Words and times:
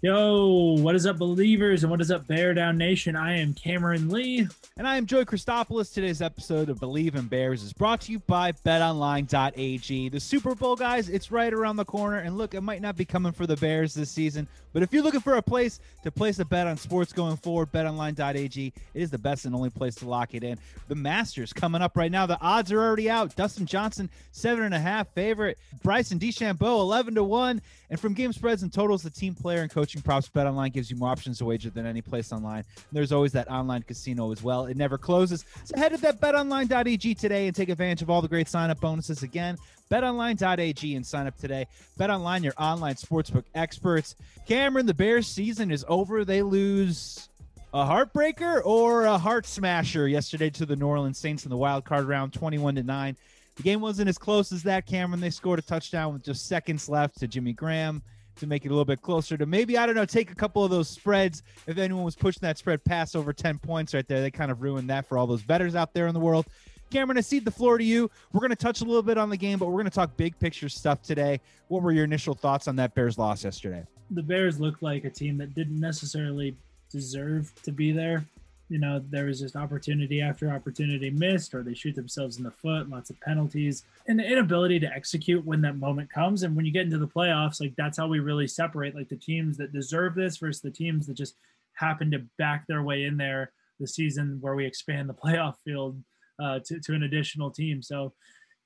Yo, 0.00 0.76
what 0.78 0.94
is 0.94 1.06
up, 1.06 1.18
believers, 1.18 1.82
and 1.82 1.90
what 1.90 2.00
is 2.00 2.12
up, 2.12 2.24
Bear 2.28 2.54
Down 2.54 2.78
Nation? 2.78 3.16
I 3.16 3.36
am 3.38 3.52
Cameron 3.52 4.08
Lee. 4.08 4.46
And 4.76 4.86
I 4.86 4.96
am 4.96 5.06
Joey 5.06 5.24
Christopoulos. 5.24 5.92
Today's 5.92 6.22
episode 6.22 6.68
of 6.68 6.78
Believe 6.78 7.16
in 7.16 7.26
Bears 7.26 7.64
is 7.64 7.72
brought 7.72 8.02
to 8.02 8.12
you 8.12 8.20
by 8.20 8.52
betonline.ag. 8.52 10.08
The 10.08 10.20
Super 10.20 10.54
Bowl, 10.54 10.76
guys, 10.76 11.08
it's 11.08 11.32
right 11.32 11.52
around 11.52 11.78
the 11.78 11.84
corner. 11.84 12.18
And 12.18 12.38
look, 12.38 12.54
it 12.54 12.60
might 12.60 12.80
not 12.80 12.96
be 12.96 13.04
coming 13.04 13.32
for 13.32 13.44
the 13.44 13.56
Bears 13.56 13.92
this 13.92 14.08
season, 14.08 14.46
but 14.72 14.84
if 14.84 14.92
you're 14.92 15.02
looking 15.02 15.18
for 15.18 15.34
a 15.34 15.42
place 15.42 15.80
to 16.04 16.12
place 16.12 16.38
a 16.38 16.44
bet 16.44 16.68
on 16.68 16.76
sports 16.76 17.12
going 17.12 17.36
forward, 17.36 17.72
betonline.ag 17.72 18.72
it 18.94 19.02
is 19.02 19.10
the 19.10 19.18
best 19.18 19.46
and 19.46 19.54
only 19.54 19.70
place 19.70 19.96
to 19.96 20.08
lock 20.08 20.32
it 20.32 20.44
in. 20.44 20.60
The 20.86 20.94
Masters 20.94 21.52
coming 21.52 21.82
up 21.82 21.96
right 21.96 22.12
now. 22.12 22.24
The 22.24 22.40
odds 22.40 22.70
are 22.70 22.80
already 22.80 23.10
out. 23.10 23.34
Dustin 23.34 23.66
Johnson, 23.66 24.08
seven 24.30 24.62
and 24.62 24.74
a 24.74 24.78
half 24.78 25.08
favorite. 25.08 25.58
Bryson 25.82 26.20
DeChambeau, 26.20 26.78
11 26.82 27.16
to 27.16 27.24
1. 27.24 27.60
And 27.90 27.98
from 27.98 28.12
game 28.12 28.32
spreads 28.32 28.62
and 28.62 28.72
totals, 28.72 29.02
the 29.02 29.10
team 29.10 29.34
player 29.34 29.62
and 29.62 29.70
coaching 29.70 30.02
props, 30.02 30.28
BetOnline 30.28 30.72
gives 30.72 30.90
you 30.90 30.96
more 30.96 31.08
options 31.08 31.38
to 31.38 31.46
wager 31.46 31.70
than 31.70 31.86
any 31.86 32.02
place 32.02 32.32
online. 32.32 32.58
And 32.58 32.92
there's 32.92 33.12
always 33.12 33.32
that 33.32 33.50
online 33.50 33.82
casino 33.82 34.30
as 34.30 34.42
well. 34.42 34.66
It 34.66 34.76
never 34.76 34.98
closes. 34.98 35.44
So 35.64 35.76
head 35.76 35.92
to 35.92 35.98
that 35.98 36.20
betonline.ag 36.20 37.14
today 37.14 37.46
and 37.46 37.56
take 37.56 37.70
advantage 37.70 38.02
of 38.02 38.10
all 38.10 38.20
the 38.20 38.28
great 38.28 38.48
sign 38.48 38.70
up 38.70 38.80
bonuses. 38.80 39.22
Again, 39.22 39.56
betonline.ag 39.90 40.94
and 40.96 41.06
sign 41.06 41.26
up 41.26 41.38
today. 41.38 41.66
BetOnline, 41.98 42.44
your 42.44 42.54
online 42.58 42.96
sportsbook 42.96 43.44
experts. 43.54 44.16
Cameron, 44.46 44.86
the 44.86 44.94
Bears 44.94 45.26
season 45.26 45.70
is 45.70 45.84
over. 45.88 46.24
They 46.24 46.42
lose 46.42 47.28
a 47.72 47.84
heartbreaker 47.84 48.60
or 48.64 49.04
a 49.04 49.18
heart 49.18 49.46
smasher 49.46 50.08
yesterday 50.08 50.50
to 50.50 50.66
the 50.66 50.76
New 50.76 50.86
Orleans 50.86 51.18
Saints 51.18 51.44
in 51.44 51.50
the 51.50 51.56
wild 51.56 51.84
card 51.84 52.06
round 52.06 52.32
21 52.32 52.76
to 52.76 52.82
9. 52.82 53.16
The 53.58 53.64
game 53.64 53.80
wasn't 53.80 54.08
as 54.08 54.18
close 54.18 54.52
as 54.52 54.62
that, 54.62 54.86
Cameron. 54.86 55.20
They 55.20 55.30
scored 55.30 55.58
a 55.58 55.62
touchdown 55.62 56.12
with 56.12 56.22
just 56.22 56.46
seconds 56.46 56.88
left 56.88 57.18
to 57.18 57.26
Jimmy 57.26 57.52
Graham 57.52 58.00
to 58.36 58.46
make 58.46 58.64
it 58.64 58.68
a 58.68 58.70
little 58.70 58.84
bit 58.84 59.02
closer 59.02 59.36
to 59.36 59.46
maybe, 59.46 59.76
I 59.76 59.84
don't 59.84 59.96
know, 59.96 60.04
take 60.04 60.30
a 60.30 60.34
couple 60.36 60.64
of 60.64 60.70
those 60.70 60.88
spreads. 60.88 61.42
If 61.66 61.76
anyone 61.76 62.04
was 62.04 62.14
pushing 62.14 62.38
that 62.42 62.56
spread 62.56 62.84
past 62.84 63.16
over 63.16 63.32
10 63.32 63.58
points 63.58 63.94
right 63.94 64.06
there, 64.06 64.20
they 64.20 64.30
kind 64.30 64.52
of 64.52 64.62
ruined 64.62 64.88
that 64.90 65.06
for 65.06 65.18
all 65.18 65.26
those 65.26 65.42
bettors 65.42 65.74
out 65.74 65.92
there 65.92 66.06
in 66.06 66.14
the 66.14 66.20
world. 66.20 66.46
Cameron, 66.92 67.18
I 67.18 67.20
cede 67.20 67.44
the 67.44 67.50
floor 67.50 67.78
to 67.78 67.84
you. 67.84 68.08
We're 68.32 68.38
going 68.38 68.50
to 68.50 68.56
touch 68.56 68.80
a 68.80 68.84
little 68.84 69.02
bit 69.02 69.18
on 69.18 69.28
the 69.28 69.36
game, 69.36 69.58
but 69.58 69.66
we're 69.66 69.72
going 69.72 69.86
to 69.86 69.90
talk 69.90 70.16
big 70.16 70.38
picture 70.38 70.68
stuff 70.68 71.02
today. 71.02 71.40
What 71.66 71.82
were 71.82 71.90
your 71.90 72.04
initial 72.04 72.34
thoughts 72.34 72.68
on 72.68 72.76
that 72.76 72.94
Bears 72.94 73.18
loss 73.18 73.42
yesterday? 73.42 73.84
The 74.12 74.22
Bears 74.22 74.60
looked 74.60 74.84
like 74.84 75.04
a 75.04 75.10
team 75.10 75.36
that 75.38 75.56
didn't 75.56 75.80
necessarily 75.80 76.56
deserve 76.90 77.52
to 77.64 77.72
be 77.72 77.90
there 77.90 78.24
you 78.68 78.78
know, 78.78 79.02
there 79.10 79.26
was 79.26 79.40
just 79.40 79.56
opportunity 79.56 80.20
after 80.20 80.50
opportunity 80.50 81.10
missed, 81.10 81.54
or 81.54 81.62
they 81.62 81.74
shoot 81.74 81.94
themselves 81.94 82.36
in 82.36 82.44
the 82.44 82.50
foot, 82.50 82.88
lots 82.88 83.10
of 83.10 83.20
penalties, 83.20 83.84
and 84.06 84.18
the 84.18 84.24
inability 84.24 84.78
to 84.80 84.92
execute 84.92 85.44
when 85.44 85.62
that 85.62 85.76
moment 85.76 86.10
comes. 86.10 86.42
And 86.42 86.54
when 86.54 86.66
you 86.66 86.72
get 86.72 86.84
into 86.84 86.98
the 86.98 87.08
playoffs, 87.08 87.60
like 87.60 87.74
that's 87.76 87.96
how 87.96 88.06
we 88.06 88.20
really 88.20 88.46
separate 88.46 88.94
like 88.94 89.08
the 89.08 89.16
teams 89.16 89.56
that 89.56 89.72
deserve 89.72 90.14
this 90.14 90.36
versus 90.36 90.60
the 90.60 90.70
teams 90.70 91.06
that 91.06 91.14
just 91.14 91.36
happen 91.72 92.10
to 92.10 92.18
back 92.36 92.66
their 92.66 92.82
way 92.82 93.04
in 93.04 93.16
there 93.16 93.52
the 93.80 93.86
season 93.86 94.38
where 94.40 94.54
we 94.54 94.66
expand 94.66 95.08
the 95.08 95.14
playoff 95.24 95.54
field 95.64 96.02
uh, 96.42 96.60
to, 96.64 96.80
to 96.80 96.94
an 96.94 97.04
additional 97.04 97.50
team. 97.50 97.82
So, 97.82 98.12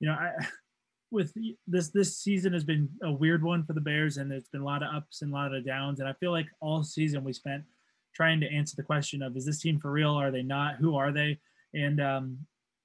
you 0.00 0.08
know, 0.08 0.14
I, 0.14 0.32
with 1.10 1.34
this 1.66 1.90
this 1.90 2.16
season 2.16 2.54
has 2.54 2.64
been 2.64 2.88
a 3.02 3.12
weird 3.12 3.42
one 3.42 3.64
for 3.64 3.74
the 3.74 3.82
Bears, 3.82 4.16
and 4.16 4.30
there's 4.30 4.48
been 4.48 4.62
a 4.62 4.64
lot 4.64 4.82
of 4.82 4.94
ups 4.94 5.20
and 5.20 5.30
a 5.30 5.34
lot 5.34 5.54
of 5.54 5.64
downs. 5.64 6.00
And 6.00 6.08
I 6.08 6.14
feel 6.14 6.30
like 6.30 6.46
all 6.60 6.82
season 6.82 7.22
we 7.22 7.34
spent 7.34 7.64
trying 8.14 8.40
to 8.40 8.52
answer 8.52 8.74
the 8.76 8.82
question 8.82 9.22
of 9.22 9.36
is 9.36 9.46
this 9.46 9.60
team 9.60 9.78
for 9.78 9.90
real? 9.90 10.12
Are 10.12 10.30
they 10.30 10.42
not? 10.42 10.76
Who 10.76 10.96
are 10.96 11.12
they? 11.12 11.38
And 11.74 12.00
um, 12.00 12.38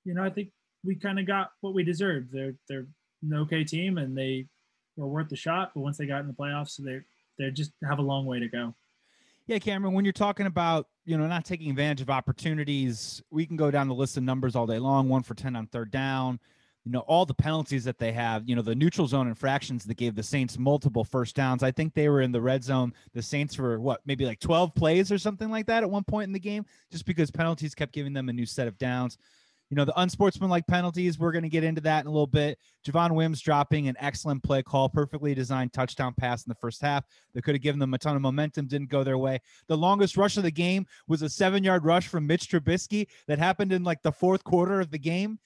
you 0.06 0.14
know, 0.14 0.24
I 0.24 0.30
think 0.30 0.50
we 0.84 0.96
kind 0.96 1.20
of 1.20 1.28
got 1.28 1.52
what 1.62 1.74
we 1.74 1.84
deserved. 1.84 2.32
They're 2.32 2.56
they're 2.68 2.88
an 3.24 3.34
okay 3.34 3.64
team 3.64 3.98
and 3.98 4.18
they 4.18 4.48
were 4.96 5.08
worth 5.08 5.30
the 5.30 5.36
shot. 5.36 5.72
But 5.74 5.82
once 5.82 5.98
they 5.98 6.06
got 6.06 6.22
in 6.22 6.28
the 6.28 6.34
playoffs, 6.34 6.78
they 6.78 7.02
they 7.38 7.52
just 7.52 7.72
have 7.88 8.00
a 8.00 8.04
long 8.04 8.26
way 8.26 8.40
to 8.40 8.48
go. 8.48 8.74
Yeah, 9.48 9.60
Cameron, 9.60 9.94
when 9.94 10.04
you're 10.04 10.12
talking 10.12 10.46
about, 10.46 10.88
you 11.06 11.18
know, 11.18 11.26
not 11.26 11.46
taking 11.46 11.70
advantage 11.70 12.02
of 12.02 12.10
opportunities, 12.10 13.24
we 13.32 13.46
can 13.46 13.56
go 13.56 13.72
down 13.72 13.88
the 13.88 13.96
list 13.96 14.18
of 14.18 14.24
numbers 14.24 14.58
all 14.58 14.68
day 14.68 14.78
long, 14.78 15.08
one 15.08 15.24
for 15.24 15.36
10 15.36 15.56
on 15.56 15.68
third 15.68 15.90
down, 15.90 16.38
you 16.88 16.94
know 16.94 17.02
all 17.02 17.26
the 17.26 17.34
penalties 17.34 17.84
that 17.84 18.00
they 18.00 18.14
have 18.14 18.48
you 18.48 18.56
know 18.56 18.62
the 18.62 18.74
neutral 18.74 19.08
zone 19.08 19.28
infractions 19.28 19.84
that 19.84 19.98
gave 19.98 20.16
the 20.16 20.24
saints 20.24 20.58
multiple 20.58 21.04
first 21.04 21.36
downs. 21.36 21.62
I 21.62 21.70
think 21.70 21.94
they 21.94 22.08
were 22.08 22.22
in 22.22 22.32
the 22.32 22.40
red 22.40 22.64
zone. 22.64 22.94
The 23.14 23.22
saints 23.22 23.58
were 23.58 23.78
what 23.78 24.00
maybe 24.06 24.26
like 24.26 24.40
12 24.40 24.74
plays 24.74 25.12
or 25.12 25.18
something 25.18 25.52
like 25.52 25.66
that 25.66 25.84
at 25.84 25.90
one 25.90 26.06
point 26.06 26.28
in 26.28 26.34
the 26.34 26.40
game 26.40 26.66
just 26.90 27.06
because 27.06 27.30
penalties 27.30 27.76
kept 27.76 27.92
giving 27.92 28.14
them 28.14 28.30
a 28.30 28.34
new 28.34 28.46
set 28.46 28.70
of 28.70 28.78
downs. 28.78 29.18
You 29.70 29.76
know 29.76 29.84
the 29.84 30.00
unsportsmanlike 30.00 30.66
penalties 30.66 31.20
we're 31.20 31.34
going 31.34 31.44
to 31.44 31.50
get 31.50 31.66
into 31.66 31.82
that 31.82 32.06
in 32.06 32.08
a 32.08 32.10
little 32.10 32.26
bit. 32.26 32.58
Javon 32.88 33.12
wims 33.16 33.42
dropping 33.42 33.90
an 33.90 33.98
excellent 34.00 34.42
play 34.42 34.64
call 34.64 34.88
perfectly 34.88 35.36
designed 35.36 35.74
touchdown 35.74 36.14
pass 36.18 36.46
in 36.46 36.50
the 36.50 36.56
first 36.56 36.82
half 36.82 37.04
that 37.34 37.42
could 37.42 37.56
have 37.56 37.62
given 37.62 37.80
them 37.80 37.94
a 37.94 37.98
ton 37.98 38.16
of 38.16 38.22
momentum 38.22 38.66
didn't 38.66 38.90
go 38.90 39.04
their 39.04 39.18
way. 39.18 39.42
The 39.68 39.78
longest 39.78 40.16
rush 40.16 40.38
of 40.38 40.44
the 40.44 40.52
game 40.52 40.86
was 41.10 41.22
a 41.22 41.28
seven 41.28 41.66
yard 41.66 41.84
rush 41.84 42.08
from 42.08 42.28
mitch 42.28 42.50
trubisky 42.50 43.08
that 43.28 43.40
happened 43.40 43.74
in 43.74 43.84
like 43.84 44.04
the 44.04 44.12
fourth 44.14 44.46
quarter 44.46 44.80
of 44.80 44.90
the 44.90 45.00
game 45.00 45.38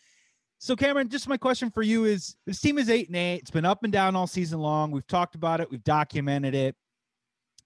so, 0.64 0.76
Cameron, 0.76 1.10
just 1.10 1.28
my 1.28 1.38
question 1.38 1.72
for 1.72 1.82
you 1.82 2.06
is: 2.06 2.36
This 2.46 2.62
team 2.62 2.78
is 2.78 2.88
eight 2.88 3.08
and 3.08 3.16
eight. 3.16 3.40
It's 3.42 3.50
been 3.50 3.66
up 3.66 3.84
and 3.84 3.92
down 3.92 4.16
all 4.16 4.28
season 4.28 4.60
long. 4.60 4.92
We've 4.92 5.08
talked 5.08 5.34
about 5.34 5.60
it. 5.60 5.72
We've 5.72 5.84
documented 5.84 6.54
it. 6.54 6.76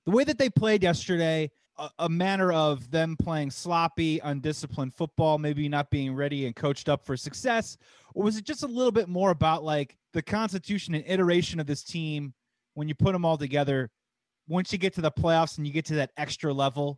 The 0.06 0.11
way 0.11 0.23
that 0.23 0.38
they 0.38 0.50
played 0.50 0.81
yesterday, 0.81 1.51
a, 1.78 1.89
a 2.00 2.07
manner 2.07 2.53
of 2.53 2.89
them 2.89 3.17
playing 3.22 3.51
sloppy, 3.51 4.19
undisciplined 4.19 4.94
football, 4.94 5.38
maybe 5.38 5.67
not 5.67 5.89
being 5.89 6.16
ready 6.16 6.45
and 6.45 6.56
coached 6.56 6.88
up 6.88 7.06
for 7.06 7.17
success, 7.17 7.75
or 8.13 8.23
was 8.23 8.38
it 8.38 8.45
just 8.45 8.63
a 8.63 8.67
little 8.67 8.94
bit 8.94 9.09
more 9.09 9.31
about 9.31 9.66
like 9.66 9.97
the 10.13 10.22
constitution 10.22 10.95
and 10.95 11.03
iteration 11.06 11.59
of 11.59 11.67
this 11.67 11.83
team 11.83 12.33
when 12.75 12.88
you 12.88 12.95
put 12.95 13.12
them 13.12 13.25
all 13.25 13.38
together? 13.38 13.91
Once 14.47 14.72
you 14.72 14.77
get 14.77 14.94
to 14.94 15.01
the 15.01 15.12
playoffs 15.12 15.57
and 15.57 15.67
you 15.67 15.73
get 15.73 15.83
to 15.83 15.95
that 15.95 16.12
extra 16.16 16.53
level, 16.53 16.97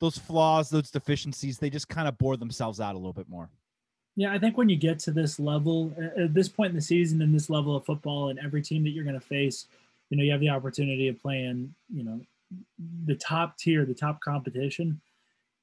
those 0.00 0.16
flaws, 0.16 0.70
those 0.70 0.90
deficiencies, 0.90 1.58
they 1.58 1.68
just 1.68 1.90
kind 1.90 2.08
of 2.08 2.16
bore 2.16 2.38
themselves 2.38 2.80
out 2.80 2.94
a 2.94 2.98
little 2.98 3.12
bit 3.12 3.28
more. 3.28 3.50
Yeah, 4.16 4.32
I 4.32 4.38
think 4.38 4.56
when 4.56 4.70
you 4.70 4.76
get 4.76 4.98
to 5.00 5.10
this 5.10 5.38
level, 5.38 5.94
at 6.16 6.32
this 6.32 6.48
point 6.48 6.70
in 6.70 6.76
the 6.76 6.82
season, 6.82 7.20
and 7.20 7.34
this 7.34 7.50
level 7.50 7.76
of 7.76 7.84
football, 7.84 8.30
and 8.30 8.38
every 8.38 8.62
team 8.62 8.82
that 8.84 8.90
you're 8.90 9.04
going 9.04 9.20
to 9.20 9.26
face, 9.26 9.66
you 10.08 10.16
know, 10.16 10.24
you 10.24 10.32
have 10.32 10.40
the 10.40 10.48
opportunity 10.48 11.08
of 11.08 11.20
playing, 11.20 11.74
you 11.92 12.02
know, 12.02 12.20
the 13.04 13.14
top 13.16 13.58
tier, 13.58 13.84
the 13.84 13.94
top 13.94 14.20
competition. 14.20 15.00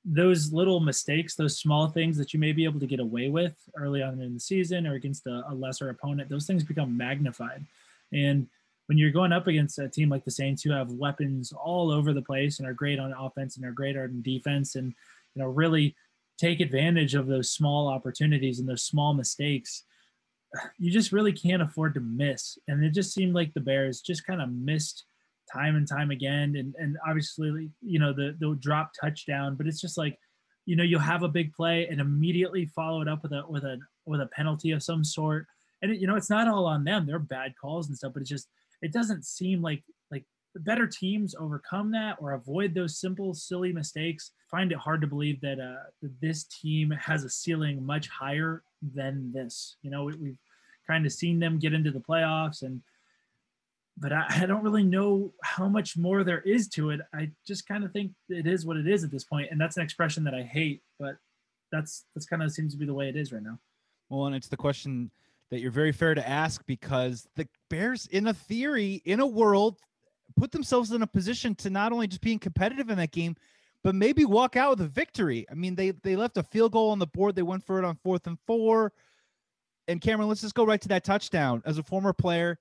Those 0.06 0.54
little 0.54 0.82
mistakes, 0.82 1.34
those 1.36 1.58
small 1.58 1.88
things 1.88 2.18
that 2.18 2.34
you 2.34 2.40
may 2.40 2.52
be 2.52 2.66
able 2.66 2.80
to 2.80 2.86
get 2.86 3.00
away 3.00 3.30
with 3.30 3.56
early 3.76 4.04
on 4.04 4.22
in 4.22 4.34
the 4.34 4.40
season 4.40 4.86
or 4.86 4.94
against 4.96 5.26
a, 5.26 5.44
a 5.50 5.54
lesser 5.56 5.90
opponent, 5.90 6.30
those 6.30 6.46
things 6.46 6.64
become 6.64 6.96
magnified. 6.96 7.66
And 8.12 8.48
when 8.88 8.98
you're 8.98 9.12
going 9.12 9.32
up 9.32 9.48
against 9.48 9.80
a 9.80 9.88
team 9.88 10.10
like 10.10 10.26
the 10.26 10.32
Saints, 10.32 10.62
who 10.62 10.72
have 10.72 10.92
weapons 10.92 11.54
all 11.54 11.90
over 11.90 12.14
the 12.14 12.22
place 12.22 12.60
and 12.60 12.68
are 12.68 12.74
great 12.74 13.00
on 13.00 13.14
offense 13.14 13.56
and 13.56 13.66
are 13.66 13.72
great 13.72 13.98
on 13.98 14.22
defense, 14.22 14.76
and 14.76 14.94
you 15.36 15.42
know, 15.42 15.48
really 15.48 15.96
take 16.38 16.60
advantage 16.60 17.16
of 17.16 17.28
those 17.28 17.52
small 17.52 17.88
opportunities 17.88 18.60
and 18.60 18.68
those 18.68 18.84
small 18.84 19.14
mistakes, 19.14 19.84
you 20.78 20.92
just 20.92 21.12
really 21.12 21.32
can't 21.32 21.62
afford 21.62 21.94
to 21.96 22.00
miss. 22.00 22.58
And 22.68 22.84
it 22.84 22.94
just 22.94 23.14
seemed 23.14 23.34
like 23.34 23.54
the 23.54 23.60
Bears 23.60 24.02
just 24.02 24.26
kind 24.26 24.42
of 24.42 24.52
missed 24.52 25.06
time 25.52 25.76
and 25.76 25.88
time 25.88 26.12
again. 26.12 26.56
And 26.56 26.76
and 26.78 26.98
obviously, 27.08 27.70
you 27.82 28.00
know, 28.00 28.14
the 28.14 28.36
the 28.40 28.56
drop 28.60 28.92
touchdown, 29.00 29.56
but 29.56 29.68
it's 29.68 29.82
just 29.82 29.98
like, 29.98 30.18
you 30.66 30.76
know, 30.76 30.84
you'll 30.84 31.00
have 31.00 31.24
a 31.24 31.30
big 31.30 31.54
play 31.54 31.88
and 31.88 32.00
immediately 32.00 32.66
follow 32.68 33.02
it 33.02 33.08
up 33.08 33.24
with 33.24 33.34
a 33.34 33.44
with 33.48 33.64
a 33.64 33.78
with 34.06 34.22
a 34.22 34.28
penalty 34.28 34.72
of 34.72 34.84
some 34.84 35.04
sort. 35.04 35.48
And 35.82 35.92
it, 35.92 36.00
you 36.00 36.08
know, 36.08 36.16
it's 36.16 36.30
not 36.30 36.48
all 36.48 36.66
on 36.66 36.84
them. 36.84 37.06
They're 37.06 37.20
bad 37.20 37.54
calls 37.60 37.88
and 37.88 37.98
stuff, 37.98 38.14
but 38.14 38.22
it's 38.22 38.30
just 38.30 38.48
it 38.82 38.92
doesn't 38.92 39.26
seem 39.26 39.62
like 39.62 39.84
better 40.60 40.88
teams 40.88 41.36
overcome 41.36 41.92
that 41.92 42.18
or 42.20 42.34
avoid 42.34 42.74
those 42.74 42.98
simple, 42.98 43.34
silly 43.34 43.74
mistakes. 43.74 44.32
Find 44.50 44.72
it 44.72 44.78
hard 44.78 45.02
to 45.02 45.08
believe 45.08 45.42
that 45.42 45.60
uh, 45.60 46.08
this 46.22 46.44
team 46.46 46.92
has 46.92 47.24
a 47.24 47.30
ceiling 47.30 47.84
much 47.86 48.08
higher 48.08 48.64
than 48.94 49.32
this. 49.32 49.78
You 49.82 49.92
know, 49.92 50.04
we, 50.06 50.16
we've 50.16 50.38
kind 50.86 51.06
of 51.06 51.12
seen 51.12 51.40
them 51.40 51.60
get 51.60 51.74
into 51.74 51.92
the 51.92 52.00
playoffs, 52.00 52.62
and 52.62 52.82
but 53.98 54.12
I, 54.12 54.26
I 54.30 54.46
don't 54.46 54.64
really 54.64 54.84
know 54.84 55.34
how 55.44 55.68
much 55.68 55.98
more 55.98 56.24
there 56.24 56.42
is 56.42 56.68
to 56.70 56.92
it. 56.92 57.02
I 57.14 57.32
just 57.46 57.68
kind 57.68 57.84
of 57.84 57.92
think 57.92 58.12
it 58.30 58.48
is 58.48 58.66
what 58.66 58.78
it 58.78 58.88
is 58.88 59.04
at 59.04 59.12
this 59.12 59.24
point, 59.24 59.50
and 59.52 59.60
that's 59.60 59.78
an 59.78 59.84
expression 59.84 60.24
that 60.26 60.36
I 60.36 60.44
hate, 60.44 60.82
but 61.00 61.18
that's 61.72 62.06
that's 62.14 62.26
kind 62.26 62.44
of 62.44 62.52
seems 62.52 62.74
to 62.74 62.80
be 62.80 62.86
the 62.86 62.94
way 62.94 63.10
it 63.10 63.16
is 63.16 63.34
right 63.34 63.44
now. 63.44 63.60
Well, 64.10 64.28
and 64.28 64.36
it's 64.36 64.50
the 64.50 64.58
question 64.58 65.10
that 65.50 65.60
you're 65.60 65.72
very 65.72 65.92
fair 65.92 66.14
to 66.14 66.28
ask 66.28 66.64
because 66.66 67.28
the 67.36 67.48
Bears, 67.70 68.08
in 68.08 68.28
a 68.28 68.34
theory, 68.34 69.02
in 69.06 69.20
a 69.20 69.26
world 69.26 69.80
put 70.36 70.52
themselves 70.52 70.92
in 70.92 71.02
a 71.02 71.08
position 71.08 71.56
to 71.56 71.70
not 71.70 71.92
only 71.92 72.08
just 72.08 72.22
being 72.22 72.40
competitive 72.40 72.90
in 72.90 72.98
that 72.98 73.12
game, 73.12 73.36
but 73.84 73.96
maybe 73.96 74.26
walk 74.26 74.56
out 74.56 74.72
with 74.72 74.82
a 74.82 74.90
victory. 74.90 75.46
I 75.52 75.56
mean, 75.56 75.76
they 75.76 75.92
they 75.92 76.16
left 76.16 76.38
a 76.38 76.44
field 76.44 76.72
goal 76.72 76.92
on 76.92 77.00
the 77.00 77.08
board. 77.08 77.36
They 77.36 77.42
went 77.42 77.66
for 77.66 77.80
it 77.80 77.86
on 77.86 77.96
fourth 78.04 78.28
and 78.28 78.38
four. 78.48 78.94
And 79.88 80.00
Cameron, 80.00 80.30
let's 80.30 80.42
just 80.42 80.56
go 80.56 80.66
right 80.66 80.80
to 80.82 80.88
that 80.90 81.04
touchdown. 81.04 81.62
As 81.66 81.78
a 81.78 81.84
former 81.84 82.14
player, 82.14 82.58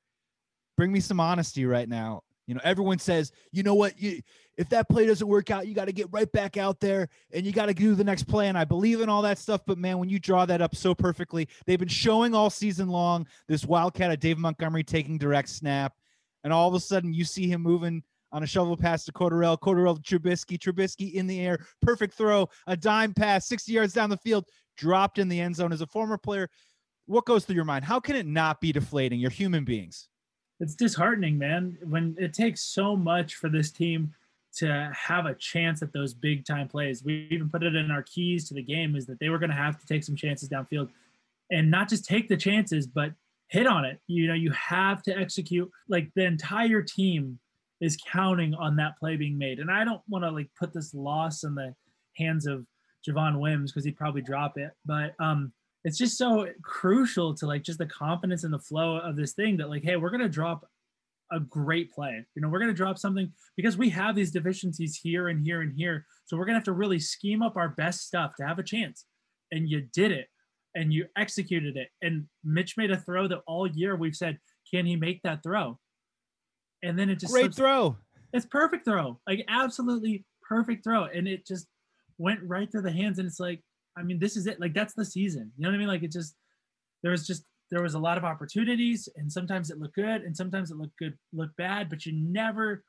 bring 0.77 0.91
me 0.91 1.01
some 1.01 1.21
honesty 1.21 1.65
right 1.65 1.89
now. 1.89 2.23
You 2.47 2.55
know, 2.55 2.61
everyone 2.65 2.99
says, 2.99 3.31
you 3.53 3.63
know 3.63 3.75
what, 3.75 4.01
you 4.01 4.21
if 4.57 4.69
that 4.71 4.89
play 4.89 5.07
doesn't 5.07 5.27
work 5.27 5.51
out, 5.51 5.67
you 5.67 5.75
got 5.75 5.87
to 5.87 5.93
get 5.93 6.09
right 6.11 6.31
back 6.31 6.57
out 6.57 6.81
there 6.81 7.09
and 7.33 7.47
you 7.47 7.53
got 7.53 7.67
to 7.67 7.75
do 7.75 7.95
the 7.95 8.05
next 8.05 8.25
play. 8.25 8.49
And 8.49 8.59
I 8.59 8.65
believe 8.65 9.01
in 9.01 9.09
all 9.09 9.23
that 9.23 9.39
stuff. 9.39 9.63
But 9.67 9.79
man, 9.79 9.99
when 9.99 10.09
you 10.09 10.19
draw 10.19 10.45
that 10.47 10.61
up 10.61 10.75
so 10.75 10.95
perfectly, 10.95 11.49
they've 11.65 11.79
been 11.79 11.89
showing 11.89 12.35
all 12.35 12.51
season 12.51 12.89
long 12.89 13.27
this 13.49 13.65
wildcat 13.65 14.11
of 14.11 14.21
David 14.21 14.41
Montgomery 14.41 14.85
taking 14.85 15.19
direct 15.19 15.49
snap. 15.49 15.95
And 16.44 16.53
all 16.53 16.69
of 16.69 16.75
a 16.75 16.81
sudden 16.81 17.12
you 17.12 17.25
see 17.25 17.49
him 17.49 17.62
moving 17.62 18.03
on 18.33 18.43
a 18.43 18.47
shovel 18.47 18.77
pass 18.77 19.05
to 19.05 19.12
Cordarrelle, 19.12 19.59
Cordarrelle 19.59 20.03
to 20.03 20.19
Trubisky, 20.19 20.59
Trubisky 20.59 21.15
in 21.15 21.27
the 21.27 21.41
air, 21.41 21.59
perfect 21.83 22.15
throw, 22.15 22.49
a 22.67 22.77
dime 22.77 23.12
pass, 23.12 23.47
60 23.47 23.73
yards 23.73 23.93
down 23.93 24.11
the 24.11 24.17
field, 24.17 24.47
dropped 24.77 25.19
in 25.19 25.29
the 25.29 25.41
end 25.41 25.55
zone. 25.55 25.73
As 25.73 25.83
a 25.83 25.87
former 25.87 26.17
player, 26.17 26.49
what 27.06 27.27
goes 27.27 27.44
through 27.44 27.56
your 27.56 27.65
mind? 27.65 27.85
How 27.85 28.00
can 28.00 28.17
it 28.17 28.27
not 28.27 28.61
be 28.61 28.73
deflating? 28.73 29.21
You're 29.21 29.31
human 29.31 29.65
beings. 29.65 30.09
It's 30.61 30.75
disheartening, 30.75 31.37
man. 31.37 31.77
When 31.83 32.17
it 32.19 32.33
takes 32.33 32.62
so 32.62 32.97
much 32.97 33.35
for 33.35 33.49
this 33.49 33.71
team 33.71 34.15
to 34.55 34.91
have 34.94 35.27
a 35.27 35.35
chance 35.35 35.83
at 35.83 35.93
those 35.93 36.12
big 36.12 36.44
time 36.44 36.69
plays. 36.69 37.03
We 37.03 37.27
even 37.31 37.49
put 37.49 37.62
it 37.62 37.75
in 37.75 37.91
our 37.91 38.03
keys 38.03 38.49
to 38.49 38.55
the 38.55 38.62
game 38.62 38.97
is 38.97 39.06
that 39.06 39.19
they 39.19 39.29
were 39.31 39.39
going 39.39 39.50
to 39.50 39.56
have 39.56 39.81
to 39.81 39.87
take 39.87 40.05
some 40.05 40.17
chances 40.17 40.49
downfield 40.49 40.91
and 41.50 41.71
not 41.71 41.89
just 41.89 42.05
take 42.05 42.29
the 42.29 42.37
chances, 42.37 42.87
but 42.87 43.12
hit 43.53 43.67
on 43.67 43.85
it. 43.85 44.01
You 44.07 44.29
know, 44.29 44.35
you 44.35 44.51
have 44.53 45.03
to 45.03 45.17
execute. 45.17 45.71
Like 45.87 46.11
the 46.17 46.25
entire 46.25 46.81
team 46.81 47.39
is 47.83 47.99
counting 48.11 48.55
on 48.55 48.77
that 48.77 48.99
play 48.99 49.17
being 49.17 49.37
made. 49.37 49.59
And 49.59 49.71
I 49.71 49.85
don't 49.85 50.01
want 50.09 50.25
to 50.25 50.31
like 50.31 50.49
put 50.59 50.73
this 50.73 50.95
loss 50.95 51.45
in 51.45 51.55
the 51.55 51.75
hands 52.17 52.47
of 52.47 52.65
Javon 53.07 53.41
Wims 53.41 53.71
because 53.71 53.85
he'd 53.85 53.97
probably 53.97 54.23
drop 54.23 54.57
it. 54.57 54.71
But 54.87 55.15
um 55.21 55.53
it's 55.85 55.99
just 55.99 56.17
so 56.17 56.47
crucial 56.63 57.35
to 57.35 57.47
like 57.47 57.63
just 57.63 57.79
the 57.79 57.87
confidence 57.87 58.45
and 58.45 58.55
the 58.55 58.59
flow 58.59 58.99
of 58.99 59.17
this 59.17 59.33
thing 59.33 59.57
that 59.59 59.69
like, 59.69 59.83
hey, 59.83 59.97
we're 59.97 60.11
gonna 60.11 60.29
drop 60.29 60.67
a 61.31 61.41
great 61.41 61.93
play. 61.93 62.25
You 62.35 62.43
know, 62.43 62.49
we're 62.49 62.61
to 62.61 62.73
drop 62.73 62.99
something 62.99 63.33
because 63.57 63.77
we 63.77 63.91
have 63.91 64.15
these 64.15 64.31
deficiencies 64.31 64.97
here 65.03 65.29
and 65.29 65.45
here 65.45 65.63
and 65.63 65.73
here. 65.75 66.07
So 66.27 66.37
we're 66.37 66.45
to 66.47 66.55
have 66.55 66.65
to 66.65 66.73
really 66.73 67.01
scheme 67.01 67.43
up 67.43 67.57
our 67.57 67.71
best 67.71 68.07
stuff 68.07 68.33
to 68.37 68.47
have 68.47 68.59
a 68.59 68.63
chance. 68.63 69.07
And 69.51 69.69
you 69.69 69.89
did 69.93 70.13
it 70.13 70.29
and 70.75 70.93
you 70.93 71.07
executed 71.17 71.77
it. 71.77 71.89
And 72.03 72.27
Mitch 72.45 72.77
made 72.77 72.91
a 72.91 72.97
throw 72.97 73.29
that 73.29 73.41
all 73.47 73.67
year 73.67 73.97
we've 73.97 74.17
said, 74.17 74.39
can 74.73 74.87
he 74.87 74.97
make 74.97 75.21
that 75.23 75.43
throw? 75.43 75.79
And 76.83 76.99
then 76.99 77.11
it 77.11 77.19
just 77.19 77.33
great 77.33 77.43
slips. 77.43 77.57
throw. 77.57 77.97
It's 78.33 78.47
perfect 78.47 78.85
throw, 78.85 79.21
like 79.27 79.45
absolutely 79.49 80.25
perfect 80.43 80.85
throw. 80.85 81.05
And 81.05 81.29
it 81.29 81.47
just 81.47 81.67
went 82.19 82.41
right 82.45 82.71
through 82.71 82.83
the 82.83 82.93
hands. 82.93 83.19
And 83.19 83.27
it's 83.27 83.41
like, 83.41 83.61
I 83.97 84.03
mean, 84.03 84.19
this 84.19 84.37
is 84.37 84.47
it. 84.47 84.59
Like 84.59 84.75
that's 84.75 84.95
the 84.95 85.05
season. 85.05 85.53
You 85.57 85.65
know 85.65 85.69
what 85.69 85.77
I 85.77 85.79
mean? 85.79 85.89
Like 85.89 86.03
it 86.03 86.13
just 86.13 86.35
there 87.03 87.13
was 87.13 87.27
just 87.27 87.45
there 87.71 87.83
was 87.83 87.95
a 87.95 87.99
lot 87.99 88.19
of 88.19 88.25
opportunities 88.25 89.09
and 89.17 89.33
sometimes 89.33 89.71
it 89.71 89.79
looked 89.79 89.95
good 89.95 90.23
and 90.23 90.37
sometimes 90.37 90.71
it 90.71 90.77
looked 90.77 90.97
good 90.99 91.17
looked 91.33 91.57
bad 91.57 91.89
but 91.89 92.05
you 92.05 92.13
never 92.13 92.85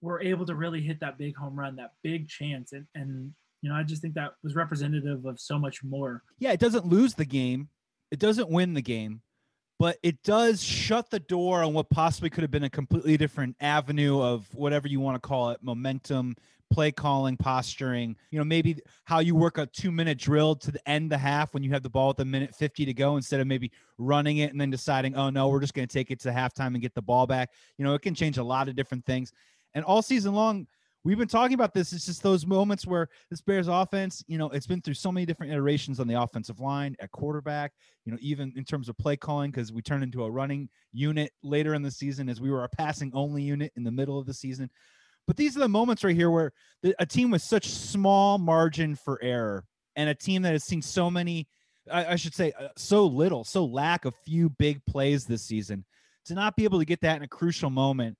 were 0.00 0.20
able 0.22 0.46
to 0.46 0.54
really 0.54 0.80
hit 0.80 0.98
that 1.00 1.18
big 1.18 1.36
home 1.36 1.58
run 1.58 1.76
that 1.76 1.92
big 2.02 2.26
chance 2.26 2.72
and 2.72 2.86
and 2.94 3.32
you 3.64 3.70
know 3.70 3.76
i 3.76 3.82
just 3.82 4.02
think 4.02 4.14
that 4.14 4.32
was 4.42 4.54
representative 4.54 5.24
of 5.24 5.40
so 5.40 5.58
much 5.58 5.82
more 5.82 6.22
yeah 6.38 6.52
it 6.52 6.60
doesn't 6.60 6.86
lose 6.86 7.14
the 7.14 7.24
game 7.24 7.68
it 8.10 8.18
doesn't 8.18 8.50
win 8.50 8.74
the 8.74 8.82
game 8.82 9.22
but 9.80 9.96
it 10.04 10.22
does 10.22 10.62
shut 10.62 11.10
the 11.10 11.18
door 11.18 11.62
on 11.62 11.72
what 11.72 11.90
possibly 11.90 12.30
could 12.30 12.42
have 12.42 12.50
been 12.50 12.64
a 12.64 12.70
completely 12.70 13.16
different 13.16 13.56
avenue 13.60 14.20
of 14.20 14.46
whatever 14.54 14.86
you 14.86 15.00
want 15.00 15.20
to 15.20 15.26
call 15.26 15.50
it 15.50 15.58
momentum 15.62 16.34
play 16.74 16.90
calling, 16.90 17.36
posturing, 17.36 18.16
you 18.30 18.38
know, 18.38 18.44
maybe 18.44 18.76
how 19.04 19.20
you 19.20 19.36
work 19.36 19.58
a 19.58 19.66
two 19.66 19.92
minute 19.92 20.18
drill 20.18 20.56
to 20.56 20.72
the 20.72 20.88
end 20.88 21.10
the 21.10 21.16
half 21.16 21.54
when 21.54 21.62
you 21.62 21.70
have 21.70 21.82
the 21.82 21.90
ball 21.90 22.10
at 22.10 22.16
the 22.16 22.24
minute 22.24 22.54
50 22.54 22.84
to 22.86 22.92
go 22.92 23.16
instead 23.16 23.38
of 23.38 23.46
maybe 23.46 23.70
running 23.96 24.38
it 24.38 24.50
and 24.50 24.60
then 24.60 24.70
deciding, 24.70 25.14
oh 25.14 25.30
no, 25.30 25.48
we're 25.48 25.60
just 25.60 25.74
going 25.74 25.86
to 25.86 25.92
take 25.92 26.10
it 26.10 26.18
to 26.20 26.30
halftime 26.30 26.68
and 26.68 26.80
get 26.80 26.94
the 26.94 27.02
ball 27.02 27.26
back. 27.26 27.50
You 27.78 27.84
know, 27.84 27.94
it 27.94 28.02
can 28.02 28.14
change 28.14 28.38
a 28.38 28.42
lot 28.42 28.68
of 28.68 28.74
different 28.74 29.06
things. 29.06 29.32
And 29.74 29.84
all 29.84 30.02
season 30.02 30.34
long, 30.34 30.66
we've 31.04 31.18
been 31.18 31.28
talking 31.28 31.54
about 31.54 31.74
this. 31.74 31.92
It's 31.92 32.06
just 32.06 32.22
those 32.22 32.46
moments 32.46 32.86
where 32.86 33.08
this 33.30 33.40
Bears 33.40 33.68
offense, 33.68 34.24
you 34.26 34.38
know, 34.38 34.48
it's 34.50 34.66
been 34.66 34.80
through 34.80 34.94
so 34.94 35.12
many 35.12 35.26
different 35.26 35.52
iterations 35.52 36.00
on 36.00 36.08
the 36.08 36.20
offensive 36.20 36.60
line, 36.60 36.96
at 37.00 37.10
quarterback, 37.10 37.72
you 38.04 38.12
know, 38.12 38.18
even 38.20 38.52
in 38.56 38.64
terms 38.64 38.88
of 38.88 38.96
play 38.96 39.16
calling, 39.16 39.50
because 39.50 39.72
we 39.72 39.82
turned 39.82 40.02
into 40.02 40.24
a 40.24 40.30
running 40.30 40.68
unit 40.92 41.32
later 41.42 41.74
in 41.74 41.82
the 41.82 41.90
season 41.90 42.28
as 42.28 42.40
we 42.40 42.50
were 42.50 42.64
a 42.64 42.68
passing 42.68 43.10
only 43.14 43.42
unit 43.42 43.72
in 43.76 43.84
the 43.84 43.90
middle 43.90 44.18
of 44.18 44.26
the 44.26 44.34
season. 44.34 44.70
But 45.26 45.36
these 45.36 45.56
are 45.56 45.60
the 45.60 45.68
moments 45.68 46.04
right 46.04 46.16
here 46.16 46.30
where 46.30 46.52
the, 46.82 46.94
a 46.98 47.06
team 47.06 47.30
with 47.30 47.42
such 47.42 47.68
small 47.68 48.38
margin 48.38 48.94
for 48.94 49.22
error 49.22 49.64
and 49.96 50.08
a 50.08 50.14
team 50.14 50.42
that 50.42 50.52
has 50.52 50.64
seen 50.64 50.82
so 50.82 51.10
many, 51.10 51.48
I, 51.90 52.06
I 52.06 52.16
should 52.16 52.34
say, 52.34 52.52
uh, 52.58 52.68
so 52.76 53.06
little, 53.06 53.44
so 53.44 53.64
lack 53.64 54.04
a 54.04 54.12
few 54.26 54.50
big 54.50 54.84
plays 54.86 55.24
this 55.24 55.42
season, 55.42 55.84
to 56.26 56.34
not 56.34 56.56
be 56.56 56.64
able 56.64 56.78
to 56.78 56.84
get 56.84 57.00
that 57.02 57.16
in 57.16 57.22
a 57.22 57.28
crucial 57.28 57.70
moment. 57.70 58.16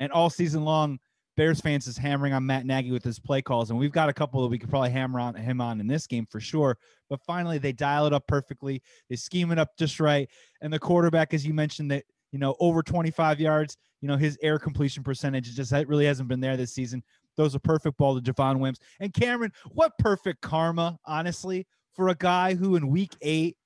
And 0.00 0.10
all 0.10 0.30
season 0.30 0.64
long, 0.64 0.98
Bears 1.36 1.60
fans 1.60 1.86
is 1.86 1.96
hammering 1.96 2.32
on 2.32 2.44
Matt 2.44 2.66
Nagy 2.66 2.90
with 2.90 3.04
his 3.04 3.18
play 3.18 3.40
calls, 3.40 3.70
and 3.70 3.78
we've 3.78 3.92
got 3.92 4.08
a 4.08 4.12
couple 4.12 4.42
that 4.42 4.48
we 4.48 4.58
could 4.58 4.68
probably 4.68 4.90
hammer 4.90 5.18
on 5.18 5.34
him 5.34 5.60
on 5.60 5.80
in 5.80 5.86
this 5.86 6.06
game 6.06 6.26
for 6.30 6.40
sure. 6.40 6.76
But 7.08 7.20
finally, 7.26 7.58
they 7.58 7.72
dial 7.72 8.06
it 8.06 8.12
up 8.12 8.26
perfectly. 8.26 8.82
They 9.08 9.16
scheme 9.16 9.50
it 9.50 9.58
up 9.58 9.70
just 9.78 10.00
right, 10.00 10.28
and 10.60 10.72
the 10.72 10.78
quarterback, 10.78 11.32
as 11.32 11.46
you 11.46 11.54
mentioned, 11.54 11.90
that 11.90 12.04
you 12.32 12.38
know 12.38 12.56
over 12.60 12.82
25 12.82 13.40
yards 13.40 13.76
you 14.02 14.08
know, 14.08 14.16
his 14.16 14.36
air 14.42 14.58
completion 14.58 15.02
percentage 15.02 15.54
just 15.54 15.72
really 15.86 16.04
hasn't 16.04 16.28
been 16.28 16.40
there 16.40 16.56
this 16.56 16.74
season. 16.74 17.02
Those 17.36 17.54
a 17.54 17.60
perfect 17.60 17.96
ball 17.96 18.20
to 18.20 18.32
Javon 18.32 18.58
Wims. 18.58 18.78
And 19.00 19.14
Cameron, 19.14 19.52
what 19.70 19.96
perfect 19.98 20.42
karma, 20.42 20.98
honestly, 21.06 21.66
for 21.94 22.08
a 22.08 22.14
guy 22.14 22.54
who 22.54 22.76
in 22.76 22.88
week 22.88 23.16
eight 23.22 23.56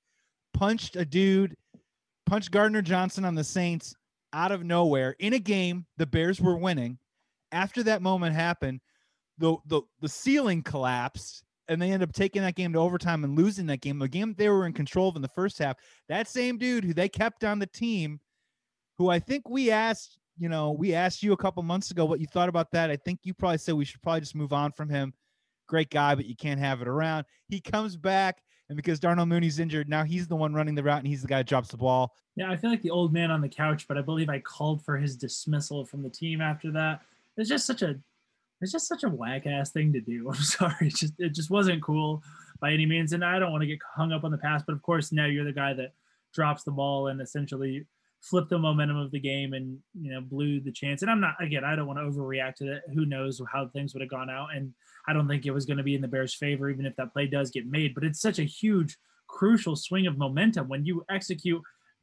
punched 0.53 0.95
a 0.95 1.03
dude, 1.03 1.55
punched 2.25 2.51
Gardner 2.51 2.83
Johnson 2.83 3.25
on 3.25 3.35
the 3.35 3.43
Saints 3.43 3.95
out 4.31 4.51
of 4.51 4.63
nowhere 4.63 5.15
in 5.19 5.33
a 5.33 5.39
game 5.39 5.85
the 5.97 6.05
Bears 6.05 6.39
were 6.39 6.55
winning. 6.55 6.99
After 7.51 7.83
that 7.83 8.01
moment 8.01 8.35
happened, 8.35 8.81
the 9.37 9.57
the, 9.65 9.81
the 10.01 10.09
ceiling 10.09 10.63
collapsed 10.63 11.43
and 11.69 11.81
they 11.81 11.91
end 11.91 12.03
up 12.03 12.13
taking 12.13 12.41
that 12.41 12.55
game 12.55 12.73
to 12.73 12.79
overtime 12.79 13.23
and 13.23 13.37
losing 13.37 13.65
that 13.67 13.81
game. 13.81 14.01
A 14.01 14.07
game 14.07 14.33
they 14.37 14.49
were 14.49 14.65
in 14.65 14.73
control 14.73 15.09
of 15.09 15.15
in 15.15 15.21
the 15.21 15.27
first 15.27 15.59
half. 15.59 15.75
That 16.07 16.27
same 16.27 16.57
dude 16.57 16.85
who 16.85 16.93
they 16.93 17.09
kept 17.09 17.43
on 17.43 17.59
the 17.59 17.67
team, 17.67 18.21
who 18.97 19.09
I 19.09 19.19
think 19.19 19.49
we 19.49 19.69
asked 19.69 20.17
you 20.37 20.49
know, 20.49 20.71
we 20.71 20.93
asked 20.93 21.23
you 21.23 21.33
a 21.33 21.37
couple 21.37 21.63
months 21.63 21.91
ago 21.91 22.05
what 22.05 22.19
you 22.19 22.27
thought 22.27 22.49
about 22.49 22.71
that. 22.71 22.91
I 22.91 22.95
think 22.95 23.21
you 23.23 23.33
probably 23.33 23.57
said 23.57 23.73
we 23.73 23.85
should 23.85 24.01
probably 24.01 24.21
just 24.21 24.35
move 24.35 24.53
on 24.53 24.71
from 24.71 24.89
him. 24.89 25.13
Great 25.67 25.89
guy, 25.89 26.15
but 26.15 26.25
you 26.25 26.35
can't 26.35 26.59
have 26.59 26.81
it 26.81 26.87
around. 26.87 27.25
He 27.49 27.59
comes 27.59 27.97
back, 27.97 28.41
and 28.69 28.75
because 28.75 28.99
Darnell 28.99 29.25
Mooney's 29.25 29.59
injured, 29.59 29.89
now 29.89 30.03
he's 30.03 30.27
the 30.27 30.35
one 30.35 30.53
running 30.53 30.75
the 30.75 30.83
route, 30.83 30.99
and 30.99 31.07
he's 31.07 31.21
the 31.21 31.27
guy 31.27 31.39
that 31.39 31.47
drops 31.47 31.69
the 31.69 31.77
ball. 31.77 32.13
Yeah, 32.35 32.49
I 32.49 32.55
feel 32.55 32.69
like 32.69 32.81
the 32.81 32.91
old 32.91 33.11
man 33.11 33.31
on 33.31 33.41
the 33.41 33.49
couch, 33.49 33.87
but 33.87 33.97
I 33.97 34.01
believe 34.01 34.29
I 34.29 34.39
called 34.39 34.85
for 34.85 34.97
his 34.97 35.17
dismissal 35.17 35.83
from 35.83 36.03
the 36.03 36.09
team 36.09 36.39
after 36.39 36.71
that. 36.71 37.01
It's 37.37 37.49
just 37.49 37.65
such 37.65 37.81
a, 37.81 37.95
it's 38.61 38.71
just 38.71 38.87
such 38.87 39.03
a 39.03 39.09
whack 39.09 39.45
ass 39.45 39.71
thing 39.71 39.93
to 39.93 40.01
do. 40.01 40.29
I'm 40.33 40.35
sorry, 40.35 40.87
it 40.87 40.95
just 40.95 41.13
it 41.17 41.33
just 41.33 41.49
wasn't 41.49 41.83
cool 41.83 42.23
by 42.59 42.71
any 42.71 42.85
means, 42.85 43.13
and 43.13 43.23
I 43.23 43.39
don't 43.39 43.51
want 43.51 43.61
to 43.61 43.67
get 43.67 43.79
hung 43.95 44.11
up 44.11 44.23
on 44.23 44.31
the 44.31 44.37
past, 44.37 44.65
but 44.65 44.73
of 44.73 44.81
course 44.81 45.11
now 45.11 45.25
you're 45.25 45.45
the 45.45 45.51
guy 45.51 45.73
that 45.73 45.93
drops 46.33 46.63
the 46.63 46.71
ball 46.71 47.07
and 47.07 47.21
essentially 47.21 47.85
flipped 48.21 48.49
the 48.49 48.57
momentum 48.57 48.97
of 48.97 49.11
the 49.11 49.19
game 49.19 49.53
and 49.53 49.77
you 49.99 50.11
know 50.11 50.21
blew 50.21 50.59
the 50.59 50.71
chance. 50.71 51.01
And 51.01 51.11
I'm 51.11 51.21
not 51.21 51.35
again, 51.41 51.63
I 51.63 51.75
don't 51.75 51.87
want 51.87 51.99
to 51.99 52.03
overreact 52.03 52.55
to 52.55 52.73
it. 52.73 52.83
Who 52.93 53.05
knows 53.05 53.41
how 53.51 53.67
things 53.67 53.93
would 53.93 54.01
have 54.01 54.09
gone 54.09 54.29
out? 54.29 54.49
And 54.55 54.73
I 55.07 55.13
don't 55.13 55.27
think 55.27 55.45
it 55.45 55.51
was 55.51 55.65
going 55.65 55.77
to 55.77 55.83
be 55.83 55.95
in 55.95 56.01
the 56.01 56.07
Bears' 56.07 56.33
favor, 56.33 56.69
even 56.69 56.85
if 56.85 56.95
that 56.97 57.13
play 57.13 57.27
does 57.27 57.51
get 57.51 57.67
made. 57.67 57.93
But 57.93 58.03
it's 58.03 58.19
such 58.21 58.39
a 58.39 58.43
huge, 58.43 58.97
crucial 59.27 59.75
swing 59.75 60.07
of 60.07 60.17
momentum 60.17 60.67
when 60.67 60.85
you 60.85 61.05
execute 61.09 61.61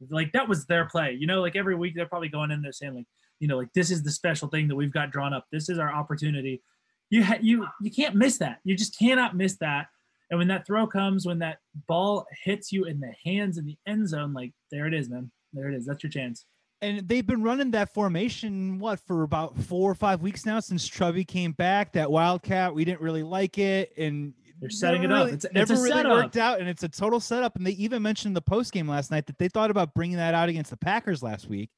like 0.09 0.31
that 0.33 0.47
was 0.47 0.65
their 0.65 0.85
play. 0.85 1.15
You 1.17 1.27
know, 1.27 1.41
like 1.41 1.55
every 1.55 1.75
week 1.75 1.95
they're 1.95 2.07
probably 2.07 2.29
going 2.29 2.51
in 2.51 2.61
there 2.61 2.71
saying 2.71 2.95
like, 2.95 3.07
you 3.39 3.47
know, 3.47 3.57
like 3.57 3.73
this 3.73 3.91
is 3.91 4.03
the 4.03 4.11
special 4.11 4.47
thing 4.47 4.67
that 4.67 4.75
we've 4.75 4.93
got 4.93 5.11
drawn 5.11 5.33
up. 5.33 5.45
This 5.51 5.69
is 5.69 5.79
our 5.79 5.93
opportunity. 5.93 6.61
You 7.09 7.23
ha- 7.23 7.39
you 7.41 7.67
you 7.81 7.91
can't 7.91 8.15
miss 8.15 8.37
that. 8.39 8.59
You 8.63 8.75
just 8.75 8.97
cannot 8.97 9.35
miss 9.35 9.57
that. 9.57 9.87
And 10.29 10.39
when 10.39 10.47
that 10.47 10.65
throw 10.65 10.87
comes, 10.87 11.25
when 11.25 11.39
that 11.39 11.59
ball 11.87 12.25
hits 12.43 12.71
you 12.71 12.85
in 12.85 12.99
the 12.99 13.13
hands 13.23 13.57
in 13.57 13.65
the 13.65 13.77
end 13.85 14.09
zone, 14.09 14.33
like 14.33 14.53
there 14.71 14.87
it 14.87 14.93
is, 14.93 15.09
man. 15.09 15.31
There 15.53 15.69
it 15.69 15.75
is. 15.75 15.85
That's 15.85 16.03
your 16.03 16.09
chance. 16.09 16.45
And 16.81 17.07
they've 17.07 17.25
been 17.25 17.41
running 17.41 17.71
that 17.71 17.93
formation 17.93 18.79
what 18.79 18.99
for 18.99 19.23
about 19.23 19.57
four 19.57 19.89
or 19.89 19.95
five 19.95 20.21
weeks 20.21 20.45
now 20.45 20.59
since 20.59 20.87
Trubby 20.87 21.25
came 21.25 21.53
back. 21.53 21.93
That 21.93 22.11
Wildcat, 22.11 22.75
we 22.75 22.85
didn't 22.85 23.01
really 23.01 23.23
like 23.23 23.57
it, 23.57 23.93
and 23.97 24.33
they're 24.59 24.69
setting 24.69 25.03
it 25.03 25.11
up. 25.11 25.27
it's, 25.29 25.45
it's 25.45 25.53
never 25.53 25.73
really 25.75 25.89
setup. 25.89 26.11
worked 26.11 26.37
out, 26.37 26.59
and 26.59 26.67
it's 26.67 26.83
a 26.83 26.89
total 26.89 27.19
setup. 27.19 27.55
And 27.55 27.65
they 27.65 27.71
even 27.71 28.01
mentioned 28.01 28.31
in 28.31 28.33
the 28.33 28.41
post 28.41 28.71
game 28.73 28.87
last 28.87 29.11
night 29.11 29.25
that 29.27 29.37
they 29.37 29.47
thought 29.47 29.71
about 29.71 29.93
bringing 29.93 30.17
that 30.17 30.33
out 30.33 30.49
against 30.49 30.69
the 30.69 30.77
Packers 30.77 31.23
last 31.23 31.47
week. 31.47 31.69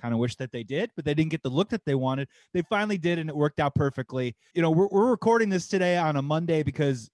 Kind 0.00 0.12
of 0.12 0.20
wish 0.20 0.36
that 0.36 0.52
they 0.52 0.62
did, 0.62 0.90
but 0.94 1.04
they 1.04 1.14
didn't 1.14 1.30
get 1.30 1.42
the 1.42 1.48
look 1.48 1.70
that 1.70 1.84
they 1.84 1.94
wanted. 1.94 2.28
They 2.52 2.62
finally 2.62 2.98
did, 2.98 3.18
and 3.18 3.30
it 3.30 3.36
worked 3.36 3.60
out 3.60 3.74
perfectly. 3.74 4.36
You 4.54 4.62
know, 4.62 4.70
we're, 4.70 4.88
we're 4.88 5.10
recording 5.10 5.48
this 5.48 5.68
today 5.68 5.96
on 5.96 6.16
a 6.16 6.22
Monday 6.22 6.62
because 6.62 7.10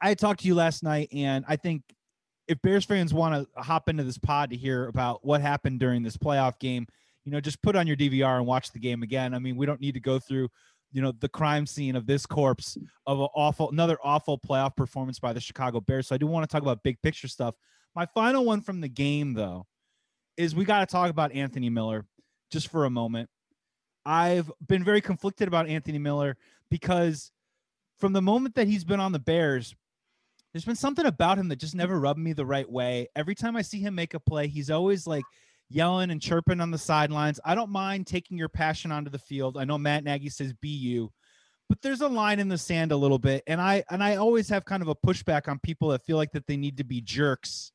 I 0.00 0.14
talked 0.14 0.40
to 0.40 0.46
you 0.46 0.54
last 0.54 0.82
night, 0.82 1.08
and 1.12 1.44
I 1.46 1.56
think 1.56 1.82
if 2.48 2.60
Bears 2.62 2.84
fans 2.84 3.14
want 3.14 3.34
to 3.34 3.62
hop 3.62 3.88
into 3.88 4.04
this 4.04 4.18
pod 4.18 4.50
to 4.50 4.56
hear 4.56 4.88
about 4.88 5.24
what 5.24 5.40
happened 5.40 5.80
during 5.80 6.02
this 6.02 6.16
playoff 6.16 6.58
game, 6.58 6.86
you 7.24 7.32
know, 7.32 7.40
just 7.40 7.62
put 7.62 7.76
on 7.76 7.86
your 7.86 7.96
DVR 7.96 8.38
and 8.38 8.46
watch 8.46 8.72
the 8.72 8.78
game 8.78 9.02
again. 9.02 9.34
I 9.34 9.38
mean, 9.38 9.56
we 9.56 9.66
don't 9.66 9.80
need 9.80 9.94
to 9.94 10.00
go 10.00 10.18
through, 10.18 10.48
you 10.92 11.00
know, 11.00 11.12
the 11.12 11.28
crime 11.28 11.66
scene 11.66 11.94
of 11.94 12.06
this 12.06 12.26
corpse 12.26 12.76
of 13.06 13.20
an 13.20 13.28
awful, 13.34 13.70
another 13.70 13.96
awful 14.02 14.38
playoff 14.38 14.76
performance 14.76 15.18
by 15.18 15.32
the 15.32 15.40
Chicago 15.40 15.80
Bears. 15.80 16.08
So 16.08 16.14
I 16.14 16.18
do 16.18 16.26
want 16.26 16.48
to 16.48 16.52
talk 16.52 16.62
about 16.62 16.82
big 16.82 17.00
picture 17.00 17.28
stuff. 17.28 17.54
My 17.94 18.06
final 18.06 18.44
one 18.44 18.60
from 18.60 18.80
the 18.80 18.88
game, 18.88 19.34
though, 19.34 19.66
is 20.36 20.54
we 20.54 20.64
got 20.64 20.80
to 20.80 20.86
talk 20.86 21.10
about 21.10 21.32
Anthony 21.32 21.70
Miller 21.70 22.06
just 22.50 22.68
for 22.68 22.84
a 22.84 22.90
moment. 22.90 23.28
I've 24.04 24.50
been 24.66 24.84
very 24.84 25.00
conflicted 25.00 25.48
about 25.48 25.68
Anthony 25.68 25.98
Miller 25.98 26.36
because 26.70 27.30
from 27.98 28.12
the 28.12 28.22
moment 28.22 28.56
that 28.56 28.66
he's 28.66 28.84
been 28.84 29.00
on 29.00 29.12
the 29.12 29.18
Bears, 29.18 29.74
there's 30.52 30.64
been 30.64 30.76
something 30.76 31.06
about 31.06 31.38
him 31.38 31.48
that 31.48 31.56
just 31.56 31.74
never 31.74 31.98
rubbed 31.98 32.18
me 32.18 32.32
the 32.32 32.44
right 32.44 32.70
way. 32.70 33.08
Every 33.16 33.34
time 33.34 33.56
I 33.56 33.62
see 33.62 33.80
him 33.80 33.94
make 33.94 34.14
a 34.14 34.20
play, 34.20 34.48
he's 34.48 34.70
always 34.70 35.06
like 35.06 35.24
yelling 35.70 36.10
and 36.10 36.20
chirping 36.20 36.60
on 36.60 36.70
the 36.70 36.78
sidelines. 36.78 37.40
I 37.44 37.54
don't 37.54 37.70
mind 37.70 38.06
taking 38.06 38.36
your 38.36 38.48
passion 38.48 38.92
onto 38.92 39.10
the 39.10 39.18
field. 39.18 39.56
I 39.56 39.64
know 39.64 39.78
Matt 39.78 40.04
Nagy 40.04 40.28
says 40.28 40.52
be 40.52 40.68
you, 40.68 41.10
but 41.68 41.80
there's 41.80 42.02
a 42.02 42.08
line 42.08 42.38
in 42.38 42.48
the 42.48 42.58
sand 42.58 42.92
a 42.92 42.96
little 42.96 43.18
bit. 43.18 43.42
And 43.46 43.60
I 43.60 43.84
and 43.88 44.02
I 44.02 44.16
always 44.16 44.48
have 44.50 44.64
kind 44.64 44.82
of 44.82 44.88
a 44.88 44.94
pushback 44.94 45.48
on 45.48 45.58
people 45.60 45.88
that 45.88 46.04
feel 46.04 46.16
like 46.16 46.32
that 46.32 46.46
they 46.46 46.56
need 46.56 46.76
to 46.78 46.84
be 46.84 47.00
jerks 47.00 47.72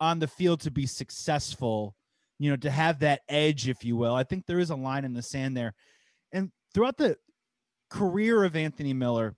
on 0.00 0.18
the 0.18 0.26
field 0.26 0.60
to 0.60 0.70
be 0.70 0.86
successful, 0.86 1.94
you 2.38 2.50
know, 2.50 2.56
to 2.56 2.70
have 2.70 3.00
that 3.00 3.20
edge, 3.28 3.68
if 3.68 3.84
you 3.84 3.96
will. 3.96 4.14
I 4.14 4.24
think 4.24 4.46
there 4.46 4.58
is 4.58 4.70
a 4.70 4.76
line 4.76 5.04
in 5.04 5.14
the 5.14 5.22
sand 5.22 5.56
there. 5.56 5.74
And 6.32 6.50
throughout 6.72 6.96
the 6.96 7.16
career 7.90 8.44
of 8.44 8.56
Anthony 8.56 8.92
Miller, 8.92 9.36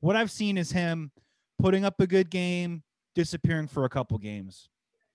what 0.00 0.16
I've 0.16 0.30
seen 0.30 0.56
is 0.56 0.72
him 0.72 1.10
putting 1.58 1.84
up 1.84 2.00
a 2.00 2.06
good 2.06 2.30
game, 2.30 2.82
disappearing 3.14 3.68
for 3.68 3.84
a 3.84 3.88
couple 3.88 4.16
games, 4.18 4.68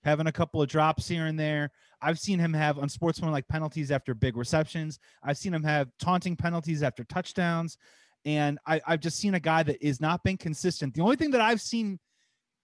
having 0.04 0.26
a 0.26 0.32
couple 0.32 0.62
of 0.62 0.68
drops 0.68 1.08
here 1.08 1.26
and 1.26 1.38
there. 1.38 1.70
I've 2.00 2.18
seen 2.18 2.38
him 2.38 2.52
have 2.52 2.78
unsportsmanlike 2.78 3.48
penalties 3.48 3.90
after 3.90 4.14
big 4.14 4.36
receptions. 4.36 4.98
I've 5.22 5.38
seen 5.38 5.54
him 5.54 5.64
have 5.64 5.88
taunting 5.98 6.36
penalties 6.36 6.82
after 6.82 7.04
touchdowns. 7.04 7.78
And 8.26 8.58
I, 8.66 8.80
have 8.86 9.00
just 9.00 9.18
seen 9.18 9.34
a 9.34 9.40
guy 9.40 9.62
that 9.62 9.84
is 9.86 10.00
not 10.00 10.22
been 10.22 10.36
consistent. 10.36 10.94
The 10.94 11.02
only 11.02 11.16
thing 11.16 11.30
that 11.32 11.40
I've 11.40 11.60
seen 11.60 11.98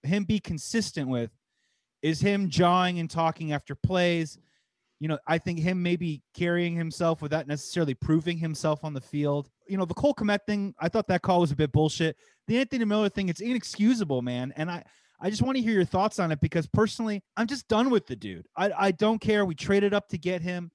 him 0.03 0.23
be 0.23 0.39
consistent 0.39 1.07
with 1.07 1.31
is 2.01 2.21
him 2.21 2.49
jawing 2.49 2.99
and 2.99 3.09
talking 3.09 3.51
after 3.51 3.75
plays. 3.75 4.37
You 4.99 5.07
know, 5.07 5.17
I 5.27 5.37
think 5.37 5.59
him 5.59 5.81
maybe 5.81 6.21
carrying 6.35 6.75
himself 6.75 7.21
without 7.21 7.47
necessarily 7.47 7.95
proving 7.95 8.37
himself 8.37 8.83
on 8.83 8.93
the 8.93 9.01
field. 9.01 9.49
You 9.67 9.77
know, 9.77 9.85
the 9.85 9.93
Cole 9.95 10.13
Kmet 10.13 10.45
thing, 10.45 10.75
I 10.79 10.89
thought 10.89 11.07
that 11.07 11.23
call 11.23 11.41
was 11.41 11.51
a 11.51 11.55
bit 11.55 11.71
bullshit. 11.71 12.17
The 12.47 12.59
Anthony 12.59 12.85
Miller 12.85 13.09
thing, 13.09 13.29
it's 13.29 13.41
inexcusable, 13.41 14.21
man. 14.21 14.53
And 14.55 14.69
I, 14.69 14.83
I 15.19 15.29
just 15.29 15.41
want 15.41 15.55
to 15.57 15.63
hear 15.63 15.73
your 15.73 15.85
thoughts 15.85 16.19
on 16.19 16.31
it 16.31 16.39
because 16.39 16.67
personally, 16.67 17.23
I'm 17.35 17.47
just 17.47 17.67
done 17.67 17.89
with 17.89 18.05
the 18.05 18.15
dude. 18.15 18.47
I, 18.55 18.71
I 18.77 18.91
don't 18.91 19.19
care. 19.19 19.45
We 19.45 19.55
traded 19.55 19.93
up 19.93 20.07
to 20.09 20.17
get 20.17 20.41
him. 20.41 20.71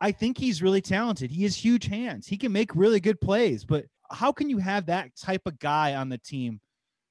I 0.00 0.12
think 0.12 0.38
he's 0.38 0.62
really 0.62 0.80
talented. 0.80 1.30
He 1.30 1.42
has 1.42 1.54
huge 1.54 1.86
hands. 1.86 2.26
He 2.26 2.38
can 2.38 2.52
make 2.52 2.74
really 2.74 3.00
good 3.00 3.20
plays, 3.20 3.64
but 3.64 3.84
how 4.10 4.32
can 4.32 4.48
you 4.50 4.58
have 4.58 4.86
that 4.86 5.14
type 5.16 5.42
of 5.46 5.58
guy 5.58 5.94
on 5.94 6.08
the 6.08 6.18
team 6.18 6.60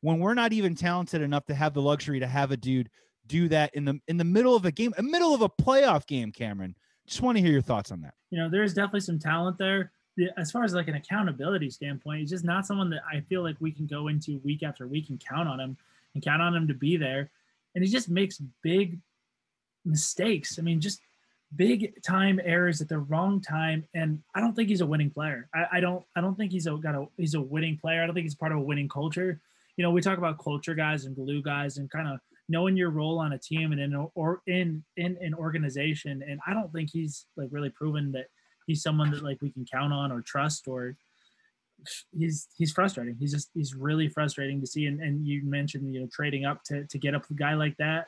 when 0.01 0.19
we're 0.19 0.33
not 0.33 0.53
even 0.53 0.75
talented 0.75 1.21
enough 1.21 1.45
to 1.45 1.55
have 1.55 1.73
the 1.73 1.81
luxury 1.81 2.19
to 2.19 2.27
have 2.27 2.51
a 2.51 2.57
dude 2.57 2.89
do 3.29 3.48
that 3.48 3.74
in 3.74 3.86
the 3.86 4.01
in 4.09 4.17
the 4.17 4.25
middle 4.25 4.55
of 4.55 4.65
a 4.65 4.71
game, 4.71 4.93
a 4.98 5.03
middle 5.03 5.33
of 5.33 5.41
a 5.41 5.48
playoff 5.48 6.05
game, 6.05 6.33
Cameron. 6.33 6.75
Just 7.07 7.21
want 7.21 7.38
to 7.38 7.41
hear 7.41 7.51
your 7.51 7.62
thoughts 7.62 7.91
on 7.91 8.01
that. 8.01 8.13
You 8.29 8.39
know, 8.39 8.50
there's 8.50 8.74
definitely 8.74 9.00
some 9.00 9.17
talent 9.17 9.57
there. 9.57 9.91
As 10.38 10.51
far 10.51 10.63
as 10.63 10.74
like 10.74 10.89
an 10.89 10.95
accountability 10.95 11.69
standpoint, 11.69 12.19
he's 12.19 12.29
just 12.29 12.43
not 12.43 12.65
someone 12.65 12.89
that 12.89 13.01
I 13.09 13.21
feel 13.21 13.41
like 13.41 13.55
we 13.59 13.71
can 13.71 13.88
go 13.88 14.09
into 14.09 14.41
week 14.43 14.63
after 14.63 14.86
week 14.86 15.09
and 15.09 15.19
count 15.19 15.48
on 15.48 15.59
him 15.59 15.77
and 16.13 16.24
count 16.24 16.41
on 16.41 16.53
him 16.53 16.67
to 16.67 16.74
be 16.74 16.98
there. 16.98 17.31
And 17.74 17.83
he 17.83 17.89
just 17.89 18.09
makes 18.09 18.41
big 18.62 19.00
mistakes. 19.86 20.59
I 20.59 20.62
mean, 20.62 20.81
just 20.81 21.01
big 21.55 22.01
time 22.03 22.39
errors 22.43 22.81
at 22.81 22.89
the 22.89 23.00
wrong 23.00 23.41
time. 23.41 23.88
And 23.93 24.21
I 24.36 24.41
don't 24.41 24.55
think 24.55 24.69
he's 24.69 24.81
a 24.81 24.86
winning 24.86 25.09
player. 25.09 25.48
I, 25.53 25.77
I 25.77 25.79
don't 25.79 26.03
I 26.15 26.21
don't 26.21 26.36
think 26.36 26.51
he's 26.51 26.67
a 26.67 26.74
got 26.74 26.95
a 26.95 27.07
he's 27.17 27.36
a 27.36 27.41
winning 27.41 27.77
player. 27.77 28.03
I 28.03 28.05
don't 28.05 28.13
think 28.13 28.25
he's 28.25 28.36
part 28.36 28.51
of 28.51 28.57
a 28.57 28.62
winning 28.62 28.89
culture. 28.89 29.39
You 29.77 29.83
know, 29.83 29.91
we 29.91 30.01
talk 30.01 30.17
about 30.17 30.43
culture 30.43 30.75
guys 30.75 31.05
and 31.05 31.15
glue 31.15 31.41
guys 31.41 31.77
and 31.77 31.89
kind 31.89 32.07
of 32.07 32.19
knowing 32.49 32.75
your 32.75 32.89
role 32.89 33.19
on 33.19 33.33
a 33.33 33.37
team 33.37 33.71
and 33.71 33.79
in 33.79 33.95
or 34.15 34.41
in 34.47 34.83
in 34.97 35.17
an 35.21 35.33
organization. 35.35 36.23
And 36.27 36.39
I 36.45 36.53
don't 36.53 36.73
think 36.73 36.89
he's 36.91 37.27
like 37.37 37.49
really 37.51 37.69
proven 37.69 38.11
that 38.13 38.25
he's 38.67 38.81
someone 38.81 39.11
that 39.11 39.23
like 39.23 39.41
we 39.41 39.51
can 39.51 39.65
count 39.71 39.93
on 39.93 40.11
or 40.11 40.21
trust 40.21 40.67
or 40.67 40.97
he's 42.11 42.47
he's 42.57 42.71
frustrating. 42.71 43.15
He's 43.19 43.31
just 43.31 43.49
he's 43.53 43.75
really 43.75 44.09
frustrating 44.09 44.59
to 44.61 44.67
see. 44.67 44.87
And, 44.87 44.99
and 44.99 45.25
you 45.25 45.43
mentioned 45.45 45.93
you 45.93 46.01
know 46.01 46.07
trading 46.11 46.45
up 46.45 46.63
to 46.65 46.85
to 46.85 46.97
get 46.97 47.15
up 47.15 47.29
a 47.29 47.33
guy 47.35 47.53
like 47.53 47.77
that. 47.77 48.07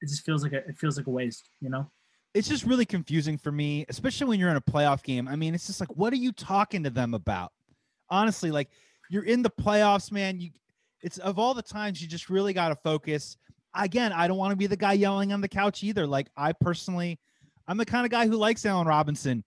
It 0.00 0.08
just 0.08 0.24
feels 0.24 0.42
like 0.42 0.52
a 0.52 0.58
it 0.68 0.78
feels 0.78 0.96
like 0.96 1.08
a 1.08 1.10
waste, 1.10 1.50
you 1.60 1.68
know. 1.68 1.90
It's 2.34 2.48
just 2.48 2.64
really 2.64 2.84
confusing 2.84 3.38
for 3.38 3.52
me, 3.52 3.86
especially 3.88 4.26
when 4.26 4.40
you're 4.40 4.50
in 4.50 4.56
a 4.56 4.60
playoff 4.60 5.04
game. 5.04 5.28
I 5.28 5.36
mean, 5.36 5.54
it's 5.54 5.68
just 5.68 5.78
like, 5.78 5.94
what 5.96 6.12
are 6.12 6.16
you 6.16 6.32
talking 6.32 6.82
to 6.82 6.90
them 6.90 7.14
about? 7.14 7.52
Honestly, 8.10 8.50
like 8.50 8.70
you're 9.08 9.22
in 9.24 9.42
the 9.42 9.50
playoffs, 9.50 10.10
man. 10.10 10.40
You 10.40 10.50
it's 11.04 11.18
of 11.18 11.38
all 11.38 11.52
the 11.52 11.62
times 11.62 12.00
you 12.00 12.08
just 12.08 12.30
really 12.30 12.54
got 12.54 12.70
to 12.70 12.76
focus. 12.76 13.36
Again, 13.76 14.12
I 14.12 14.26
don't 14.26 14.38
want 14.38 14.52
to 14.52 14.56
be 14.56 14.66
the 14.66 14.76
guy 14.76 14.94
yelling 14.94 15.32
on 15.32 15.42
the 15.42 15.48
couch 15.48 15.84
either. 15.84 16.06
Like 16.06 16.28
I 16.36 16.52
personally, 16.52 17.20
I'm 17.68 17.76
the 17.76 17.84
kind 17.84 18.06
of 18.06 18.10
guy 18.10 18.26
who 18.26 18.36
likes 18.36 18.64
Allen 18.64 18.86
Robinson. 18.86 19.44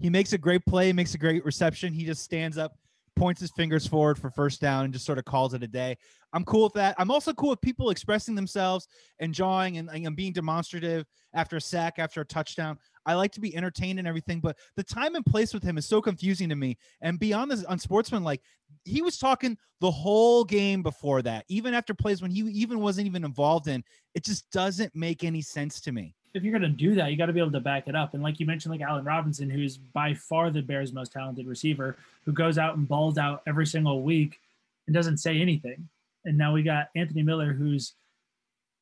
He 0.00 0.10
makes 0.10 0.32
a 0.32 0.38
great 0.38 0.66
play, 0.66 0.92
makes 0.92 1.14
a 1.14 1.18
great 1.18 1.44
reception. 1.44 1.92
He 1.92 2.04
just 2.04 2.24
stands 2.24 2.58
up, 2.58 2.72
points 3.14 3.40
his 3.40 3.52
fingers 3.52 3.86
forward 3.86 4.18
for 4.18 4.30
first 4.30 4.60
down, 4.60 4.84
and 4.84 4.92
just 4.92 5.06
sort 5.06 5.18
of 5.18 5.24
calls 5.24 5.54
it 5.54 5.62
a 5.62 5.68
day. 5.68 5.96
I'm 6.32 6.44
cool 6.44 6.64
with 6.64 6.74
that. 6.74 6.96
I'm 6.98 7.10
also 7.10 7.32
cool 7.32 7.50
with 7.50 7.60
people 7.60 7.90
expressing 7.90 8.34
themselves 8.34 8.88
and 9.20 9.32
jawing 9.32 9.78
and, 9.78 9.88
and 9.88 10.16
being 10.16 10.32
demonstrative 10.32 11.06
after 11.34 11.56
a 11.56 11.60
sack, 11.60 11.94
after 11.98 12.20
a 12.20 12.26
touchdown. 12.26 12.78
I 13.06 13.14
like 13.14 13.32
to 13.32 13.40
be 13.40 13.56
entertained 13.56 13.98
and 13.98 14.06
everything, 14.06 14.40
but 14.40 14.56
the 14.76 14.82
time 14.82 15.14
and 15.14 15.24
place 15.24 15.54
with 15.54 15.62
him 15.62 15.78
is 15.78 15.86
so 15.86 16.02
confusing 16.02 16.48
to 16.48 16.56
me. 16.56 16.76
And 17.00 17.18
beyond 17.18 17.50
this, 17.50 17.64
on 17.64 17.78
Sportsman, 17.78 18.24
like 18.24 18.42
he 18.84 19.00
was 19.00 19.16
talking 19.16 19.56
the 19.80 19.90
whole 19.90 20.44
game 20.44 20.82
before 20.82 21.22
that, 21.22 21.44
even 21.48 21.72
after 21.72 21.94
plays 21.94 22.20
when 22.20 22.30
he 22.30 22.40
even 22.40 22.80
wasn't 22.80 23.06
even 23.06 23.24
involved 23.24 23.68
in. 23.68 23.84
It 24.14 24.24
just 24.24 24.50
doesn't 24.50 24.94
make 24.94 25.24
any 25.24 25.40
sense 25.40 25.80
to 25.82 25.92
me. 25.92 26.14
If 26.34 26.42
you're 26.42 26.58
to 26.58 26.68
do 26.68 26.94
that, 26.96 27.10
you 27.10 27.16
got 27.16 27.26
to 27.26 27.32
be 27.32 27.40
able 27.40 27.52
to 27.52 27.60
back 27.60 27.88
it 27.88 27.94
up. 27.94 28.12
And 28.12 28.22
like 28.22 28.40
you 28.40 28.46
mentioned, 28.46 28.72
like 28.72 28.82
Allen 28.82 29.04
Robinson, 29.04 29.48
who's 29.48 29.78
by 29.78 30.12
far 30.12 30.50
the 30.50 30.60
Bears' 30.60 30.92
most 30.92 31.12
talented 31.12 31.46
receiver, 31.46 31.96
who 32.24 32.32
goes 32.32 32.58
out 32.58 32.76
and 32.76 32.86
balls 32.86 33.16
out 33.16 33.42
every 33.46 33.66
single 33.66 34.02
week 34.02 34.38
and 34.86 34.94
doesn't 34.94 35.18
say 35.18 35.40
anything. 35.40 35.88
And 36.24 36.36
now 36.36 36.52
we 36.52 36.62
got 36.62 36.88
Anthony 36.94 37.22
Miller, 37.22 37.52
who's 37.52 37.94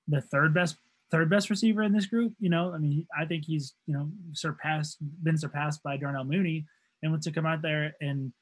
the 0.09 0.21
third 0.21 0.53
best 0.53 0.77
third 1.15 1.31
best 1.31 1.49
receiver 1.49 1.85
in 1.85 1.93
this 1.93 2.07
group. 2.07 2.33
You 2.41 2.51
know, 2.51 2.73
I 2.75 2.79
mean, 2.79 3.07
I 3.17 3.25
think 3.25 3.45
he's 3.45 3.75
you 3.87 3.95
know 3.95 4.11
surpassed, 4.33 4.99
been 5.23 5.39
surpassed 5.39 5.83
by 5.85 5.97
Darnell 5.97 6.25
Mooney, 6.25 6.67
and 7.03 7.23
to 7.23 7.31
come 7.31 7.47
out 7.47 7.63
there 7.63 7.95
and 8.01 8.33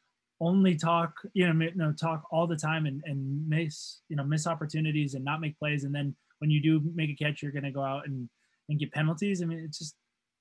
only 0.41 0.75
talk, 0.75 1.13
you 1.35 1.53
know, 1.53 1.65
you 1.65 1.75
know, 1.77 1.93
talk 1.93 2.25
all 2.31 2.47
the 2.47 2.57
time 2.57 2.87
and 2.87 3.03
and 3.05 3.47
miss, 3.47 4.01
you 4.09 4.17
know, 4.17 4.25
miss 4.25 4.47
opportunities 4.47 5.15
and 5.15 5.25
not 5.25 5.41
make 5.41 5.59
plays, 5.59 5.85
and 5.85 5.95
then 5.95 6.17
when 6.39 6.51
you 6.51 6.63
do 6.63 6.81
make 6.95 7.11
a 7.11 7.15
catch, 7.15 7.43
you're 7.43 7.53
going 7.53 7.63
to 7.63 7.71
go 7.71 7.83
out 7.83 8.07
and 8.07 8.29
and 8.71 8.79
get 8.81 8.91
penalties. 8.93 9.43
I 9.43 9.45
mean, 9.45 9.59
it's 9.59 9.79
just 9.79 9.95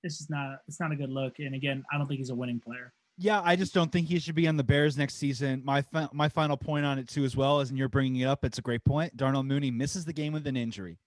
it's 0.03 0.17
just 0.19 0.29
not 0.29 0.59
it's 0.69 0.79
not 0.79 0.93
a 0.93 0.95
good 0.95 1.09
look. 1.11 1.39
And 1.39 1.53
again, 1.53 1.83
I 1.91 1.97
don't 1.97 2.07
think 2.07 2.19
he's 2.19 2.29
a 2.29 2.35
winning 2.35 2.61
player. 2.61 2.93
Yeah, 3.17 3.41
I 3.43 3.57
just 3.57 3.73
don't 3.73 3.91
think 3.91 4.07
he 4.07 4.19
should 4.19 4.35
be 4.35 4.47
on 4.47 4.55
the 4.55 4.63
Bears 4.63 4.97
next 4.97 5.15
season. 5.15 5.63
My 5.65 5.81
fi- 5.81 6.09
my 6.13 6.29
final 6.29 6.55
point 6.55 6.85
on 6.85 6.97
it 6.97 7.09
too, 7.09 7.25
as 7.25 7.35
well, 7.35 7.59
as 7.59 7.69
and 7.69 7.77
you're 7.77 7.89
bringing 7.89 8.21
it 8.21 8.25
up, 8.25 8.45
it's 8.45 8.57
a 8.57 8.61
great 8.61 8.85
point. 8.85 9.17
Darnell 9.17 9.43
Mooney 9.43 9.69
misses 9.69 10.05
the 10.05 10.13
game 10.13 10.31
with 10.31 10.47
an 10.47 10.55
injury. 10.55 10.97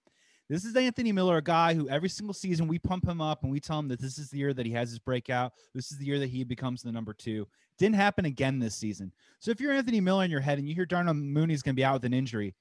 This 0.51 0.67
is 0.67 0.77
Anthony 0.77 1.11
Miller, 1.11 1.39
a 1.39 1.43
guy 1.43 1.73
who 1.73 1.89
every 1.89 2.11
single 2.11 2.35
season 2.35 2.69
we 2.69 2.79
pump 2.79 3.09
him 3.09 3.23
up 3.23 3.43
and 3.43 3.51
we 3.51 3.61
tell 3.61 3.79
him 3.79 3.89
that 3.89 4.01
this 4.01 4.19
is 4.19 4.29
the 4.29 4.37
year 4.37 4.53
that 4.53 4.67
he 4.67 4.73
has 4.73 4.91
his 4.91 4.99
breakout. 4.99 5.55
This 5.75 5.91
is 5.91 5.97
the 5.97 6.05
year 6.05 6.19
that 6.19 6.29
he 6.29 6.45
becomes 6.45 6.83
the 6.83 6.93
number 6.93 7.15
two. 7.15 7.49
Didn't 7.79 7.95
happen 7.95 8.27
again 8.27 8.59
this 8.59 8.75
season. 8.75 9.11
So 9.39 9.51
if 9.51 9.59
you're 9.59 9.73
Anthony 9.73 10.01
Miller 10.01 10.23
in 10.23 10.31
your 10.31 10.41
head 10.41 10.59
and 10.59 10.69
you 10.69 10.75
hear 10.75 10.85
Darnell 10.85 11.15
Mooney's 11.15 11.63
going 11.63 11.75
to 11.75 11.81
be 11.81 11.85
out 11.85 11.95
with 11.95 12.05
an 12.05 12.13
injury, 12.13 12.55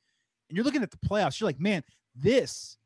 and 0.49 0.55
you're 0.55 0.63
looking 0.63 0.81
at 0.81 0.91
the 0.91 0.97
playoffs, 0.97 1.39
you're 1.39 1.47
like, 1.47 1.59
man, 1.59 1.83
this 2.15 2.77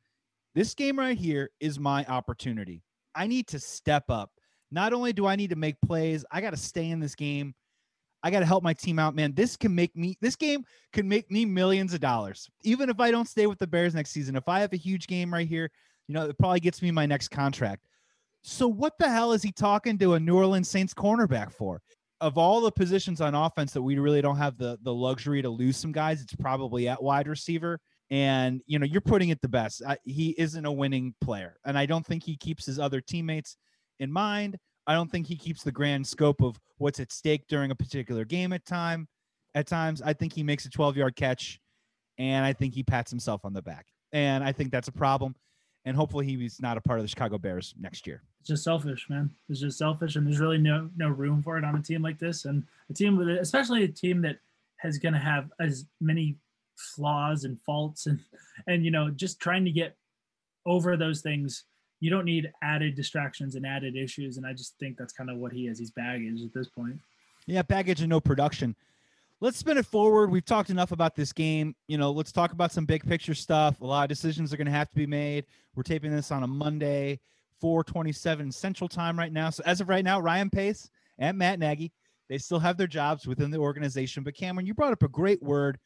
this 0.55 0.73
game 0.73 0.97
right 0.97 1.17
here 1.17 1.51
is 1.59 1.79
my 1.79 2.03
opportunity. 2.05 2.81
I 3.13 3.27
need 3.27 3.47
to 3.49 3.59
step 3.59 4.09
up. 4.09 4.31
Not 4.71 4.93
only 4.93 5.13
do 5.13 5.27
I 5.27 5.35
need 5.35 5.51
to 5.51 5.55
make 5.55 5.79
plays, 5.81 6.25
I 6.31 6.41
got 6.41 6.49
to 6.51 6.57
stay 6.57 6.89
in 6.89 6.99
this 6.99 7.13
game 7.13 7.53
I 8.23 8.31
got 8.31 8.39
to 8.39 8.45
help 8.45 8.63
my 8.63 8.73
team 8.73 8.99
out, 8.99 9.15
man. 9.15 9.33
This 9.33 9.55
can 9.55 9.73
make 9.73 9.95
me, 9.95 10.17
this 10.21 10.35
game 10.35 10.65
can 10.91 11.07
make 11.07 11.29
me 11.29 11.45
millions 11.45 11.93
of 11.93 11.99
dollars. 11.99 12.49
Even 12.63 12.89
if 12.89 12.99
I 12.99 13.11
don't 13.11 13.27
stay 13.27 13.47
with 13.47 13.59
the 13.59 13.67
Bears 13.67 13.93
next 13.93 14.11
season, 14.11 14.35
if 14.35 14.47
I 14.47 14.59
have 14.59 14.73
a 14.73 14.77
huge 14.77 15.07
game 15.07 15.33
right 15.33 15.47
here, 15.47 15.69
you 16.07 16.13
know, 16.13 16.27
it 16.27 16.37
probably 16.37 16.59
gets 16.59 16.81
me 16.81 16.91
my 16.91 17.05
next 17.05 17.29
contract. 17.29 17.87
So 18.43 18.67
what 18.67 18.97
the 18.97 19.09
hell 19.09 19.33
is 19.33 19.43
he 19.43 19.51
talking 19.51 19.97
to 19.97 20.13
a 20.13 20.19
New 20.19 20.35
Orleans 20.35 20.69
Saints 20.69 20.93
cornerback 20.93 21.51
for? 21.51 21.81
Of 22.19 22.37
all 22.37 22.61
the 22.61 22.71
positions 22.71 23.21
on 23.21 23.35
offense 23.35 23.73
that 23.73 23.81
we 23.81 23.99
really 23.99 24.21
don't 24.21 24.37
have 24.37 24.57
the 24.57 24.79
the 24.81 24.93
luxury 24.93 25.41
to 25.43 25.49
lose 25.49 25.77
some 25.77 25.91
guys, 25.91 26.21
it's 26.21 26.33
probably 26.33 26.87
at 26.87 27.03
wide 27.03 27.27
receiver. 27.27 27.79
And 28.09 28.61
you 28.65 28.79
know, 28.79 28.85
you're 28.85 29.01
putting 29.01 29.29
it 29.29 29.41
the 29.41 29.49
best. 29.49 29.83
I, 29.85 29.97
he 30.03 30.33
isn't 30.37 30.65
a 30.65 30.71
winning 30.71 31.13
player, 31.21 31.57
and 31.65 31.77
I 31.77 31.85
don't 31.85 32.05
think 32.05 32.23
he 32.23 32.37
keeps 32.37 32.65
his 32.65 32.79
other 32.79 33.01
teammates 33.01 33.57
in 33.99 34.11
mind. 34.11 34.57
I 34.87 34.93
don't 34.93 35.11
think 35.11 35.27
he 35.27 35.35
keeps 35.35 35.63
the 35.63 35.71
grand 35.71 36.07
scope 36.07 36.41
of 36.41 36.59
what's 36.77 36.99
at 37.01 37.11
stake 37.11 37.47
during 37.47 37.71
a 37.71 37.75
particular 37.75 38.23
game 38.23 38.53
at 38.53 38.65
time. 38.65 39.07
At 39.53 39.67
times, 39.67 40.01
I 40.01 40.13
think 40.13 40.33
he 40.33 40.43
makes 40.43 40.65
a 40.65 40.69
12 40.69 40.95
yard 40.95 41.15
catch, 41.15 41.59
and 42.17 42.45
I 42.45 42.53
think 42.53 42.73
he 42.73 42.83
pats 42.83 43.11
himself 43.11 43.43
on 43.43 43.53
the 43.53 43.61
back, 43.61 43.87
and 44.13 44.43
I 44.43 44.51
think 44.51 44.71
that's 44.71 44.87
a 44.87 44.93
problem. 44.93 45.35
And 45.85 45.95
hopefully, 45.95 46.25
he's 46.25 46.61
not 46.61 46.77
a 46.77 46.81
part 46.81 46.99
of 46.99 47.03
the 47.03 47.09
Chicago 47.09 47.37
Bears 47.37 47.73
next 47.79 48.07
year. 48.07 48.21
It's 48.39 48.49
just 48.49 48.63
selfish, 48.63 49.07
man. 49.09 49.29
It's 49.49 49.59
just 49.59 49.77
selfish, 49.77 50.15
and 50.15 50.25
there's 50.25 50.39
really 50.39 50.57
no 50.57 50.89
no 50.95 51.09
room 51.09 51.41
for 51.41 51.57
it 51.57 51.63
on 51.63 51.75
a 51.75 51.81
team 51.81 52.01
like 52.01 52.19
this, 52.19 52.45
and 52.45 52.63
a 52.89 52.93
team 52.93 53.17
with, 53.17 53.29
especially 53.29 53.83
a 53.83 53.87
team 53.87 54.21
that 54.21 54.37
has 54.77 54.99
going 54.99 55.13
to 55.13 55.19
have 55.19 55.51
as 55.59 55.85
many 55.99 56.37
flaws 56.75 57.45
and 57.45 57.59
faults, 57.61 58.05
and 58.05 58.19
and 58.67 58.85
you 58.85 58.91
know, 58.91 59.09
just 59.09 59.39
trying 59.39 59.65
to 59.65 59.71
get 59.71 59.97
over 60.65 60.97
those 60.97 61.21
things 61.21 61.63
you 61.99 62.09
don't 62.09 62.25
need 62.25 62.51
added 62.61 62.95
distractions 62.95 63.55
and 63.55 63.65
added 63.65 63.95
issues. 63.95 64.37
And 64.37 64.45
I 64.45 64.53
just 64.53 64.77
think 64.79 64.97
that's 64.97 65.13
kind 65.13 65.29
of 65.29 65.37
what 65.37 65.51
he 65.51 65.67
is. 65.67 65.79
He's 65.79 65.91
baggage 65.91 66.41
at 66.41 66.53
this 66.53 66.67
point. 66.67 66.99
Yeah, 67.45 67.61
baggage 67.61 68.01
and 68.01 68.09
no 68.09 68.19
production. 68.19 68.75
Let's 69.39 69.57
spin 69.57 69.77
it 69.77 69.85
forward. 69.85 70.31
We've 70.31 70.45
talked 70.45 70.69
enough 70.69 70.91
about 70.91 71.15
this 71.15 71.31
game. 71.31 71.75
You 71.87 71.97
know, 71.97 72.11
let's 72.11 72.31
talk 72.31 72.51
about 72.51 72.71
some 72.71 72.85
big 72.85 73.03
picture 73.03 73.35
stuff. 73.35 73.81
A 73.81 73.85
lot 73.85 74.03
of 74.03 74.09
decisions 74.09 74.53
are 74.53 74.57
going 74.57 74.65
to 74.65 74.71
have 74.71 74.89
to 74.89 74.95
be 74.95 75.05
made. 75.05 75.45
We're 75.75 75.83
taping 75.83 76.11
this 76.11 76.31
on 76.31 76.43
a 76.43 76.47
Monday, 76.47 77.19
427 77.61 78.51
Central 78.51 78.87
Time 78.87 79.17
right 79.17 79.31
now. 79.31 79.49
So 79.49 79.63
as 79.65 79.79
of 79.79 79.89
right 79.89 80.03
now, 80.03 80.19
Ryan 80.19 80.49
Pace 80.49 80.89
and 81.19 81.37
Matt 81.37 81.59
Nagy, 81.59 81.91
they 82.29 82.37
still 82.37 82.59
have 82.59 82.77
their 82.77 82.87
jobs 82.87 83.27
within 83.27 83.51
the 83.51 83.59
organization. 83.59 84.23
But 84.23 84.35
Cameron, 84.35 84.65
you 84.65 84.73
brought 84.73 84.91
up 84.91 85.03
a 85.03 85.07
great 85.07 85.41
word. 85.41 85.77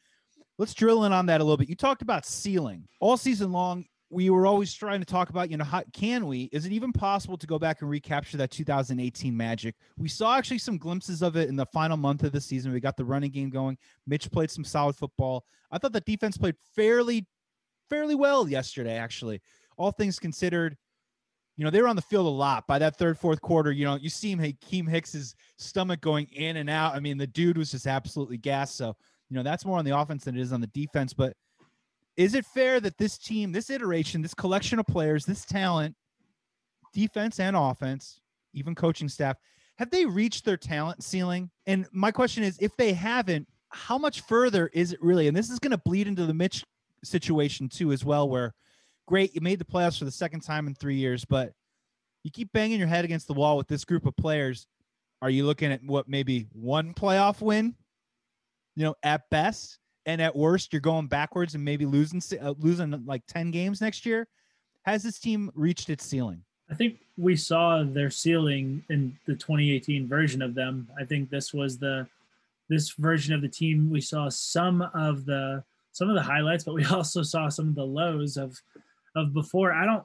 Let's 0.57 0.73
drill 0.73 1.03
in 1.05 1.13
on 1.13 1.25
that 1.27 1.41
a 1.41 1.43
little 1.43 1.57
bit. 1.57 1.69
You 1.69 1.75
talked 1.75 2.01
about 2.01 2.25
ceiling 2.25 2.87
all 2.99 3.17
season 3.17 3.51
long 3.51 3.85
we 4.11 4.29
were 4.29 4.45
always 4.45 4.73
trying 4.73 4.99
to 4.99 5.05
talk 5.05 5.29
about, 5.29 5.49
you 5.49 5.55
know, 5.55 5.63
how 5.63 5.83
can 5.93 6.27
we? 6.27 6.49
Is 6.51 6.65
it 6.65 6.73
even 6.73 6.91
possible 6.91 7.37
to 7.37 7.47
go 7.47 7.57
back 7.57 7.81
and 7.81 7.89
recapture 7.89 8.35
that 8.37 8.51
2018 8.51 9.35
magic? 9.35 9.75
We 9.97 10.09
saw 10.09 10.37
actually 10.37 10.57
some 10.57 10.77
glimpses 10.77 11.21
of 11.21 11.37
it 11.37 11.47
in 11.47 11.55
the 11.55 11.65
final 11.67 11.95
month 11.95 12.23
of 12.23 12.33
the 12.33 12.41
season. 12.41 12.73
We 12.73 12.81
got 12.81 12.97
the 12.97 13.05
running 13.05 13.31
game 13.31 13.49
going. 13.49 13.77
Mitch 14.05 14.29
played 14.29 14.51
some 14.51 14.65
solid 14.65 14.97
football. 14.97 15.45
I 15.71 15.77
thought 15.77 15.93
the 15.93 16.01
defense 16.01 16.37
played 16.37 16.55
fairly, 16.75 17.25
fairly 17.89 18.15
well 18.15 18.49
yesterday, 18.49 18.97
actually. 18.97 19.41
All 19.77 19.91
things 19.91 20.19
considered, 20.19 20.75
you 21.55 21.63
know, 21.63 21.71
they 21.71 21.81
were 21.81 21.87
on 21.87 21.95
the 21.95 22.01
field 22.01 22.25
a 22.25 22.29
lot. 22.29 22.67
By 22.67 22.79
that 22.79 22.97
third, 22.97 23.17
fourth 23.17 23.39
quarter, 23.39 23.71
you 23.71 23.85
know, 23.85 23.95
you 23.95 24.09
see 24.09 24.31
him, 24.31 24.39
Akiem 24.39 24.89
Hicks's 24.89 25.35
stomach 25.57 26.01
going 26.01 26.27
in 26.33 26.57
and 26.57 26.69
out. 26.69 26.95
I 26.95 26.99
mean, 26.99 27.17
the 27.17 27.27
dude 27.27 27.57
was 27.57 27.71
just 27.71 27.87
absolutely 27.87 28.37
gassed. 28.37 28.75
So, 28.75 28.93
you 29.29 29.37
know, 29.37 29.43
that's 29.43 29.63
more 29.63 29.77
on 29.77 29.85
the 29.85 29.97
offense 29.97 30.25
than 30.25 30.37
it 30.37 30.41
is 30.41 30.51
on 30.51 30.59
the 30.59 30.67
defense. 30.67 31.13
But 31.13 31.33
is 32.17 32.35
it 32.35 32.45
fair 32.45 32.79
that 32.79 32.97
this 32.97 33.17
team, 33.17 33.51
this 33.51 33.69
iteration, 33.69 34.21
this 34.21 34.33
collection 34.33 34.79
of 34.79 34.87
players, 34.87 35.25
this 35.25 35.45
talent, 35.45 35.95
defense 36.93 37.39
and 37.39 37.55
offense, 37.55 38.19
even 38.53 38.75
coaching 38.75 39.09
staff, 39.09 39.37
have 39.77 39.89
they 39.89 40.05
reached 40.05 40.45
their 40.45 40.57
talent 40.57 41.03
ceiling? 41.03 41.49
And 41.65 41.87
my 41.91 42.11
question 42.11 42.43
is 42.43 42.57
if 42.59 42.75
they 42.77 42.93
haven't, 42.93 43.47
how 43.69 43.97
much 43.97 44.21
further 44.21 44.69
is 44.73 44.91
it 44.91 45.01
really? 45.01 45.27
And 45.27 45.35
this 45.35 45.49
is 45.49 45.59
going 45.59 45.71
to 45.71 45.77
bleed 45.77 46.07
into 46.07 46.25
the 46.25 46.33
Mitch 46.33 46.63
situation 47.03 47.69
too, 47.69 47.91
as 47.91 48.03
well, 48.03 48.29
where 48.29 48.53
great, 49.07 49.33
you 49.33 49.41
made 49.41 49.59
the 49.59 49.65
playoffs 49.65 49.97
for 49.97 50.05
the 50.05 50.11
second 50.11 50.41
time 50.41 50.67
in 50.67 50.75
three 50.75 50.95
years, 50.95 51.25
but 51.25 51.53
you 52.23 52.31
keep 52.31 52.51
banging 52.53 52.79
your 52.79 52.87
head 52.87 53.05
against 53.05 53.27
the 53.27 53.33
wall 53.33 53.57
with 53.57 53.67
this 53.67 53.85
group 53.85 54.05
of 54.05 54.15
players. 54.17 54.67
Are 55.21 55.29
you 55.29 55.45
looking 55.45 55.71
at 55.71 55.83
what 55.83 56.07
maybe 56.07 56.47
one 56.51 56.93
playoff 56.93 57.41
win, 57.41 57.75
you 58.75 58.83
know, 58.83 58.95
at 59.03 59.29
best? 59.31 59.79
And 60.05 60.21
at 60.21 60.35
worst 60.35 60.73
you're 60.73 60.79
going 60.79 61.07
backwards 61.07 61.55
and 61.55 61.63
maybe 61.63 61.85
losing 61.85 62.21
uh, 62.39 62.53
losing 62.59 63.05
like 63.05 63.21
10 63.27 63.51
games 63.51 63.81
next 63.81 64.05
year 64.05 64.27
has 64.83 65.03
this 65.03 65.19
team 65.19 65.51
reached 65.55 65.89
its 65.89 66.05
ceiling? 66.05 66.43
I 66.69 66.73
think 66.73 66.99
we 67.17 67.35
saw 67.35 67.83
their 67.83 68.09
ceiling 68.09 68.83
in 68.89 69.17
the 69.27 69.33
2018 69.33 70.07
version 70.07 70.41
of 70.41 70.55
them. 70.55 70.87
I 70.99 71.05
think 71.05 71.29
this 71.29 71.53
was 71.53 71.77
the 71.77 72.07
this 72.69 72.91
version 72.91 73.33
of 73.33 73.41
the 73.41 73.49
team 73.49 73.89
we 73.89 73.99
saw 73.99 74.29
some 74.29 74.81
of 74.93 75.25
the 75.25 75.63
some 75.91 76.09
of 76.09 76.15
the 76.15 76.21
highlights 76.21 76.63
but 76.63 76.73
we 76.73 76.85
also 76.91 77.21
saw 77.21 77.49
some 77.49 77.67
of 77.67 77.75
the 77.75 77.85
lows 77.85 78.37
of 78.37 78.59
of 79.15 79.33
before. 79.33 79.73
I 79.73 79.85
don't 79.85 80.03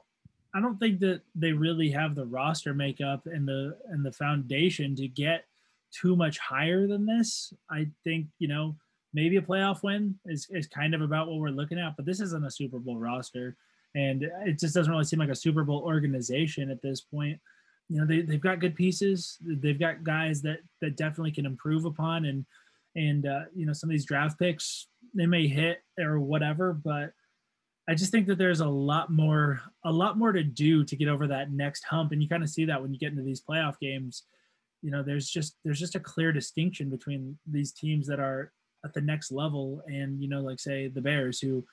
i 0.53 0.61
don't 0.61 0.77
think 0.77 0.99
that 0.99 1.21
they 1.35 1.51
really 1.51 1.89
have 1.89 2.15
the 2.15 2.25
roster 2.25 2.73
makeup 2.73 3.25
and 3.25 3.47
the 3.47 3.77
and 3.89 4.05
the 4.05 4.11
foundation 4.11 4.95
to 4.95 5.07
get 5.07 5.45
too 5.91 6.15
much 6.15 6.37
higher 6.37 6.87
than 6.87 7.05
this. 7.05 7.53
I 7.71 7.87
think 8.03 8.27
you 8.39 8.49
know 8.49 8.75
maybe 9.17 9.37
a 9.37 9.41
playoff 9.41 9.81
win 9.81 10.13
is, 10.27 10.47
is 10.51 10.67
kind 10.67 10.93
of 10.93 11.01
about 11.01 11.27
what 11.27 11.39
we're 11.39 11.49
looking 11.49 11.79
at, 11.79 11.95
but 11.95 12.05
this 12.05 12.21
isn't 12.21 12.45
a 12.45 12.51
Super 12.51 12.77
Bowl 12.77 12.99
roster. 12.99 13.57
And 13.95 14.29
it 14.45 14.59
just 14.59 14.75
doesn't 14.75 14.91
really 14.91 15.05
seem 15.05 15.17
like 15.17 15.31
a 15.31 15.35
Super 15.35 15.63
Bowl 15.63 15.81
organization 15.81 16.69
at 16.69 16.83
this 16.83 17.01
point. 17.01 17.39
You 17.89 17.99
know, 17.99 18.05
they, 18.05 18.21
they've 18.21 18.39
got 18.39 18.59
good 18.59 18.75
pieces. 18.75 19.39
They've 19.41 19.79
got 19.79 20.03
guys 20.03 20.43
that, 20.43 20.59
that 20.81 20.97
definitely 20.97 21.31
can 21.31 21.47
improve 21.47 21.85
upon. 21.85 22.25
And, 22.25 22.45
and, 22.95 23.25
uh, 23.25 23.45
you 23.55 23.65
know, 23.65 23.73
some 23.73 23.89
of 23.89 23.93
these 23.95 24.05
draft 24.05 24.37
picks, 24.37 24.87
they 25.15 25.25
may 25.25 25.47
hit 25.47 25.79
or 25.97 26.19
whatever, 26.19 26.73
but 26.73 27.11
I 27.89 27.95
just 27.95 28.11
think 28.11 28.27
that 28.27 28.37
there's 28.37 28.59
a 28.59 28.67
lot 28.67 29.11
more, 29.11 29.61
a 29.83 29.91
lot 29.91 30.19
more 30.19 30.31
to 30.31 30.43
do 30.43 30.83
to 30.83 30.95
get 30.95 31.07
over 31.07 31.25
that 31.27 31.51
next 31.51 31.85
hump. 31.85 32.11
And 32.11 32.21
you 32.21 32.29
kind 32.29 32.43
of 32.43 32.51
see 32.51 32.65
that 32.65 32.79
when 32.79 32.93
you 32.93 32.99
get 32.99 33.13
into 33.13 33.23
these 33.23 33.41
playoff 33.41 33.79
games, 33.79 34.25
you 34.83 34.91
know, 34.91 35.01
there's 35.01 35.27
just, 35.27 35.55
there's 35.63 35.79
just 35.79 35.95
a 35.95 35.99
clear 35.99 36.31
distinction 36.31 36.91
between 36.91 37.39
these 37.47 37.71
teams 37.71 38.05
that 38.07 38.19
are 38.19 38.51
at 38.87 38.93
the 38.93 39.01
next 39.01 39.31
level. 39.31 39.81
And 39.87 40.21
you 40.21 40.29
know 40.29 40.41
like 40.41 40.59
say 40.59 40.87
the 40.87 41.01
bears 41.01 41.39
who 41.39 41.65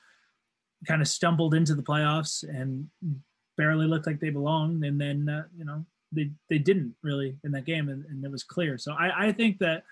kind 0.86 1.00
of 1.00 1.08
stumbled 1.08 1.54
into 1.54 1.74
the 1.74 1.82
playoffs 1.82 2.42
and 2.42 2.88
barely 3.56 3.86
looked 3.86 4.06
like 4.06 4.20
they 4.20 4.30
belonged. 4.30 4.84
And 4.84 5.00
then 5.00 5.28
uh, 5.28 5.44
you 5.56 5.64
know 5.64 5.84
they 6.12 6.30
they 6.48 6.58
didn't 6.58 6.94
really 7.02 7.36
in 7.44 7.52
that 7.52 7.66
game 7.66 7.88
and, 7.88 8.04
and 8.06 8.24
it 8.24 8.30
was 8.30 8.44
clear. 8.44 8.78
So 8.78 8.92
I, 8.92 9.28
I 9.28 9.32
think 9.32 9.58
that 9.58 9.84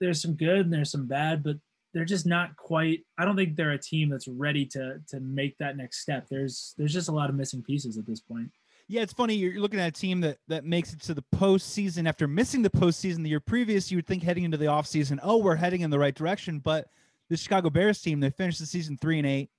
there's 0.00 0.20
some 0.20 0.34
good 0.34 0.60
and 0.60 0.72
there's 0.72 0.90
some 0.90 1.06
bad 1.06 1.42
but 1.42 1.56
they're 1.92 2.04
just 2.04 2.26
not 2.26 2.56
quite 2.56 3.04
i 3.18 3.24
don't 3.24 3.36
think 3.36 3.56
they're 3.56 3.72
a 3.72 3.78
team 3.78 4.08
that's 4.08 4.28
ready 4.28 4.64
to 4.64 5.00
to 5.08 5.20
make 5.20 5.56
that 5.58 5.76
next 5.76 6.00
step. 6.00 6.26
There's 6.28 6.74
there's 6.78 6.92
just 6.92 7.08
a 7.08 7.12
lot 7.12 7.30
of 7.30 7.36
missing 7.36 7.62
pieces 7.62 7.98
at 7.98 8.06
this 8.06 8.20
point 8.20 8.50
yeah, 8.90 9.02
it's 9.02 9.12
funny. 9.12 9.34
You're 9.34 9.60
looking 9.60 9.78
at 9.78 9.86
a 9.86 9.92
team 9.92 10.20
that 10.22 10.38
that 10.48 10.64
makes 10.64 10.92
it 10.92 11.00
to 11.02 11.14
the 11.14 11.22
postseason 11.36 12.08
after 12.08 12.26
missing 12.26 12.60
the 12.60 12.70
postseason 12.70 13.22
the 13.22 13.28
year 13.28 13.38
previous. 13.38 13.88
You 13.88 13.98
would 13.98 14.06
think 14.06 14.24
heading 14.24 14.42
into 14.42 14.56
the 14.56 14.64
offseason, 14.64 15.20
oh, 15.22 15.36
we're 15.36 15.54
heading 15.54 15.82
in 15.82 15.90
the 15.90 15.98
right 15.98 16.14
direction. 16.14 16.58
But 16.58 16.88
the 17.28 17.36
Chicago 17.36 17.70
Bears 17.70 18.02
team, 18.02 18.18
they 18.18 18.30
finished 18.30 18.58
the 18.58 18.66
season 18.66 18.98
three 19.00 19.18
and 19.18 19.26
eight. 19.28 19.50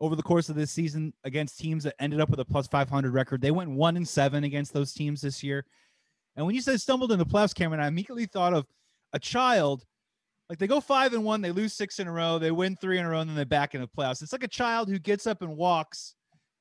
Over 0.00 0.16
the 0.16 0.22
course 0.22 0.48
of 0.48 0.56
this 0.56 0.70
season, 0.70 1.12
against 1.24 1.58
teams 1.58 1.84
that 1.84 1.96
ended 1.98 2.20
up 2.20 2.30
with 2.30 2.40
a 2.40 2.44
plus 2.44 2.66
500 2.68 3.12
record, 3.12 3.42
they 3.42 3.50
went 3.50 3.68
one 3.68 3.96
and 3.98 4.08
seven 4.08 4.44
against 4.44 4.72
those 4.72 4.94
teams 4.94 5.20
this 5.20 5.42
year. 5.42 5.66
And 6.34 6.46
when 6.46 6.54
you 6.54 6.62
said 6.62 6.80
stumbled 6.80 7.12
in 7.12 7.18
the 7.18 7.26
playoffs, 7.26 7.54
Cameron, 7.54 7.80
I 7.80 7.88
immediately 7.88 8.24
thought 8.24 8.54
of 8.54 8.64
a 9.12 9.18
child. 9.18 9.84
Like 10.48 10.58
they 10.58 10.68
go 10.68 10.80
five 10.80 11.12
and 11.12 11.24
one, 11.24 11.42
they 11.42 11.50
lose 11.50 11.74
six 11.74 11.98
in 11.98 12.06
a 12.06 12.12
row, 12.12 12.38
they 12.38 12.52
win 12.52 12.76
three 12.76 12.98
in 12.98 13.04
a 13.04 13.10
row, 13.10 13.20
and 13.20 13.28
then 13.28 13.36
they 13.36 13.44
back 13.44 13.74
in 13.74 13.82
the 13.82 13.88
playoffs. 13.88 14.22
It's 14.22 14.32
like 14.32 14.44
a 14.44 14.48
child 14.48 14.88
who 14.88 14.98
gets 14.98 15.26
up 15.26 15.42
and 15.42 15.54
walks 15.54 16.14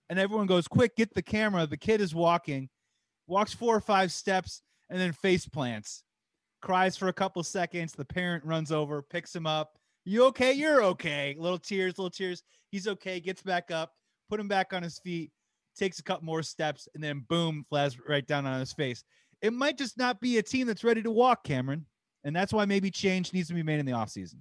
and 0.10 0.20
everyone 0.20 0.48
goes, 0.48 0.67
"Quick, 0.67 0.96
get 0.96 1.13
the 1.13 1.22
camera!" 1.22 1.67
The 1.67 1.78
kid 1.78 2.02
is 2.02 2.15
walking, 2.15 2.70
walks 3.28 3.54
four 3.54 3.76
or 3.76 3.82
five 3.82 4.12
steps, 4.12 4.62
and 4.89 5.00
then 5.00 5.12
face 5.12 5.48
plants, 5.48 6.04
cries 6.62 6.98
for 6.98 7.08
a 7.08 7.13
couple 7.13 7.43
seconds. 7.43 7.93
The 7.93 8.06
parent 8.06 8.43
runs 8.46 8.72
over, 8.72 9.02
picks 9.02 9.36
him 9.36 9.46
up. 9.46 9.78
You 10.06 10.26
okay? 10.26 10.54
You're 10.54 10.84
okay. 10.84 11.36
Little 11.38 11.60
tears, 11.60 11.98
little 11.98 12.10
tears. 12.10 12.43
He's 12.72 12.88
okay. 12.88 13.20
Gets 13.20 13.43
back 13.43 13.72
up, 13.72 13.93
put 14.30 14.39
him 14.39 14.48
back 14.48 14.74
on 14.74 14.82
his 14.84 15.00
feet, 15.00 15.32
takes 15.78 16.00
a 16.00 16.04
couple 16.04 16.26
more 16.26 16.43
steps, 16.43 16.88
and 16.96 17.04
then 17.04 17.26
boom, 17.28 17.65
flies 17.70 17.98
right 18.08 18.26
down 18.26 18.46
on 18.46 18.60
his 18.60 18.74
face. 18.74 19.04
It 19.41 19.54
might 19.54 19.78
just 19.78 19.98
not 19.98 20.22
be 20.22 20.38
a 20.38 20.43
team 20.43 20.65
that's 20.65 20.84
ready 20.84 21.02
to 21.04 21.12
walk, 21.12 21.43
Cameron. 21.43 21.86
And 22.24 22.36
that's 22.36 22.52
why 22.52 22.65
maybe 22.65 22.89
change 22.89 23.34
needs 23.34 23.48
to 23.50 23.54
be 23.54 23.63
made 23.63 23.80
in 23.80 23.86
the 23.86 23.91
offseason. 23.91 24.39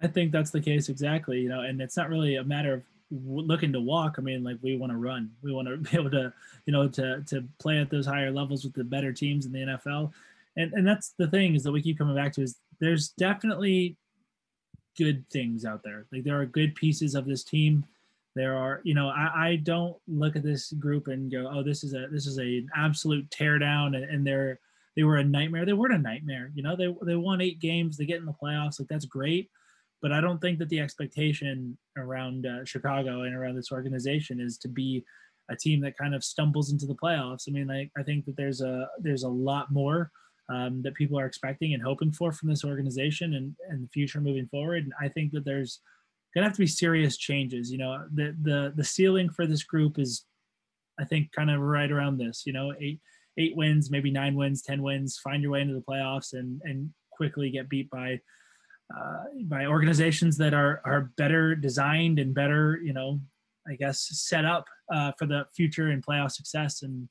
I 0.00 0.06
think 0.06 0.32
that's 0.32 0.50
the 0.50 0.60
case 0.60 0.88
exactly, 0.88 1.40
you 1.40 1.48
know, 1.48 1.60
and 1.60 1.80
it's 1.80 1.96
not 1.96 2.08
really 2.08 2.36
a 2.36 2.44
matter 2.44 2.74
of 2.74 2.82
looking 3.10 3.72
to 3.72 3.80
walk, 3.80 4.16
I 4.18 4.22
mean, 4.22 4.42
like 4.42 4.58
we 4.62 4.76
want 4.76 4.92
to 4.92 4.98
run. 4.98 5.30
We 5.42 5.52
want 5.52 5.68
to 5.68 5.76
be 5.90 5.98
able 5.98 6.10
to, 6.10 6.32
you 6.66 6.72
know, 6.72 6.88
to 6.88 7.22
to 7.26 7.44
play 7.58 7.78
at 7.78 7.90
those 7.90 8.06
higher 8.06 8.30
levels 8.30 8.64
with 8.64 8.74
the 8.74 8.84
better 8.84 9.12
teams 9.12 9.46
in 9.46 9.52
the 9.52 9.60
NFL. 9.60 10.12
And 10.56 10.72
and 10.72 10.86
that's 10.86 11.14
the 11.18 11.28
thing 11.28 11.54
is 11.54 11.62
that 11.64 11.72
we 11.72 11.82
keep 11.82 11.98
coming 11.98 12.16
back 12.16 12.32
to 12.34 12.42
is 12.42 12.56
there's 12.80 13.08
definitely 13.10 13.96
good 14.96 15.28
things 15.30 15.64
out 15.64 15.82
there. 15.82 16.06
Like 16.12 16.24
there 16.24 16.40
are 16.40 16.46
good 16.46 16.74
pieces 16.74 17.14
of 17.14 17.26
this 17.26 17.44
team. 17.44 17.84
There 18.34 18.56
are, 18.56 18.80
you 18.84 18.94
know, 18.94 19.08
I, 19.08 19.30
I 19.34 19.56
don't 19.56 19.96
look 20.06 20.36
at 20.36 20.42
this 20.42 20.72
group 20.72 21.08
and 21.08 21.30
go, 21.30 21.50
oh, 21.50 21.62
this 21.62 21.84
is 21.84 21.94
a 21.94 22.06
this 22.10 22.26
is 22.26 22.38
a 22.38 22.42
an 22.42 22.68
absolute 22.76 23.28
teardown, 23.30 23.96
and, 23.96 24.04
and 24.04 24.26
they're 24.26 24.58
they 24.94 25.04
were 25.04 25.16
a 25.16 25.24
nightmare. 25.24 25.64
They 25.64 25.74
weren't 25.74 25.94
a 25.94 25.98
nightmare. 25.98 26.50
You 26.54 26.62
know, 26.62 26.76
they 26.76 26.94
they 27.02 27.16
won 27.16 27.40
eight 27.40 27.60
games. 27.60 27.96
They 27.96 28.06
get 28.06 28.18
in 28.18 28.26
the 28.26 28.32
playoffs. 28.32 28.78
Like 28.78 28.88
that's 28.88 29.04
great 29.04 29.50
but 30.06 30.12
I 30.12 30.20
don't 30.20 30.40
think 30.40 30.60
that 30.60 30.68
the 30.68 30.78
expectation 30.78 31.76
around 31.96 32.46
uh, 32.46 32.64
Chicago 32.64 33.22
and 33.22 33.34
around 33.34 33.56
this 33.56 33.72
organization 33.72 34.40
is 34.40 34.56
to 34.58 34.68
be 34.68 35.04
a 35.50 35.56
team 35.56 35.80
that 35.80 35.98
kind 35.98 36.14
of 36.14 36.22
stumbles 36.22 36.70
into 36.70 36.86
the 36.86 36.94
playoffs. 36.94 37.48
I 37.48 37.50
mean, 37.50 37.66
like 37.66 37.90
I 37.98 38.04
think 38.04 38.24
that 38.26 38.36
there's 38.36 38.60
a 38.60 38.88
there's 39.00 39.24
a 39.24 39.28
lot 39.28 39.72
more 39.72 40.12
um, 40.48 40.80
that 40.82 40.94
people 40.94 41.18
are 41.18 41.26
expecting 41.26 41.74
and 41.74 41.82
hoping 41.82 42.12
for 42.12 42.30
from 42.30 42.48
this 42.48 42.64
organization 42.64 43.34
and 43.34 43.56
and 43.68 43.82
the 43.82 43.88
future 43.88 44.20
moving 44.20 44.46
forward. 44.46 44.84
And 44.84 44.92
I 45.00 45.08
think 45.08 45.32
that 45.32 45.44
there's 45.44 45.80
gonna 46.32 46.46
have 46.46 46.54
to 46.54 46.62
be 46.62 46.68
serious 46.68 47.16
changes. 47.16 47.72
You 47.72 47.78
know, 47.78 48.06
the 48.14 48.36
the 48.42 48.74
the 48.76 48.84
ceiling 48.84 49.28
for 49.28 49.44
this 49.44 49.64
group 49.64 49.98
is, 49.98 50.24
I 51.00 51.04
think, 51.04 51.32
kind 51.32 51.50
of 51.50 51.60
right 51.60 51.90
around 51.90 52.18
this. 52.18 52.44
You 52.46 52.52
know, 52.52 52.72
eight 52.78 53.00
eight 53.38 53.56
wins, 53.56 53.90
maybe 53.90 54.12
nine 54.12 54.36
wins, 54.36 54.62
ten 54.62 54.82
wins, 54.82 55.18
find 55.18 55.42
your 55.42 55.50
way 55.50 55.62
into 55.62 55.74
the 55.74 55.80
playoffs 55.80 56.32
and 56.32 56.60
and 56.62 56.90
quickly 57.10 57.50
get 57.50 57.68
beat 57.68 57.90
by 57.90 58.20
uh, 58.94 59.24
by 59.44 59.66
organizations 59.66 60.36
that 60.38 60.54
are 60.54 60.80
are 60.84 61.12
better 61.16 61.54
designed 61.54 62.18
and 62.18 62.34
better, 62.34 62.78
you 62.82 62.92
know, 62.92 63.20
I 63.68 63.74
guess 63.74 64.06
set 64.12 64.44
up 64.44 64.66
uh, 64.92 65.12
for 65.18 65.26
the 65.26 65.46
future 65.54 65.88
and 65.88 66.04
playoff 66.04 66.32
success. 66.32 66.82
And 66.82 67.08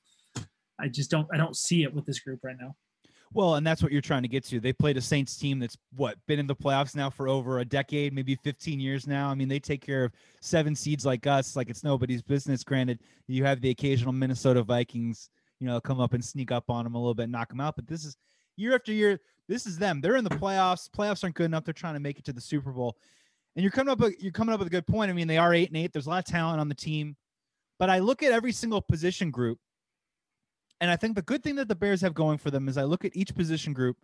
I 0.80 0.88
just 0.88 1.12
don't 1.12 1.28
I 1.34 1.38
don't 1.38 1.56
see 1.56 1.84
it 1.84 1.94
with 1.94 2.06
this 2.06 2.20
group 2.20 2.40
right 2.44 2.56
now. 2.60 2.76
Well, 3.34 3.56
and 3.56 3.68
that's 3.68 3.84
what 3.84 3.92
you're 3.92 4.02
trying 4.02 4.22
to 4.22 4.30
get 4.30 4.46
to. 4.46 4.62
They 4.62 4.72
played 4.72 4.96
a 4.96 5.02
Saints 5.02 5.36
team 5.36 5.60
that's 5.60 5.76
what 5.94 6.16
been 6.26 6.40
in 6.40 6.48
the 6.48 6.56
playoffs 6.56 6.96
now 6.96 7.10
for 7.10 7.28
over 7.28 7.60
a 7.60 7.66
decade, 7.66 8.14
maybe 8.14 8.36
15 8.36 8.80
years 8.80 9.08
now. 9.08 9.30
I 9.30 9.36
mean, 9.36 9.50
they 9.50 9.60
take 9.60 9.86
care 9.86 10.06
of 10.06 10.14
seven 10.40 10.74
seeds 10.74 11.06
like 11.06 11.28
us, 11.28 11.54
like 11.56 11.70
it's 11.70 11.84
nobody's 11.84 12.22
business. 12.22 12.64
Granted, 12.64 13.02
you 13.28 13.44
have 13.44 13.60
the 13.60 13.72
occasional 13.72 14.14
Minnesota 14.14 14.64
Vikings, 14.64 15.30
you 15.60 15.68
know, 15.68 15.82
come 15.82 16.00
up 16.00 16.14
and 16.14 16.24
sneak 16.24 16.50
up 16.50 16.70
on 16.70 16.86
them 16.86 16.96
a 16.96 16.98
little 16.98 17.14
bit, 17.14 17.30
knock 17.30 17.50
them 17.50 17.60
out. 17.60 17.76
But 17.76 17.88
this 17.88 18.06
is 18.06 18.16
year 18.58 18.76
after 18.76 18.92
year. 18.92 19.20
This 19.48 19.66
is 19.66 19.78
them. 19.78 20.02
They're 20.02 20.16
in 20.16 20.24
the 20.24 20.30
playoffs. 20.30 20.90
Playoffs 20.90 21.24
aren't 21.24 21.36
good 21.36 21.46
enough. 21.46 21.66
They're 21.66 21.74
trying 21.74 21.94
to 21.94 22.00
make 22.00 22.18
it 22.18 22.26
to 22.26 22.34
the 22.34 22.42
Super 22.42 22.72
Bowl. 22.72 22.98
And 23.56 23.64
you're 23.64 23.72
coming 23.72 23.92
up. 23.92 24.02
You're 24.20 24.32
coming 24.32 24.54
up 24.54 24.60
with 24.60 24.68
a 24.68 24.72
good 24.72 24.88
point. 24.88 25.12
I 25.12 25.14
mean, 25.14 25.28
they 25.28 25.38
are 25.38 25.54
eight 25.54 25.70
and 25.70 25.78
eight. 25.78 25.94
There's 25.94 26.08
a 26.08 26.10
lot 26.10 26.20
of 26.20 26.26
talent 26.26 26.60
on 26.60 26.68
the 26.68 26.76
team, 26.76 27.16
but 27.80 27.90
I 27.90 28.00
look 28.00 28.24
at 28.24 28.32
every 28.32 28.52
single 28.52 28.82
position 28.82 29.32
group 29.32 29.60
and 30.82 30.92
I 30.92 30.96
think 30.96 31.16
the 31.16 31.22
good 31.22 31.44
thing 31.44 31.56
that 31.56 31.68
the 31.68 31.76
Bears 31.76 32.02
have 32.02 32.14
going 32.14 32.38
for 32.38 32.52
them 32.52 32.68
is 32.68 32.78
I 32.78 32.84
look 32.84 33.06
at 33.06 33.16
each 33.16 33.34
position 33.36 33.74
group, 33.74 33.98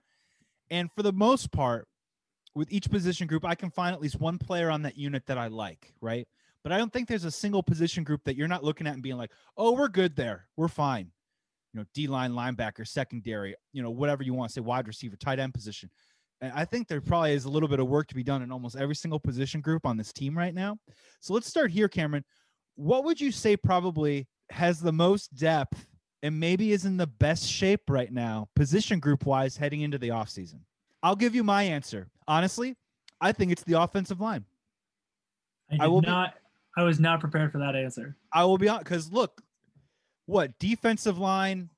and 0.69 0.89
for 0.91 1.03
the 1.03 1.11
most 1.11 1.51
part, 1.51 1.87
with 2.55 2.71
each 2.71 2.89
position 2.89 3.27
group, 3.27 3.45
I 3.45 3.55
can 3.55 3.69
find 3.69 3.93
at 3.93 4.01
least 4.01 4.19
one 4.19 4.37
player 4.37 4.69
on 4.69 4.81
that 4.83 4.97
unit 4.97 5.25
that 5.27 5.37
I 5.37 5.47
like, 5.47 5.93
right? 6.01 6.27
But 6.63 6.71
I 6.71 6.77
don't 6.77 6.91
think 6.91 7.07
there's 7.07 7.25
a 7.25 7.31
single 7.31 7.63
position 7.63 8.03
group 8.03 8.23
that 8.25 8.35
you're 8.35 8.47
not 8.47 8.63
looking 8.63 8.87
at 8.87 8.93
and 8.93 9.03
being 9.03 9.17
like, 9.17 9.31
oh, 9.57 9.73
we're 9.73 9.87
good 9.87 10.15
there. 10.15 10.47
We're 10.57 10.67
fine. 10.67 11.11
You 11.73 11.79
know, 11.79 11.85
D 11.93 12.07
line, 12.07 12.31
linebacker, 12.31 12.87
secondary, 12.87 13.55
you 13.71 13.81
know, 13.81 13.89
whatever 13.89 14.23
you 14.23 14.33
want 14.33 14.49
to 14.49 14.53
say, 14.53 14.61
wide 14.61 14.87
receiver, 14.87 15.15
tight 15.15 15.39
end 15.39 15.53
position. 15.53 15.89
And 16.41 16.51
I 16.53 16.65
think 16.65 16.87
there 16.87 16.99
probably 16.99 17.33
is 17.33 17.45
a 17.45 17.49
little 17.49 17.69
bit 17.69 17.79
of 17.79 17.87
work 17.87 18.07
to 18.07 18.15
be 18.15 18.23
done 18.23 18.41
in 18.41 18.51
almost 18.51 18.75
every 18.75 18.95
single 18.95 19.19
position 19.19 19.61
group 19.61 19.85
on 19.85 19.95
this 19.95 20.11
team 20.11 20.37
right 20.37 20.53
now. 20.53 20.77
So 21.21 21.33
let's 21.33 21.47
start 21.47 21.71
here, 21.71 21.87
Cameron. 21.87 22.25
What 22.75 23.05
would 23.05 23.21
you 23.21 23.31
say 23.31 23.55
probably 23.55 24.27
has 24.49 24.79
the 24.79 24.91
most 24.91 25.33
depth 25.35 25.85
and 26.23 26.39
maybe 26.39 26.71
is 26.71 26.85
in 26.85 26.97
the 26.97 27.07
best 27.07 27.47
shape 27.47 27.81
right 27.89 28.11
now, 28.11 28.49
position 28.55 28.99
group 28.99 29.25
wise, 29.25 29.55
heading 29.55 29.81
into 29.81 29.97
the 29.97 30.09
offseason? 30.09 30.59
I'll 31.03 31.15
give 31.15 31.35
you 31.35 31.43
my 31.43 31.63
answer. 31.63 32.09
Honestly, 32.27 32.75
I 33.21 33.31
think 33.31 33.51
it's 33.51 33.63
the 33.63 33.79
offensive 33.81 34.19
line. 34.19 34.45
I, 35.71 35.85
I 35.85 35.87
will 35.87 36.01
not. 36.01 36.33
Be, 36.33 36.81
I 36.81 36.83
was 36.83 36.99
not 36.99 37.19
prepared 37.19 37.51
for 37.51 37.59
that 37.59 37.75
answer. 37.75 38.17
I 38.33 38.45
will 38.45 38.57
be 38.57 38.67
honest, 38.67 38.85
because 38.85 39.11
look, 39.11 39.41
what 40.25 40.57
defensive 40.59 41.17
line? 41.17 41.69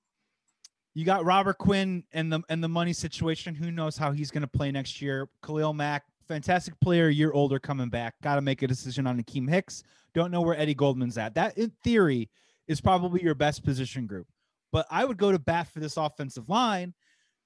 You 0.93 1.05
got 1.05 1.25
Robert 1.25 1.57
Quinn 1.57 2.03
and 2.13 2.31
the 2.31 2.41
and 2.49 2.63
the 2.63 2.69
money 2.69 2.93
situation. 2.93 3.55
Who 3.55 3.71
knows 3.71 3.97
how 3.97 4.11
he's 4.11 4.29
going 4.29 4.41
to 4.41 4.47
play 4.47 4.71
next 4.71 5.01
year? 5.01 5.27
Khalil 5.43 5.73
Mack, 5.73 6.03
fantastic 6.27 6.79
player, 6.79 7.09
year 7.09 7.31
older, 7.31 7.59
coming 7.59 7.89
back. 7.89 8.13
Got 8.21 8.35
to 8.35 8.41
make 8.41 8.61
a 8.61 8.67
decision 8.67 9.07
on 9.07 9.21
Akiem 9.21 9.49
Hicks. 9.49 9.83
Don't 10.13 10.31
know 10.31 10.41
where 10.41 10.57
Eddie 10.57 10.75
Goldman's 10.75 11.17
at. 11.17 11.33
That, 11.33 11.57
in 11.57 11.71
theory, 11.83 12.29
is 12.67 12.79
probably 12.79 13.23
your 13.23 13.35
best 13.35 13.63
position 13.63 14.05
group. 14.05 14.27
But 14.71 14.85
I 14.89 15.05
would 15.05 15.17
go 15.17 15.31
to 15.31 15.39
bat 15.39 15.67
for 15.67 15.79
this 15.79 15.97
offensive 15.97 16.49
line 16.49 16.93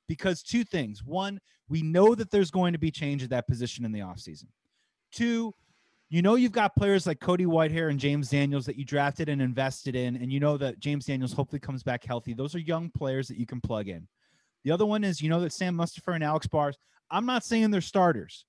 because 0.07 0.43
two 0.43 0.63
things. 0.63 1.03
One, 1.03 1.39
we 1.69 1.81
know 1.81 2.15
that 2.15 2.31
there's 2.31 2.51
going 2.51 2.73
to 2.73 2.79
be 2.79 2.91
change 2.91 3.23
at 3.23 3.29
that 3.29 3.47
position 3.47 3.85
in 3.85 3.91
the 3.91 3.99
offseason. 3.99 4.47
Two, 5.11 5.53
you 6.09 6.21
know 6.21 6.35
you've 6.35 6.53
got 6.53 6.75
players 6.75 7.05
like 7.05 7.19
Cody 7.19 7.45
Whitehair 7.45 7.89
and 7.89 7.99
James 7.99 8.29
Daniels 8.29 8.65
that 8.65 8.77
you 8.77 8.85
drafted 8.85 9.27
and 9.27 9.41
invested 9.41 9.95
in, 9.95 10.15
and 10.15 10.31
you 10.31 10.39
know 10.39 10.57
that 10.57 10.79
James 10.79 11.05
Daniels 11.05 11.33
hopefully 11.33 11.59
comes 11.59 11.83
back 11.83 12.05
healthy. 12.05 12.33
Those 12.33 12.55
are 12.55 12.59
young 12.59 12.89
players 12.89 13.27
that 13.27 13.37
you 13.37 13.45
can 13.45 13.59
plug 13.59 13.89
in. 13.89 14.07
The 14.63 14.71
other 14.71 14.85
one 14.85 15.03
is 15.03 15.21
you 15.21 15.29
know 15.29 15.41
that 15.41 15.53
Sam 15.53 15.75
Mustipher 15.75 16.15
and 16.15 16.23
Alex 16.23 16.47
Bars. 16.47 16.77
I'm 17.11 17.25
not 17.25 17.43
saying 17.43 17.71
they're 17.71 17.81
starters, 17.81 18.45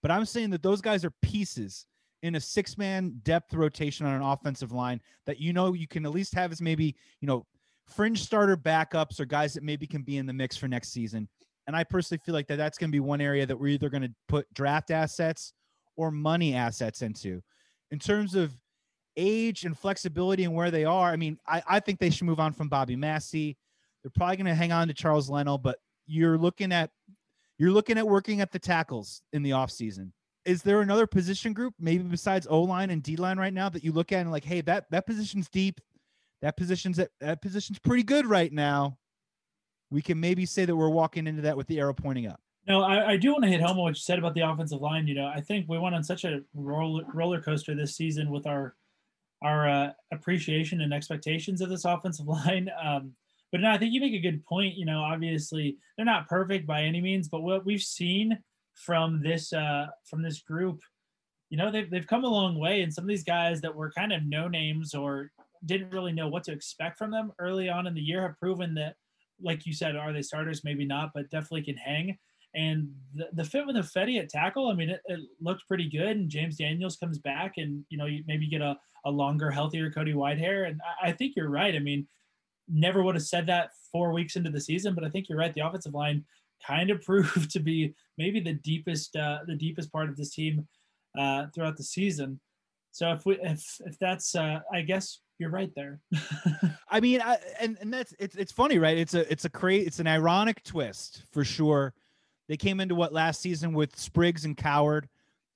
but 0.00 0.10
I'm 0.10 0.24
saying 0.24 0.50
that 0.50 0.62
those 0.62 0.80
guys 0.80 1.04
are 1.04 1.12
pieces 1.22 1.86
in 2.22 2.36
a 2.36 2.40
six 2.40 2.78
man 2.78 3.20
depth 3.24 3.52
rotation 3.54 4.06
on 4.06 4.14
an 4.14 4.22
offensive 4.22 4.72
line 4.72 5.00
that 5.26 5.40
you 5.40 5.52
know 5.52 5.72
you 5.72 5.88
can 5.88 6.06
at 6.06 6.12
least 6.12 6.34
have 6.34 6.52
as 6.52 6.60
maybe 6.60 6.94
you 7.20 7.26
know 7.26 7.44
fringe 7.88 8.22
starter 8.22 8.56
backups 8.56 9.18
or 9.18 9.24
guys 9.24 9.54
that 9.54 9.64
maybe 9.64 9.86
can 9.86 10.02
be 10.02 10.18
in 10.18 10.26
the 10.26 10.32
mix 10.32 10.56
for 10.56 10.68
next 10.68 10.92
season. 10.92 11.28
And 11.66 11.76
I 11.76 11.84
personally 11.84 12.20
feel 12.24 12.34
like 12.34 12.48
that 12.48 12.56
that's 12.56 12.78
going 12.78 12.90
to 12.90 12.92
be 12.92 13.00
one 13.00 13.20
area 13.20 13.46
that 13.46 13.56
we're 13.56 13.68
either 13.68 13.88
going 13.88 14.02
to 14.02 14.12
put 14.28 14.52
draft 14.54 14.90
assets 14.90 15.52
or 15.96 16.10
money 16.10 16.54
assets 16.54 17.02
into. 17.02 17.42
In 17.90 17.98
terms 17.98 18.34
of 18.34 18.56
age 19.16 19.64
and 19.64 19.78
flexibility 19.78 20.44
and 20.44 20.54
where 20.54 20.70
they 20.70 20.84
are, 20.84 21.10
I 21.10 21.16
mean, 21.16 21.38
I, 21.46 21.62
I 21.68 21.80
think 21.80 21.98
they 21.98 22.10
should 22.10 22.26
move 22.26 22.40
on 22.40 22.52
from 22.52 22.68
Bobby 22.68 22.96
Massie. 22.96 23.56
They're 24.02 24.12
probably 24.14 24.36
going 24.36 24.46
to 24.46 24.54
hang 24.54 24.72
on 24.72 24.88
to 24.88 24.94
Charles 24.94 25.30
Leno, 25.30 25.58
but 25.58 25.78
you're 26.06 26.38
looking 26.38 26.72
at 26.72 26.90
you're 27.58 27.70
looking 27.70 27.98
at 27.98 28.06
working 28.06 28.40
at 28.40 28.50
the 28.50 28.58
tackles 28.58 29.22
in 29.32 29.42
the 29.42 29.50
offseason. 29.50 30.10
Is 30.44 30.62
there 30.62 30.80
another 30.80 31.06
position 31.06 31.52
group, 31.52 31.74
maybe 31.78 32.02
besides 32.02 32.46
O 32.50 32.62
line 32.62 32.90
and 32.90 33.02
D 33.02 33.14
line 33.14 33.38
right 33.38 33.52
now, 33.52 33.68
that 33.68 33.84
you 33.84 33.92
look 33.92 34.10
at 34.10 34.20
and 34.20 34.32
like, 34.32 34.44
hey, 34.44 34.60
that 34.62 34.90
that 34.90 35.06
position's 35.06 35.48
deep 35.48 35.80
that 36.42 36.56
position's 36.56 36.98
at, 36.98 37.10
that 37.20 37.40
position's 37.40 37.78
pretty 37.78 38.02
good 38.02 38.26
right 38.26 38.52
now. 38.52 38.98
We 39.90 40.02
can 40.02 40.20
maybe 40.20 40.44
say 40.44 40.64
that 40.64 40.76
we're 40.76 40.90
walking 40.90 41.26
into 41.26 41.42
that 41.42 41.56
with 41.56 41.68
the 41.68 41.78
arrow 41.78 41.94
pointing 41.94 42.26
up. 42.26 42.40
No, 42.66 42.82
I, 42.82 43.12
I 43.12 43.16
do 43.16 43.32
want 43.32 43.44
to 43.44 43.50
hit 43.50 43.60
home 43.60 43.78
on 43.78 43.82
what 43.82 43.96
you 43.96 44.00
said 44.00 44.18
about 44.18 44.34
the 44.34 44.42
offensive 44.42 44.80
line. 44.80 45.08
You 45.08 45.16
know, 45.16 45.26
I 45.26 45.40
think 45.40 45.68
we 45.68 45.78
went 45.78 45.94
on 45.94 46.04
such 46.04 46.24
a 46.24 46.42
roller, 46.54 47.04
roller 47.12 47.40
coaster 47.40 47.74
this 47.74 47.96
season 47.96 48.30
with 48.30 48.46
our 48.46 48.74
our 49.42 49.68
uh, 49.68 49.92
appreciation 50.12 50.82
and 50.82 50.94
expectations 50.94 51.60
of 51.60 51.68
this 51.68 51.84
offensive 51.86 52.26
line. 52.26 52.70
Um, 52.82 53.12
but 53.50 53.60
no, 53.60 53.70
I 53.70 53.78
think 53.78 53.92
you 53.92 54.00
make 54.00 54.14
a 54.14 54.18
good 54.18 54.44
point. 54.44 54.76
You 54.76 54.86
know, 54.86 55.00
obviously 55.00 55.76
they're 55.96 56.06
not 56.06 56.28
perfect 56.28 56.66
by 56.66 56.82
any 56.82 57.00
means, 57.00 57.28
but 57.28 57.42
what 57.42 57.66
we've 57.66 57.82
seen 57.82 58.38
from 58.74 59.22
this 59.22 59.52
uh, 59.52 59.86
from 60.08 60.22
this 60.22 60.40
group, 60.40 60.80
you 61.50 61.58
know, 61.58 61.70
they've 61.70 61.90
they've 61.90 62.06
come 62.06 62.24
a 62.24 62.28
long 62.28 62.58
way. 62.58 62.82
And 62.82 62.92
some 62.92 63.04
of 63.04 63.08
these 63.08 63.24
guys 63.24 63.60
that 63.60 63.74
were 63.74 63.90
kind 63.90 64.12
of 64.12 64.24
no 64.24 64.46
names 64.48 64.94
or 64.94 65.32
didn't 65.66 65.90
really 65.90 66.12
know 66.12 66.28
what 66.28 66.44
to 66.44 66.52
expect 66.52 66.98
from 66.98 67.10
them 67.10 67.32
early 67.38 67.68
on 67.68 67.86
in 67.86 67.94
the 67.94 68.00
year 68.00 68.22
have 68.22 68.38
proven 68.38 68.74
that, 68.74 68.96
like 69.40 69.66
you 69.66 69.74
said, 69.74 69.96
are 69.96 70.12
they 70.12 70.22
starters? 70.22 70.64
Maybe 70.64 70.84
not, 70.84 71.10
but 71.14 71.30
definitely 71.30 71.62
can 71.62 71.76
hang. 71.76 72.18
And 72.54 72.92
the, 73.14 73.28
the 73.32 73.44
fit 73.44 73.66
with 73.66 73.76
Ifedi 73.76 74.18
at 74.18 74.28
tackle, 74.28 74.68
I 74.68 74.74
mean, 74.74 74.90
it, 74.90 75.00
it, 75.06 75.20
looked 75.40 75.66
pretty 75.66 75.88
good. 75.88 76.16
And 76.16 76.28
James 76.28 76.56
Daniels 76.56 76.96
comes 76.96 77.18
back, 77.18 77.54
and 77.56 77.84
you 77.88 77.96
know, 77.96 78.06
you 78.06 78.22
maybe 78.26 78.46
get 78.46 78.60
a, 78.60 78.76
a 79.04 79.10
longer, 79.10 79.50
healthier 79.50 79.90
Cody 79.90 80.12
Whitehair. 80.12 80.68
And 80.68 80.80
I, 81.02 81.08
I 81.08 81.12
think 81.12 81.34
you're 81.34 81.48
right. 81.48 81.74
I 81.74 81.78
mean, 81.78 82.06
never 82.68 83.02
would 83.02 83.14
have 83.14 83.24
said 83.24 83.46
that 83.46 83.70
four 83.90 84.12
weeks 84.12 84.36
into 84.36 84.50
the 84.50 84.60
season, 84.60 84.94
but 84.94 85.04
I 85.04 85.08
think 85.08 85.28
you're 85.28 85.38
right. 85.38 85.52
The 85.54 85.66
offensive 85.66 85.94
line 85.94 86.24
kind 86.66 86.90
of 86.90 87.02
proved 87.06 87.50
to 87.52 87.60
be 87.60 87.94
maybe 88.18 88.40
the 88.40 88.54
deepest, 88.54 89.16
uh, 89.16 89.40
the 89.46 89.56
deepest 89.56 89.90
part 89.90 90.08
of 90.08 90.16
this 90.16 90.34
team 90.34 90.66
uh, 91.18 91.46
throughout 91.54 91.76
the 91.76 91.84
season. 91.84 92.40
So 92.92 93.10
if 93.12 93.24
we, 93.24 93.38
if 93.40 93.80
if 93.86 93.98
that's, 93.98 94.34
uh, 94.34 94.60
I 94.70 94.82
guess 94.82 95.20
you're 95.38 95.50
right 95.50 95.72
there. 95.74 96.00
I 96.90 97.00
mean, 97.00 97.20
I, 97.22 97.38
and 97.58 97.78
and 97.80 97.92
that's 97.92 98.14
it's 98.18 98.36
it's 98.36 98.52
funny, 98.52 98.78
right? 98.78 98.96
It's 98.96 99.14
a 99.14 99.30
it's 99.32 99.44
a 99.44 99.50
crazy 99.50 99.86
it's 99.86 99.98
an 99.98 100.06
ironic 100.06 100.62
twist 100.62 101.24
for 101.32 101.44
sure. 101.44 101.94
They 102.52 102.58
came 102.58 102.80
into 102.80 102.94
what 102.94 103.14
last 103.14 103.40
season 103.40 103.72
with 103.72 103.98
Spriggs 103.98 104.44
and 104.44 104.54
Coward. 104.54 105.08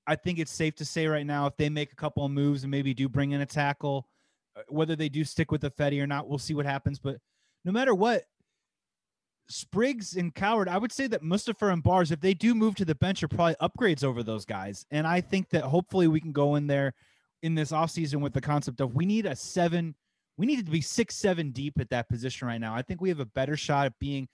I 0.07 0.17
think 0.17 0.39
it's 0.39 0.51
safe 0.51 0.77
to 0.77 0.87
say 0.87 1.07
right 1.07 1.27
now, 1.27 1.45
if 1.45 1.55
they 1.59 1.69
make 1.69 1.93
a 1.93 1.95
couple 1.95 2.25
of 2.25 2.31
moves 2.31 2.63
and 2.63 2.71
maybe 2.71 2.95
do 2.95 3.07
bring 3.07 3.33
in 3.33 3.43
a 3.43 3.45
tackle, 3.45 4.09
uh, 4.57 4.63
whether 4.69 4.97
they 4.97 5.11
do 5.11 5.23
stick 5.23 5.53
with 5.53 5.61
Ifedi 5.61 6.01
or 6.01 6.07
not, 6.07 6.27
we'll 6.27 6.39
see 6.39 6.55
what 6.55 6.65
happens. 6.65 6.99
But 6.99 7.19
no 7.67 7.73
matter 7.73 7.95
what, 7.95 8.23
Spriggs 9.47 10.17
and 10.17 10.35
Coward, 10.35 10.71
I 10.71 10.79
would 10.79 10.91
say 10.91 11.07
that 11.09 11.23
Mustipher 11.23 11.71
and 11.71 11.83
Bars, 11.83 12.13
if 12.13 12.21
they 12.21 12.33
do 12.33 12.55
move 12.55 12.77
to 12.77 12.87
the 12.87 12.95
bench, 12.95 13.23
are 13.23 13.29
probably 13.29 13.57
upgrades 13.57 14.03
over 14.03 14.23
those 14.23 14.47
guys. 14.47 14.87
And 14.91 15.07
I 15.07 15.21
think 15.21 15.51
that 15.51 15.65
hopefully 15.65 16.09
we 16.09 16.19
can 16.19 16.33
go 16.33 16.55
in 16.55 16.67
there 16.67 16.95
in 17.43 17.55
this 17.55 17.73
offseason 17.73 18.23
with 18.23 18.33
the 18.33 18.41
concept 18.41 18.81
of 18.81 18.95
we 18.95 19.05
need 19.05 19.27
a 19.27 19.37
seven, 19.37 19.95
we 20.39 20.47
need 20.47 20.65
to 20.65 20.73
be 20.73 20.81
six, 20.81 21.15
seven 21.15 21.51
deep 21.51 21.79
at 21.79 21.91
that 21.91 22.09
position 22.09 22.49
right 22.49 22.57
now. 22.59 22.75
I 22.75 22.81
think 22.81 23.03
we 23.03 23.11
have 23.11 23.21
a 23.21 23.27
better 23.27 23.55
shot 23.55 23.85
at 23.85 23.99
being 23.99 24.29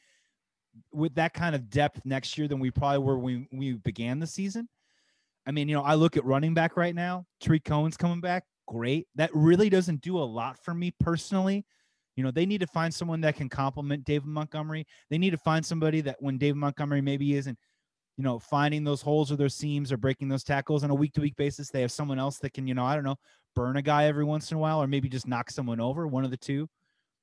with 0.93 1.15
that 1.17 1.35
kind 1.35 1.55
of 1.55 1.71
depth 1.71 2.01
next 2.05 2.37
year 2.37 2.49
than 2.49 2.61
we 2.61 2.71
probably 2.71 2.99
were 2.99 3.19
when 3.19 3.47
we 3.53 3.73
began 3.75 4.19
the 4.19 4.27
season. 4.27 4.69
I 5.47 5.51
mean, 5.51 5.69
you 5.69 5.75
know, 5.75 5.83
I 5.83 5.95
look 5.95 6.17
at 6.17 6.25
running 6.25 6.55
back 6.55 6.77
right 6.77 6.95
now. 6.95 7.27
Tarik 7.41 7.65
Cohen's 7.65 7.97
coming 7.97 8.21
back. 8.21 8.45
Great. 8.69 9.09
That 9.17 9.31
really 9.35 9.69
doesn't 9.69 10.01
do 10.01 10.19
a 10.19 10.21
lot 10.21 10.59
for 10.63 10.73
me 10.73 10.93
personally. 11.01 11.65
You 12.17 12.23
know, 12.23 12.31
they 12.31 12.47
need 12.47 12.61
to 12.61 12.67
find 12.67 12.95
someone 12.95 13.21
that 13.23 13.37
can 13.37 13.49
complement 13.49 14.05
David 14.05 14.29
Montgomery. 14.29 14.87
They 15.11 15.19
need 15.19 15.31
to 15.31 15.39
find 15.39 15.65
somebody 15.65 16.01
that 16.03 16.17
when 16.21 16.39
David 16.39 16.57
Montgomery 16.57 17.01
maybe 17.01 17.35
isn't 17.35 17.59
you 18.17 18.25
know, 18.25 18.39
finding 18.39 18.85
those 18.85 19.03
holes 19.03 19.33
or 19.33 19.37
those 19.37 19.55
seams 19.55 19.91
or 19.91 19.97
breaking 19.97 20.29
those 20.29 20.45
tackles 20.45 20.85
on 20.85 20.91
a 20.91 20.95
week 20.95 21.13
to 21.15 21.21
week 21.21 21.37
basis. 21.37 21.71
They 21.71 21.81
have 21.81 21.93
someone 21.93 22.19
else 22.19 22.39
that 22.39 22.53
can, 22.53 22.67
you 22.67 22.75
know, 22.75 22.85
I 22.85 22.95
don't 22.95 23.05
know, 23.05 23.17
burn 23.55 23.77
a 23.77 23.83
guy 23.83 24.05
every 24.05 24.25
once 24.25 24.51
in 24.51 24.57
a 24.57 24.61
while 24.61 24.83
or 24.83 24.87
maybe 24.87 25.09
just 25.09 25.27
knock 25.27 25.51
someone 25.51 25.81
over, 25.81 26.07
one 26.07 26.25
of 26.25 26.31
the 26.31 26.37
two. 26.37 26.69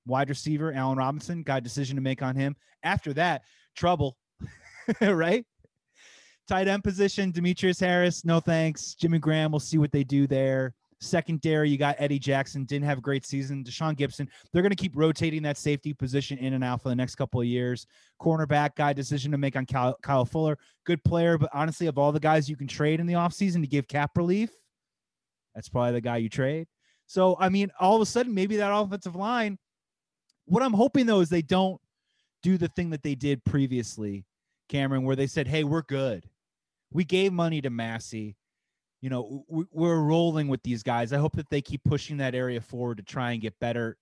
Wide 0.05 0.29
receiver, 0.29 0.73
Allen 0.73 0.97
Robinson, 0.97 1.43
got 1.43 1.59
a 1.59 1.61
decision 1.61 1.95
to 1.95 2.01
make 2.01 2.21
on 2.21 2.35
him. 2.35 2.55
After 2.83 3.13
that, 3.13 3.43
trouble, 3.75 4.17
right? 5.01 5.45
Tight 6.47 6.67
end 6.67 6.83
position, 6.83 7.31
Demetrius 7.31 7.79
Harris, 7.79 8.25
no 8.25 8.39
thanks. 8.39 8.95
Jimmy 8.95 9.19
Graham, 9.19 9.51
we'll 9.51 9.59
see 9.59 9.77
what 9.77 9.91
they 9.91 10.03
do 10.03 10.25
there. 10.25 10.73
Secondary, 11.01 11.69
you 11.69 11.77
got 11.77 11.95
Eddie 11.99 12.19
Jackson, 12.19 12.65
didn't 12.65 12.85
have 12.85 12.97
a 12.97 13.01
great 13.01 13.25
season. 13.25 13.63
Tashaun 13.63 13.95
Gipson, 13.95 14.27
they're 14.51 14.63
going 14.63 14.71
to 14.71 14.75
keep 14.75 14.91
rotating 14.95 15.43
that 15.43 15.57
safety 15.57 15.93
position 15.93 16.37
in 16.39 16.53
and 16.53 16.63
out 16.63 16.81
for 16.81 16.89
the 16.89 16.95
next 16.95 17.15
couple 17.15 17.39
of 17.39 17.45
years. 17.45 17.85
Cornerback 18.19 18.75
guy 18.75 18.91
decision 18.91 19.31
to 19.31 19.37
make 19.37 19.55
on 19.55 19.65
Kyle, 19.65 19.95
Kyle 20.01 20.25
Fuller, 20.25 20.57
good 20.85 21.01
player, 21.03 21.37
but 21.37 21.49
honestly, 21.53 21.87
of 21.87 21.97
all 21.97 22.11
the 22.11 22.19
guys 22.19 22.49
you 22.49 22.57
can 22.57 22.67
trade 22.67 22.99
in 22.99 23.05
the 23.05 23.13
offseason 23.13 23.61
to 23.61 23.67
give 23.67 23.87
cap 23.87 24.17
relief, 24.17 24.49
that's 25.55 25.69
probably 25.69 25.93
the 25.93 26.01
guy 26.01 26.17
you 26.17 26.29
trade. 26.29 26.67
So, 27.05 27.37
I 27.39 27.49
mean, 27.49 27.71
all 27.79 27.95
of 27.95 28.01
a 28.01 28.05
sudden, 28.05 28.33
maybe 28.33 28.57
that 28.57 28.75
offensive 28.75 29.15
line, 29.15 29.57
what 30.49 30.63
I'm 30.63 30.73
hoping 30.73 31.05
though 31.05 31.21
is 31.21 31.29
they 31.29 31.41
don't 31.41 31.79
do 32.43 32.57
the 32.57 32.67
thing 32.69 32.89
that 32.89 33.03
they 33.03 33.15
did 33.15 33.43
previously, 33.45 34.25
Cameron, 34.67 35.03
where 35.03 35.15
they 35.15 35.27
said, 35.27 35.47
"Hey, 35.47 35.63
we're 35.63 35.83
good. 35.83 36.25
We 36.91 37.03
gave 37.03 37.33
money 37.33 37.61
to 37.61 37.69
Massie. 37.69 38.35
You 39.01 39.09
know, 39.09 39.45
we're 39.47 39.99
rolling 39.99 40.49
with 40.49 40.61
these 40.63 40.83
guys. 40.83 41.13
I 41.13 41.17
hope 41.17 41.35
that 41.37 41.49
they 41.49 41.61
keep 41.61 41.81
pushing 41.85 42.17
that 42.17 42.35
area 42.35 42.59
forward 42.59 42.97
to 42.97 43.03
try 43.03 43.31
and 43.31 43.41
get 43.41 43.57
better. 43.59 43.97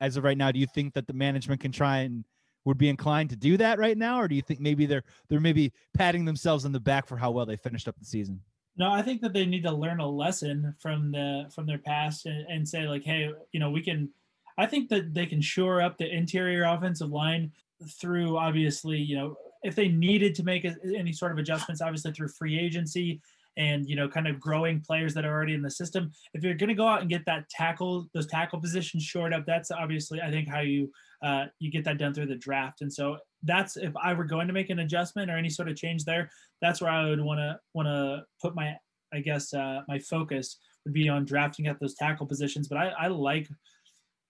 As 0.00 0.16
of 0.16 0.24
right 0.24 0.36
now, 0.36 0.50
do 0.50 0.58
you 0.58 0.66
think 0.66 0.94
that 0.94 1.06
the 1.06 1.12
management 1.12 1.60
can 1.60 1.70
try 1.70 1.98
and 1.98 2.24
would 2.64 2.78
be 2.78 2.88
inclined 2.88 3.30
to 3.30 3.36
do 3.36 3.56
that 3.56 3.78
right 3.78 3.96
now, 3.96 4.20
or 4.20 4.28
do 4.28 4.34
you 4.34 4.42
think 4.42 4.60
maybe 4.60 4.86
they're 4.86 5.04
they're 5.28 5.40
maybe 5.40 5.72
patting 5.94 6.24
themselves 6.24 6.64
in 6.64 6.72
the 6.72 6.80
back 6.80 7.06
for 7.06 7.16
how 7.16 7.30
well 7.30 7.46
they 7.46 7.56
finished 7.56 7.88
up 7.88 7.98
the 7.98 8.04
season? 8.04 8.40
No, 8.76 8.90
I 8.90 9.02
think 9.02 9.20
that 9.22 9.32
they 9.32 9.46
need 9.46 9.64
to 9.64 9.72
learn 9.72 10.00
a 10.00 10.08
lesson 10.08 10.74
from 10.78 11.12
the 11.12 11.50
from 11.54 11.66
their 11.66 11.78
past 11.78 12.26
and, 12.26 12.46
and 12.48 12.68
say 12.68 12.86
like, 12.88 13.04
hey, 13.04 13.30
you 13.52 13.60
know, 13.60 13.70
we 13.70 13.82
can. 13.82 14.10
I 14.58 14.66
think 14.66 14.88
that 14.90 15.14
they 15.14 15.26
can 15.26 15.40
shore 15.40 15.80
up 15.80 15.98
the 15.98 16.08
interior 16.08 16.64
offensive 16.64 17.10
line 17.10 17.52
through 18.00 18.36
obviously, 18.36 18.98
you 18.98 19.16
know, 19.16 19.36
if 19.62 19.74
they 19.74 19.88
needed 19.88 20.34
to 20.36 20.42
make 20.42 20.66
any 20.96 21.12
sort 21.12 21.32
of 21.32 21.38
adjustments, 21.38 21.82
obviously 21.82 22.12
through 22.12 22.28
free 22.28 22.58
agency 22.58 23.20
and 23.56 23.88
you 23.88 23.96
know 23.96 24.08
kind 24.08 24.26
of 24.26 24.40
growing 24.40 24.80
players 24.80 25.12
that 25.14 25.24
are 25.24 25.32
already 25.32 25.54
in 25.54 25.62
the 25.62 25.70
system. 25.70 26.10
If 26.34 26.42
you're 26.42 26.54
going 26.54 26.68
to 26.68 26.74
go 26.74 26.86
out 26.86 27.00
and 27.00 27.10
get 27.10 27.24
that 27.26 27.48
tackle 27.50 28.08
those 28.14 28.26
tackle 28.26 28.60
positions 28.60 29.02
shored 29.02 29.34
up 29.34 29.44
that's 29.44 29.70
obviously 29.70 30.20
i 30.20 30.30
think 30.30 30.48
how 30.48 30.60
you 30.60 30.90
uh, 31.22 31.46
you 31.58 31.70
get 31.70 31.84
that 31.84 31.98
done 31.98 32.14
through 32.14 32.24
the 32.24 32.34
draft. 32.34 32.80
And 32.80 32.92
so 32.92 33.18
that's 33.42 33.76
if 33.76 33.92
i 34.02 34.12
were 34.14 34.24
going 34.24 34.46
to 34.46 34.52
make 34.52 34.70
an 34.70 34.80
adjustment 34.80 35.30
or 35.30 35.36
any 35.36 35.50
sort 35.50 35.68
of 35.68 35.76
change 35.76 36.04
there 36.04 36.30
that's 36.60 36.80
where 36.80 36.90
i 36.90 37.08
would 37.08 37.20
want 37.20 37.38
to 37.38 37.58
want 37.74 37.86
to 37.86 38.24
put 38.40 38.54
my 38.54 38.76
i 39.12 39.20
guess 39.20 39.52
uh, 39.54 39.80
my 39.88 39.98
focus 39.98 40.58
would 40.84 40.94
be 40.94 41.08
on 41.08 41.24
drafting 41.24 41.66
at 41.66 41.78
those 41.78 41.94
tackle 41.94 42.26
positions. 42.26 42.68
But 42.68 42.78
i, 42.78 42.88
I 42.98 43.06
like 43.08 43.48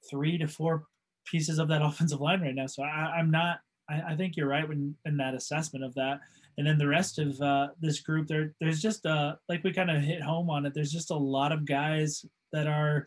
three 0.08 0.38
to 0.38 0.46
four 0.46 0.84
pieces 1.26 1.58
of 1.58 1.68
that 1.68 1.82
offensive 1.88 2.20
line 2.20 2.40
right 2.40 2.54
now 2.54 2.66
so 2.66 2.82
I, 2.82 3.16
i'm 3.18 3.30
not 3.30 3.60
I, 3.90 4.12
I 4.12 4.16
think 4.16 4.36
you're 4.36 4.48
right 4.48 4.66
when 4.66 4.94
in 5.04 5.16
that 5.18 5.34
assessment 5.34 5.84
of 5.84 5.94
that. 5.94 6.20
And 6.56 6.66
then 6.66 6.78
the 6.78 6.86
rest 6.86 7.18
of 7.18 7.40
uh, 7.40 7.68
this 7.80 8.00
group, 8.00 8.28
there, 8.28 8.54
there's 8.60 8.80
just 8.80 9.04
uh, 9.06 9.36
like 9.48 9.64
we 9.64 9.72
kind 9.72 9.90
of 9.90 10.02
hit 10.02 10.22
home 10.22 10.50
on 10.50 10.66
it. 10.66 10.74
There's 10.74 10.92
just 10.92 11.10
a 11.10 11.16
lot 11.16 11.52
of 11.52 11.66
guys 11.66 12.24
that 12.52 12.66
are, 12.66 13.06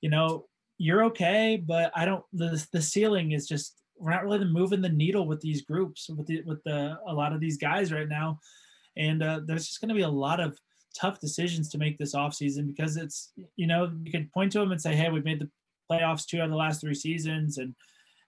you 0.00 0.10
know, 0.10 0.46
you're 0.78 1.04
okay, 1.04 1.62
but 1.64 1.90
I 1.94 2.04
don't. 2.04 2.22
The 2.34 2.64
the 2.70 2.82
ceiling 2.82 3.32
is 3.32 3.48
just 3.48 3.80
we're 3.98 4.10
not 4.10 4.24
really 4.24 4.44
moving 4.44 4.82
the 4.82 4.90
needle 4.90 5.26
with 5.26 5.40
these 5.40 5.62
groups 5.62 6.10
with 6.10 6.26
the 6.26 6.42
with 6.42 6.62
the 6.64 6.98
a 7.06 7.14
lot 7.14 7.32
of 7.32 7.40
these 7.40 7.56
guys 7.56 7.90
right 7.92 8.08
now, 8.08 8.38
and 8.94 9.22
uh, 9.22 9.40
there's 9.46 9.66
just 9.66 9.80
going 9.80 9.88
to 9.88 9.94
be 9.94 10.02
a 10.02 10.08
lot 10.08 10.38
of 10.38 10.58
tough 10.94 11.18
decisions 11.18 11.70
to 11.70 11.78
make 11.78 11.96
this 11.96 12.14
offseason 12.14 12.66
because 12.66 12.98
it's 12.98 13.32
you 13.56 13.66
know 13.66 13.90
you 14.04 14.12
can 14.12 14.30
point 14.34 14.52
to 14.52 14.58
them 14.58 14.72
and 14.72 14.80
say 14.80 14.94
hey 14.94 15.08
we've 15.10 15.24
made 15.24 15.40
the 15.40 15.48
playoffs 15.90 16.26
two 16.26 16.38
out 16.38 16.44
of 16.44 16.50
the 16.50 16.56
last 16.56 16.80
three 16.80 16.94
seasons 16.94 17.58
and 17.58 17.74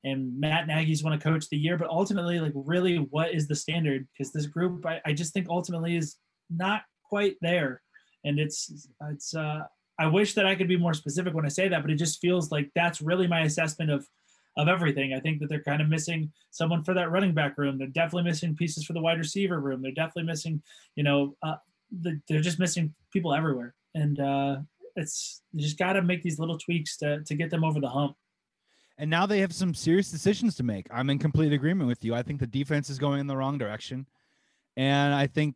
and 0.05 0.39
Matt 0.39 0.67
Nagy's 0.67 1.03
won 1.03 1.13
a 1.13 1.19
coach 1.19 1.49
the 1.49 1.57
year, 1.57 1.77
but 1.77 1.89
ultimately, 1.89 2.39
like, 2.39 2.53
really, 2.55 2.97
what 2.97 3.35
is 3.35 3.49
the 3.49 3.57
standard? 3.57 4.07
Because 4.13 4.33
this 4.33 4.47
group, 4.47 4.87
I, 4.87 5.01
I 5.05 5.13
just 5.13 5.33
think 5.33 5.49
ultimately 5.49 5.97
is 5.97 6.17
not 6.51 6.83
quite 7.05 7.37
there. 7.41 7.83
And 8.25 8.39
it's, 8.39 8.89
it's, 9.11 9.35
uh, 9.35 9.63
I 9.99 10.07
wish 10.07 10.35
that 10.35 10.47
I 10.47 10.55
could 10.55 10.69
be 10.69 10.77
more 10.77 10.95
specific 10.95 11.35
when 11.35 11.45
I 11.45 11.49
say 11.49 11.69
that, 11.69 11.83
but 11.83 11.91
it 11.91 11.97
just 11.97 12.21
feels 12.21 12.53
like 12.53 12.71
that's 12.75 13.01
really 13.01 13.27
my 13.27 13.41
assessment 13.41 13.91
of, 13.91 14.07
of 14.57 14.69
everything. 14.69 15.15
I 15.15 15.21
think 15.21 15.41
that 15.41 15.49
they're 15.49 15.63
kind 15.63 15.83
of 15.83 15.89
missing 15.89 16.33
someone 16.51 16.85
for 16.85 16.95
that 16.95 17.11
running 17.11 17.35
back 17.35 17.59
room. 17.59 17.77
They're 17.77 17.89
definitely 17.89 18.31
missing 18.31 18.55
pieces 18.55 18.85
for 18.85 18.93
the 18.93 19.01
wide 19.01 19.19
receiver 19.19 19.61
room. 19.61 19.83
They're 19.83 19.91
definitely 19.93 20.25
missing, 20.25 20.63
you 20.95 21.03
know, 21.03 21.37
uh, 21.43 21.57
the, 22.03 22.21
they're 22.29 22.41
just 22.41 22.61
missing 22.61 22.95
people 23.13 23.35
everywhere. 23.35 23.75
And 23.95 24.21
uh, 24.21 24.57
it's 24.99 25.43
you 25.53 25.63
just 25.63 25.79
got 25.79 25.95
to 25.95 26.03
make 26.03 26.23
these 26.23 26.39
little 26.39 26.59
tweaks 26.59 26.97
to 26.99 27.23
to 27.25 27.35
get 27.35 27.51
them 27.51 27.65
over 27.65 27.81
the 27.81 27.89
hump 27.89 28.17
and 28.99 29.09
now 29.09 29.27
they 29.27 29.39
have 29.39 29.55
some 29.55 29.75
serious 29.75 30.11
decisions 30.11 30.57
to 30.57 30.65
make. 30.65 30.89
I'm 30.91 31.09
in 31.09 31.21
complete 31.21 31.53
agreement 31.53 31.87
with 31.87 32.05
you. 32.05 32.17
I 32.17 32.23
think 32.23 32.41
the 32.41 32.49
defense 32.49 32.91
is 32.91 32.99
going 32.99 33.21
in 33.21 33.29
the 33.29 33.37
wrong 33.37 33.57
direction, 33.57 34.07
and 34.77 35.15
I 35.15 35.29
think 35.29 35.55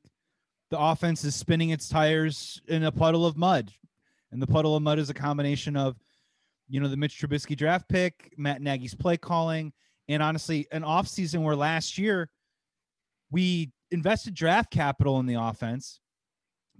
the 0.70 0.78
offense 0.78 1.24
is 1.24 1.34
spinning 1.34 1.70
its 1.70 1.88
tires 1.88 2.62
in 2.66 2.84
a 2.84 2.92
puddle 2.92 3.26
of 3.26 3.36
mud. 3.36 3.72
And 4.30 4.40
the 4.40 4.46
puddle 4.46 4.74
of 4.74 4.82
mud 4.82 4.98
is 4.98 5.10
a 5.10 5.14
combination 5.14 5.76
of, 5.76 5.96
you 6.68 6.80
know, 6.80 6.88
the 6.88 6.96
Mitch 6.96 7.20
Trubisky 7.20 7.54
draft 7.54 7.88
pick, 7.88 8.32
Matt 8.38 8.62
Nagy's 8.62 8.94
play 8.94 9.18
calling, 9.18 9.74
and 10.08 10.22
honestly, 10.22 10.66
an 10.72 10.82
offseason 10.82 11.42
where 11.42 11.56
last 11.56 11.98
year 11.98 12.30
we 13.30 13.70
invested 13.90 14.34
draft 14.34 14.70
capital 14.70 15.20
in 15.20 15.26
the 15.26 15.34
offense. 15.34 16.00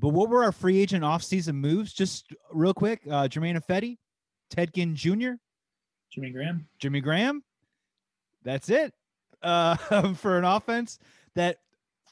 But 0.03 0.09
what 0.09 0.29
were 0.29 0.43
our 0.43 0.51
free 0.51 0.81
agent 0.81 1.05
offseason 1.05 1.55
moves? 1.55 1.93
Just 1.93 2.35
real 2.53 2.75
quick, 2.75 3.03
uh, 3.09 3.29
Germain 3.29 3.57
Ifedi, 3.57 3.99
Ted 4.51 4.75
Ginn 4.75 4.97
Jr., 4.97 5.35
Jimmy 6.11 6.31
Graham. 6.31 6.67
Jimmy 6.79 7.01
Graham. 7.01 7.43
That's 8.43 8.69
it 8.69 8.93
uh, 9.43 9.77
for 10.15 10.37
an 10.37 10.45
offense. 10.45 10.99
That 11.37 11.59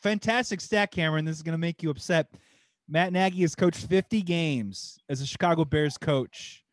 fantastic 0.01 0.61
stat, 0.61 0.93
Cameron. 0.93 1.25
This 1.25 1.37
is 1.37 1.43
going 1.43 1.53
to 1.53 1.59
make 1.59 1.83
you 1.83 1.91
upset. 1.91 2.29
Matt 2.89 3.13
Nagy 3.13 3.43
has 3.43 3.57
coached 3.57 3.87
50 3.87 4.23
games 4.23 4.99
as 5.09 5.21
a 5.21 5.27
Chicago 5.27 5.65
Bears 5.65 5.99
coach. 5.99 6.65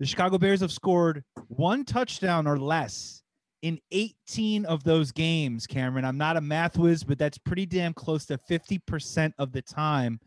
The 0.00 0.06
Chicago 0.06 0.36
Bears 0.36 0.60
have 0.60 0.72
scored 0.72 1.24
one 1.46 1.84
touchdown 1.84 2.48
or 2.48 2.58
less 2.58 3.22
in 3.62 3.78
18 3.92 4.64
of 4.64 4.82
those 4.82 5.12
games, 5.12 5.66
Cameron. 5.66 6.04
I'm 6.04 6.18
not 6.18 6.36
a 6.36 6.40
math 6.40 6.76
whiz, 6.76 7.04
but 7.04 7.18
that's 7.18 7.38
pretty 7.38 7.66
damn 7.66 7.94
close 7.94 8.26
to 8.26 8.38
50% 8.38 9.32
of 9.38 9.52
the 9.52 9.62
time. 9.62 10.18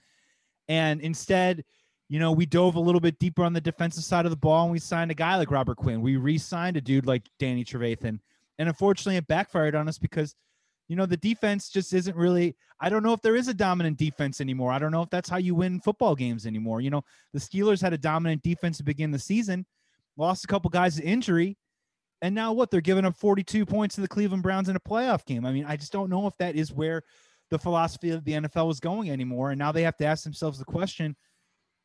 And 0.67 1.01
instead, 1.01 1.63
you 2.09 2.19
know, 2.19 2.31
we 2.31 2.45
dove 2.45 2.75
a 2.75 2.79
little 2.79 3.01
bit 3.01 3.19
deeper 3.19 3.43
on 3.43 3.53
the 3.53 3.61
defensive 3.61 4.03
side 4.03 4.25
of 4.25 4.31
the 4.31 4.37
ball 4.37 4.63
and 4.63 4.71
we 4.71 4.79
signed 4.79 5.11
a 5.11 5.15
guy 5.15 5.35
like 5.35 5.51
Robert 5.51 5.77
Quinn. 5.77 6.01
We 6.01 6.17
re 6.17 6.37
signed 6.37 6.77
a 6.77 6.81
dude 6.81 7.05
like 7.05 7.23
Danny 7.39 7.63
Trevathan. 7.63 8.19
And 8.59 8.69
unfortunately, 8.69 9.17
it 9.17 9.27
backfired 9.27 9.75
on 9.75 9.87
us 9.87 9.97
because, 9.97 10.35
you 10.87 10.95
know, 10.95 11.05
the 11.05 11.17
defense 11.17 11.69
just 11.69 11.93
isn't 11.93 12.15
really. 12.15 12.55
I 12.79 12.89
don't 12.89 13.03
know 13.03 13.13
if 13.13 13.21
there 13.21 13.35
is 13.35 13.47
a 13.47 13.53
dominant 13.53 13.97
defense 13.97 14.41
anymore. 14.41 14.71
I 14.71 14.79
don't 14.79 14.91
know 14.91 15.01
if 15.01 15.09
that's 15.09 15.29
how 15.29 15.37
you 15.37 15.55
win 15.55 15.79
football 15.79 16.15
games 16.15 16.45
anymore. 16.45 16.81
You 16.81 16.91
know, 16.91 17.03
the 17.33 17.39
Steelers 17.39 17.81
had 17.81 17.93
a 17.93 17.97
dominant 17.97 18.43
defense 18.43 18.77
to 18.77 18.83
begin 18.83 19.11
the 19.11 19.19
season, 19.19 19.65
lost 20.17 20.43
a 20.43 20.47
couple 20.47 20.69
guys 20.69 20.97
to 20.97 21.03
injury. 21.03 21.57
And 22.21 22.35
now 22.35 22.53
what? 22.53 22.69
They're 22.69 22.81
giving 22.81 23.05
up 23.05 23.15
42 23.17 23.65
points 23.65 23.95
to 23.95 24.01
the 24.01 24.07
Cleveland 24.07 24.43
Browns 24.43 24.69
in 24.69 24.75
a 24.75 24.79
playoff 24.79 25.25
game. 25.25 25.45
I 25.45 25.51
mean, 25.51 25.65
I 25.65 25.77
just 25.77 25.91
don't 25.91 26.09
know 26.09 26.27
if 26.27 26.37
that 26.37 26.55
is 26.55 26.71
where 26.71 27.03
the 27.49 27.59
philosophy 27.59 28.09
of 28.09 28.23
the 28.23 28.33
NFL 28.33 28.71
is 28.71 28.79
going 28.79 29.09
anymore. 29.09 29.51
And 29.51 29.59
now 29.59 29.71
they 29.71 29.83
have 29.83 29.97
to 29.97 30.05
ask 30.05 30.23
themselves 30.23 30.59
the 30.59 30.65
question 30.65 31.15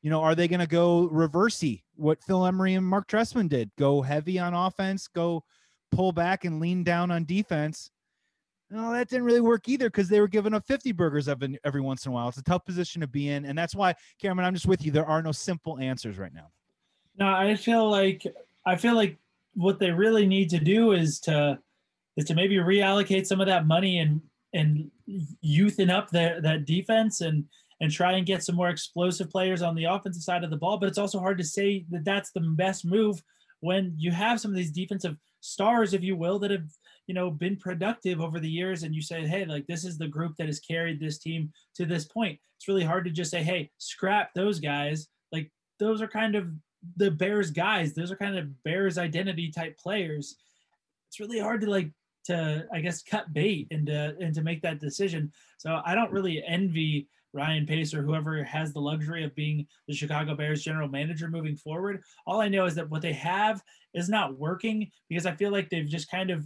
you 0.03 0.11
know, 0.11 0.23
are 0.23 0.35
they 0.35 0.49
going 0.49 0.61
to 0.61 0.67
go 0.67 1.09
reversey 1.13 1.83
what 1.97 2.23
Phil 2.23 2.47
Emery 2.47 2.75
and 2.75 2.87
Mark 2.87 3.09
Trestman 3.09 3.49
did? 3.49 3.71
Go 3.77 4.01
heavy 4.01 4.39
on 4.39 4.55
offense, 4.55 5.09
go 5.09 5.45
pull 5.91 6.13
back 6.13 6.45
and 6.45 6.61
lean 6.61 6.85
down 6.85 7.11
on 7.11 7.25
defense. 7.25 7.91
No, 8.71 8.93
that 8.93 9.09
didn't 9.09 9.25
really 9.25 9.41
work 9.41 9.69
either 9.69 9.89
because 9.89 10.09
they 10.09 10.21
were 10.21 10.29
giving 10.29 10.53
up 10.53 10.67
50 10.67 10.93
burgers 10.93 11.27
every, 11.27 11.59
every 11.65 11.81
once 11.81 12.05
in 12.05 12.13
a 12.13 12.15
while. 12.15 12.29
It's 12.29 12.37
a 12.37 12.43
tough 12.43 12.67
position 12.67 13.01
to 13.01 13.07
be 13.07 13.31
in. 13.31 13.47
And 13.47 13.59
that's 13.59 13.75
why, 13.75 13.95
Cameron, 14.21 14.47
I'm 14.47 14.55
just 14.55 14.67
with 14.67 14.85
you. 14.85 14.93
There 14.93 15.07
are 15.07 15.23
no 15.23 15.33
simple 15.33 15.79
answers 15.79 16.19
right 16.19 16.35
now. 16.35 16.51
No, 17.17 17.27
I 17.27 17.57
feel 17.57 17.91
like 17.91 18.25
I 18.67 18.77
feel 18.77 18.95
like 18.95 19.17
what 19.55 19.81
they 19.81 19.91
really 19.91 20.27
need 20.27 20.51
to 20.51 20.61
do 20.61 20.93
is 20.93 21.19
to 21.21 21.59
is 22.17 22.27
to 22.27 22.35
maybe 22.35 22.57
reallocate 22.57 23.27
some 23.27 23.41
of 23.41 23.47
that 23.47 23.67
money 23.67 23.99
and 23.99 24.21
and 24.55 24.91
youthen 25.45 25.91
up 25.91 26.11
that 26.11 26.43
that 26.43 26.65
defense 26.65 27.21
and 27.21 27.45
and 27.81 27.93
try 27.93 28.13
and 28.13 28.27
get 28.27 28.43
some 28.43 28.57
more 28.57 28.71
explosive 28.71 29.31
players 29.31 29.63
on 29.63 29.75
the 29.75 29.85
offensive 29.85 30.23
side 30.23 30.43
of 30.43 30.51
the 30.51 30.57
ball. 30.57 30.79
But 30.79 30.89
it's 30.89 30.99
also 30.99 31.21
hard 31.21 31.39
to 31.39 31.45
say 31.45 31.85
that 31.91 32.05
that's 32.05 32.33
the 32.33 32.41
best 32.41 32.85
move 32.85 33.23
when 33.61 33.95
you 33.97 34.11
have 34.11 34.41
some 34.41 34.51
of 34.51 34.57
these 34.57 34.71
defensive 34.71 35.17
stars, 35.41 35.95
if 35.95 36.03
you 36.03 36.17
will, 36.17 36.39
that 36.41 36.51
have 36.51 36.69
you 37.07 37.15
know 37.15 37.31
been 37.31 37.57
productive 37.57 38.21
over 38.21 38.41
the 38.41 38.51
years, 38.51 38.83
and 38.83 38.95
you 38.95 39.03
say, 39.03 39.27
hey, 39.27 39.45
like 39.45 39.67
this 39.67 39.85
is 39.85 39.99
the 39.99 40.09
group 40.09 40.37
that 40.37 40.47
has 40.47 40.61
carried 40.61 41.01
this 41.01 41.19
team 41.19 41.53
to 41.77 41.87
this 41.87 42.05
point. 42.05 42.39
It's 42.57 42.69
really 42.69 42.85
hard 42.85 43.05
to 43.05 43.11
just 43.11 43.31
say, 43.31 43.43
hey, 43.43 43.71
scrap 43.79 44.35
those 44.35 44.61
guys. 44.61 45.09
Like 45.33 45.51
those 45.79 46.03
are 46.03 46.09
kind 46.09 46.35
of 46.35 46.49
the 46.97 47.11
Bears 47.11 47.51
guys. 47.51 47.95
Those 47.95 48.11
are 48.11 48.17
kind 48.17 48.37
of 48.37 48.63
Bears 48.63 48.99
identity 48.99 49.51
type 49.51 49.79
players. 49.79 50.37
It's 51.09 51.21
really 51.21 51.39
hard 51.39 51.61
to 51.63 51.71
like 51.71 51.91
to 52.29 52.67
I 52.73 52.81
guess 52.81 53.03
cut 53.03 53.33
bait 53.33 53.69
and 53.71 53.87
to 53.87 54.17
and 54.21 54.35
to 54.35 54.43
make 54.43 54.63
that 54.63 54.81
decision. 54.81 55.33
So 55.59 55.81
I 55.85 55.95
don't 55.95 56.13
really 56.13 56.43
envy 56.47 57.09
Ryan 57.33 57.67
Pace 57.67 57.93
or 57.93 58.03
whoever 58.03 58.43
has 58.45 58.73
the 58.73 58.81
luxury 58.81 59.25
of 59.25 59.35
being 59.35 59.67
the 59.87 59.95
Chicago 59.95 60.35
Bears 60.35 60.63
general 60.63 60.89
manager 60.89 61.29
moving 61.29 61.57
forward. 61.57 62.03
All 62.27 62.41
I 62.41 62.49
know 62.49 62.65
is 62.65 62.75
that 62.77 62.89
what 62.89 63.03
they 63.03 63.13
have 63.13 63.63
is 63.95 64.09
not 64.09 64.39
working 64.39 64.91
because 65.09 65.27
I 65.27 65.35
feel 65.35 65.53
like 65.53 65.69
they've 65.69 65.89
just 65.89 66.11
kind 66.11 66.31
of 66.31 66.45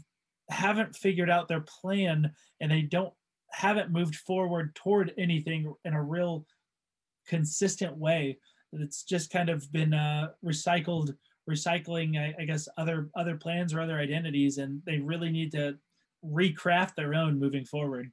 haven't 0.51 0.97
figured 0.97 1.31
out 1.31 1.49
their 1.49 1.61
plan 1.61 2.33
and 2.61 2.71
they 2.71 2.83
don't 2.83 3.13
haven't 3.53 3.93
moved 3.93 4.17
forward 4.17 4.75
toward 4.75 5.13
anything 5.19 5.73
in 5.85 5.95
a 5.95 6.03
real 6.03 6.47
consistent 7.29 7.97
way. 7.97 8.39
It's 8.73 9.03
just 9.05 9.31
kind 9.31 9.51
of 9.51 9.71
been 9.71 9.93
uh, 9.93 10.31
recycled, 10.45 11.15
recycling, 11.49 12.19
I, 12.19 12.35
I 12.41 12.45
guess, 12.45 12.69
other 12.77 13.09
other 13.15 13.37
plans 13.37 13.75
or 13.75 13.81
other 13.81 13.99
identities, 13.99 14.59
and 14.59 14.83
they 14.85 14.99
really 14.99 15.31
need 15.31 15.53
to 15.53 15.79
recraft 16.25 16.95
their 16.95 17.15
own 17.15 17.39
moving 17.39 17.65
forward. 17.65 18.11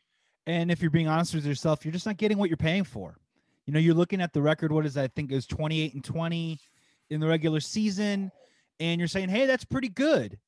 And 0.48 0.72
if 0.72 0.82
you're 0.82 0.92
being 0.92 1.08
honest 1.08 1.36
with 1.36 1.46
yourself, 1.46 1.86
you're 1.86 1.92
just 1.92 2.06
not 2.06 2.18
getting 2.18 2.38
what 2.38 2.50
you're 2.50 2.58
paying 2.58 2.84
for. 2.84 3.18
You 3.66 3.74
know, 3.74 3.80
you're 3.80 3.94
looking 3.94 4.22
at 4.22 4.34
the 4.34 4.42
record. 4.42 4.72
What 4.72 4.86
is 4.86 4.96
that? 4.96 5.04
I 5.04 5.08
think 5.08 5.32
is 5.32 5.46
28 5.46 5.94
and 5.94 6.04
20 6.04 6.60
in 7.12 7.20
the 7.20 7.28
regular 7.28 7.60
season, 7.60 8.32
and 8.80 9.00
you're 9.00 9.08
saying, 9.08 9.30
"Hey, 9.30 9.46
that's 9.46 9.66
pretty 9.66 9.90
good." 9.90 10.40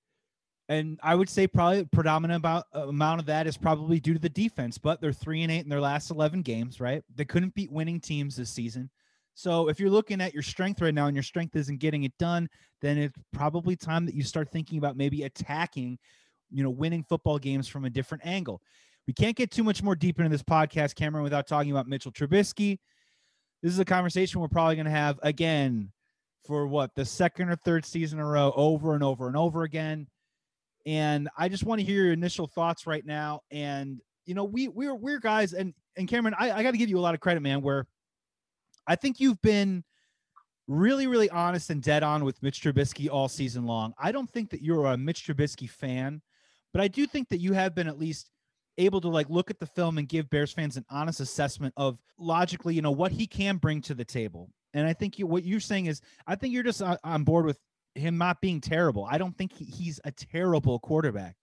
And 0.70 1.00
I 1.04 1.16
would 1.16 1.28
say 1.28 1.48
probably 1.48 1.84
predominant 1.84 2.38
about, 2.38 2.66
uh, 2.74 2.88
amount 2.88 3.20
of 3.20 3.26
that 3.26 3.46
is 3.46 3.58
probably 3.58 4.00
due 4.00 4.14
to 4.14 4.20
the 4.20 4.30
defense, 4.30 4.78
but 4.78 5.02
they're 5.02 5.12
three 5.12 5.44
and 5.44 5.52
eight 5.52 5.66
in 5.66 5.70
their 5.70 5.82
last 5.82 6.12
11 6.12 6.44
games, 6.44 6.80
right? 6.80 7.04
They 7.14 7.26
couldn't 7.26 7.54
beat 7.56 7.70
winning 7.70 8.00
teams 8.00 8.38
this 8.38 8.50
season. 8.50 8.90
So 9.34 9.70
if 9.70 9.80
you're 9.80 9.90
looking 9.90 10.22
at 10.22 10.34
your 10.34 10.44
strength 10.44 10.82
right 10.82 10.94
now 10.94 11.08
and 11.08 11.16
your 11.16 11.24
strength 11.24 11.56
isn't 11.56 11.80
getting 11.80 12.04
it 12.04 12.18
done, 12.18 12.50
then 12.82 12.98
it's 12.98 13.18
probably 13.34 13.76
time 13.76 14.06
that 14.06 14.16
you 14.16 14.24
start 14.24 14.52
thinking 14.52 14.78
about 14.78 14.98
maybe 14.98 15.24
attacking, 15.24 15.98
you 16.52 16.64
know, 16.64 16.70
winning 16.70 17.04
football 17.04 17.40
games 17.40 17.68
from 17.68 17.86
a 17.86 17.90
different 17.90 18.26
angle. 18.26 18.62
We 19.08 19.14
can't 19.14 19.36
get 19.36 19.52
too 19.52 19.64
much 19.64 19.82
more 19.82 19.96
deep 19.96 20.20
into 20.20 20.30
this 20.30 20.44
podcast, 20.44 20.96
Cameron, 20.96 21.24
without 21.24 21.48
talking 21.48 21.72
about 21.72 21.88
Mitchell 21.88 22.12
Trubisky. 22.12 22.80
This 23.64 23.74
is 23.74 23.80
a 23.80 23.86
conversation 23.86 24.42
we're 24.42 24.48
probably 24.48 24.76
going 24.76 24.86
to 24.86 24.92
have 24.92 25.20
again 25.24 25.92
for 26.46 26.68
what 26.68 26.94
the 26.96 27.06
second 27.06 27.50
or 27.50 27.56
third 27.56 27.86
season 27.86 28.20
in 28.20 28.26
a 28.26 28.28
row, 28.28 28.52
over 28.56 28.94
and 28.94 29.04
over 29.04 29.28
and 29.28 29.38
over 29.38 29.64
again. 29.64 30.08
And 30.86 31.30
I 31.38 31.48
just 31.50 31.64
want 31.64 31.80
to 31.80 31.86
hear 31.86 32.06
your 32.06 32.14
initial 32.14 32.48
thoughts 32.48 32.88
right 32.88 33.06
now. 33.06 33.42
And 33.52 34.02
you 34.26 34.34
know, 34.34 34.44
we 34.44 34.68
we're 34.68 34.96
we're 34.96 35.20
guys, 35.20 35.54
and 35.54 35.74
and 35.96 36.08
Cameron, 36.08 36.36
I, 36.38 36.52
I 36.52 36.64
got 36.64 36.72
to 36.72 36.78
give 36.78 36.90
you 36.90 36.98
a 36.98 37.02
lot 37.02 37.14
of 37.14 37.20
credit, 37.20 37.42
man. 37.42 37.62
Where 37.62 37.86
I 38.88 38.96
think 38.96 39.20
you've 39.20 39.42
been 39.42 39.84
really, 40.68 41.08
really 41.08 41.30
honest 41.30 41.70
and 41.70 41.82
dead 41.82 42.04
on 42.04 42.24
with 42.24 42.42
Mitch 42.42 42.62
Trubisky 42.62 43.10
all 43.10 43.28
season 43.28 43.66
long. 43.66 43.94
I 44.00 44.12
don't 44.12 44.30
think 44.30 44.50
that 44.52 44.62
you're 44.62 44.86
a 44.86 44.98
Mitch 44.98 45.26
Trubisky 45.26 45.70
fan, 45.70 46.22
but 46.74 46.82
I 46.82 46.88
do 46.88 47.06
think 47.06 47.30
that 47.30 47.40
you 47.40 47.54
have 47.54 47.76
been 47.76 47.88
at 47.88 48.00
least 48.00 48.30
able 48.78 49.02
to 49.02 49.10
like 49.10 49.30
look 49.30 49.50
at 49.50 49.60
the 49.60 49.66
film 49.66 49.98
and 49.98 50.08
give 50.08 50.30
Bears 50.30 50.54
fans 50.54 50.78
an 50.78 50.86
honest 50.90 51.20
assessment 51.20 51.74
of 51.78 52.00
logically, 52.18 52.74
you 52.74 52.82
know, 52.82 52.92
what 52.92 53.12
he 53.12 53.28
can 53.28 53.58
bring 53.58 53.82
to 53.82 53.94
the 53.94 54.06
table. 54.06 54.50
And 54.74 54.88
I 54.88 54.94
think 54.94 55.20
you, 55.20 55.28
what 55.28 55.44
you're 55.44 55.60
saying 55.60 55.88
is, 55.88 56.02
I 56.26 56.36
think 56.36 56.54
you're 56.54 56.64
just 56.64 56.82
on 56.82 57.24
board 57.24 57.46
with 57.46 57.60
him 57.96 58.18
not 58.18 58.40
being 58.40 58.62
terrible. 58.62 59.06
I 59.10 59.18
don't 59.18 59.38
think 59.38 59.54
he, 59.54 59.66
he's 59.66 60.00
a 60.06 60.12
terrible 60.12 60.80
quarterback. 60.80 61.36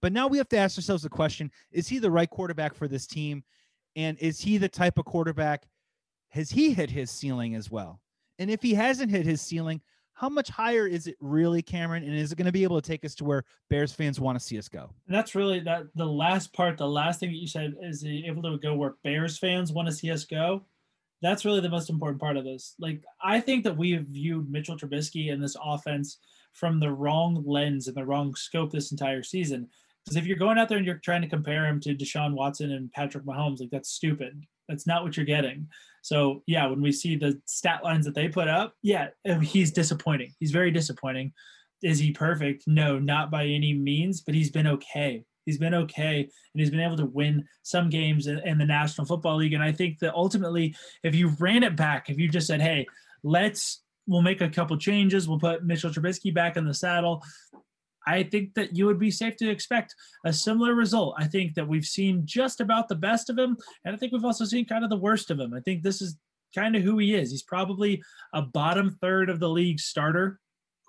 But 0.00 0.12
now 0.12 0.28
we 0.28 0.38
have 0.38 0.48
to 0.50 0.56
ask 0.56 0.78
ourselves 0.78 1.02
the 1.02 1.08
question 1.08 1.50
is 1.72 1.88
he 1.88 1.98
the 1.98 2.10
right 2.10 2.30
quarterback 2.30 2.74
for 2.74 2.88
this 2.88 3.06
team? 3.06 3.42
And 3.96 4.16
is 4.18 4.40
he 4.40 4.56
the 4.56 4.68
type 4.68 4.98
of 4.98 5.04
quarterback? 5.04 5.66
Has 6.30 6.50
he 6.50 6.72
hit 6.72 6.90
his 6.90 7.10
ceiling 7.10 7.54
as 7.54 7.70
well? 7.70 8.00
And 8.38 8.50
if 8.50 8.62
he 8.62 8.74
hasn't 8.74 9.10
hit 9.10 9.26
his 9.26 9.40
ceiling, 9.40 9.80
how 10.20 10.28
much 10.28 10.50
higher 10.50 10.86
is 10.86 11.06
it 11.06 11.16
really, 11.20 11.62
Cameron? 11.62 12.04
And 12.04 12.14
is 12.14 12.30
it 12.30 12.36
going 12.36 12.46
to 12.46 12.52
be 12.52 12.62
able 12.62 12.80
to 12.80 12.86
take 12.86 13.04
us 13.04 13.14
to 13.16 13.24
where 13.24 13.44
Bears 13.68 13.92
fans 13.92 14.20
want 14.20 14.38
to 14.38 14.44
see 14.44 14.58
us 14.58 14.68
go? 14.68 14.90
And 15.06 15.16
that's 15.16 15.34
really 15.34 15.60
that 15.60 15.84
the 15.94 16.06
last 16.06 16.52
part, 16.52 16.76
the 16.76 16.86
last 16.86 17.20
thing 17.20 17.30
that 17.30 17.38
you 17.38 17.46
said 17.46 17.74
is 17.82 18.04
able 18.04 18.42
to 18.42 18.58
go 18.58 18.74
where 18.74 18.96
Bears 19.02 19.38
fans 19.38 19.72
want 19.72 19.88
to 19.88 19.94
see 19.94 20.10
us 20.10 20.24
go. 20.24 20.62
That's 21.22 21.44
really 21.44 21.60
the 21.60 21.68
most 21.68 21.90
important 21.90 22.20
part 22.20 22.36
of 22.36 22.44
this. 22.44 22.74
Like 22.78 23.02
I 23.22 23.40
think 23.40 23.64
that 23.64 23.76
we 23.76 23.92
have 23.92 24.04
viewed 24.04 24.50
Mitchell 24.50 24.76
Trubisky 24.76 25.32
and 25.32 25.42
this 25.42 25.56
offense 25.62 26.18
from 26.52 26.80
the 26.80 26.90
wrong 26.90 27.42
lens 27.46 27.88
and 27.88 27.96
the 27.96 28.04
wrong 28.04 28.34
scope 28.34 28.72
this 28.72 28.92
entire 28.92 29.22
season. 29.22 29.68
Because 30.04 30.16
if 30.16 30.26
you're 30.26 30.36
going 30.36 30.58
out 30.58 30.68
there 30.68 30.78
and 30.78 30.86
you're 30.86 30.96
trying 30.96 31.22
to 31.22 31.28
compare 31.28 31.66
him 31.66 31.80
to 31.80 31.94
Deshaun 31.94 32.34
Watson 32.34 32.72
and 32.72 32.92
Patrick 32.92 33.24
Mahomes, 33.24 33.60
like 33.60 33.70
that's 33.70 33.90
stupid. 33.90 34.44
That's 34.70 34.86
not 34.86 35.02
what 35.02 35.16
you're 35.16 35.26
getting. 35.26 35.68
So 36.02 36.42
yeah, 36.46 36.66
when 36.66 36.80
we 36.80 36.92
see 36.92 37.16
the 37.16 37.40
stat 37.44 37.84
lines 37.84 38.06
that 38.06 38.14
they 38.14 38.28
put 38.28 38.48
up, 38.48 38.74
yeah, 38.82 39.08
oh, 39.28 39.38
he's 39.38 39.70
disappointing. 39.70 40.32
He's 40.40 40.50
very 40.50 40.70
disappointing. 40.70 41.32
Is 41.82 41.98
he 41.98 42.12
perfect? 42.12 42.64
No, 42.66 42.98
not 42.98 43.30
by 43.30 43.44
any 43.44 43.74
means, 43.74 44.22
but 44.22 44.34
he's 44.34 44.50
been 44.50 44.66
okay. 44.66 45.24
He's 45.46 45.58
been 45.58 45.74
okay, 45.74 46.20
and 46.20 46.60
he's 46.60 46.70
been 46.70 46.80
able 46.80 46.98
to 46.98 47.06
win 47.06 47.44
some 47.62 47.90
games 47.90 48.26
in, 48.26 48.38
in 48.40 48.58
the 48.58 48.64
National 48.64 49.06
Football 49.06 49.36
League. 49.36 49.54
And 49.54 49.62
I 49.62 49.72
think 49.72 49.98
that 49.98 50.14
ultimately, 50.14 50.74
if 51.02 51.14
you 51.14 51.34
ran 51.38 51.62
it 51.62 51.76
back, 51.76 52.08
if 52.08 52.18
you 52.18 52.28
just 52.28 52.46
said, 52.46 52.60
"Hey, 52.60 52.86
let's 53.22 53.82
we'll 54.06 54.22
make 54.22 54.40
a 54.40 54.48
couple 54.48 54.76
changes. 54.76 55.28
We'll 55.28 55.38
put 55.38 55.64
Mitchell 55.64 55.90
Trubisky 55.90 56.34
back 56.34 56.56
in 56.56 56.66
the 56.66 56.74
saddle. 56.74 57.22
I 58.06 58.22
think 58.22 58.54
that 58.54 58.76
you 58.76 58.86
would 58.86 58.98
be 58.98 59.10
safe 59.10 59.36
to 59.36 59.50
expect 59.50 59.94
a 60.24 60.32
similar 60.32 60.74
result. 60.74 61.14
I 61.18 61.26
think 61.26 61.54
that 61.54 61.68
we've 61.68 61.84
seen 61.84 62.22
just 62.24 62.60
about 62.60 62.88
the 62.88 62.94
best 62.94 63.30
of 63.30 63.38
him, 63.38 63.56
and 63.84 63.94
I 63.94 63.98
think 63.98 64.12
we've 64.12 64.24
also 64.24 64.44
seen 64.44 64.64
kind 64.64 64.84
of 64.84 64.90
the 64.90 64.96
worst 64.96 65.30
of 65.30 65.38
him. 65.38 65.54
I 65.54 65.60
think 65.60 65.82
this 65.82 66.00
is 66.00 66.16
kind 66.54 66.76
of 66.76 66.82
who 66.82 66.98
he 66.98 67.14
is. 67.14 67.30
He's 67.30 67.42
probably 67.42 68.02
a 68.34 68.42
bottom 68.42 68.96
third 69.00 69.30
of 69.30 69.40
the 69.40 69.48
league 69.48 69.80
starter 69.80 70.40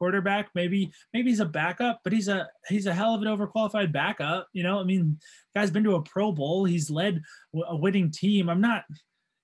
quarterback. 0.01 0.49
Maybe 0.55 0.91
maybe 1.13 1.29
he's 1.29 1.41
a 1.41 1.45
backup, 1.45 1.99
but 2.03 2.11
he's 2.11 2.27
a 2.27 2.49
he's 2.67 2.87
a 2.87 2.93
hell 2.93 3.13
of 3.13 3.21
an 3.21 3.27
overqualified 3.27 3.91
backup. 3.91 4.47
You 4.51 4.63
know, 4.63 4.79
I 4.79 4.83
mean, 4.83 5.19
guy's 5.55 5.69
been 5.69 5.83
to 5.83 5.95
a 5.95 6.01
Pro 6.01 6.31
Bowl. 6.31 6.65
He's 6.65 6.89
led 6.89 7.21
a 7.67 7.75
winning 7.75 8.09
team. 8.09 8.49
I'm 8.49 8.61
not, 8.61 8.83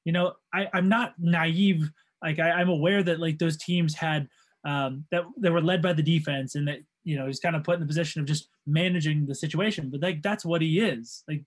you 0.03 0.13
know, 0.13 0.34
I, 0.51 0.67
I'm 0.73 0.89
not 0.89 1.13
naive. 1.19 1.88
Like 2.23 2.39
I, 2.39 2.51
I'm 2.51 2.69
aware 2.69 3.03
that 3.03 3.19
like 3.19 3.38
those 3.38 3.58
teams 3.58 3.93
had 3.93 4.27
um, 4.63 5.06
that 5.12 5.25
that 5.41 5.51
were 5.51 5.62
led 5.62 5.84
by 5.84 5.93
the 5.93 6.01
defense 6.01 6.56
and 6.56 6.67
that 6.67 6.80
you 7.08 7.17
know 7.17 7.26
he's 7.26 7.39
kind 7.39 7.56
of 7.56 7.63
put 7.63 7.76
in 7.76 7.80
the 7.80 7.88
position 7.88 8.20
of 8.20 8.28
just 8.28 8.50
managing 8.65 9.26
the 9.26 9.34
situation. 9.34 9.89
But 9.89 10.02
like 10.02 10.22
that's 10.22 10.43
what 10.43 10.62
he 10.62 10.82
is. 10.82 11.24
Like 11.28 11.43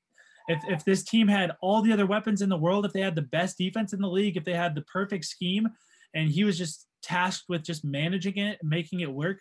if, 0.48 0.62
if 0.68 0.84
this 0.86 1.04
team 1.04 1.28
had 1.28 1.52
all 1.60 1.82
the 1.82 1.92
other 1.92 2.06
weapons 2.06 2.40
in 2.40 2.48
the 2.48 2.56
world 2.56 2.86
if 2.86 2.94
they 2.94 3.02
had 3.02 3.14
the 3.14 3.22
best 3.22 3.58
defense 3.58 3.92
in 3.92 4.00
the 4.00 4.08
league 4.08 4.38
if 4.38 4.44
they 4.44 4.54
had 4.54 4.74
the 4.74 4.82
perfect 4.82 5.26
scheme 5.26 5.68
and 6.14 6.30
he 6.30 6.44
was 6.44 6.56
just 6.56 6.86
tasked 7.02 7.44
with 7.50 7.62
just 7.62 7.84
managing 7.84 8.38
it 8.38 8.58
making 8.62 9.00
it 9.00 9.12
work 9.12 9.36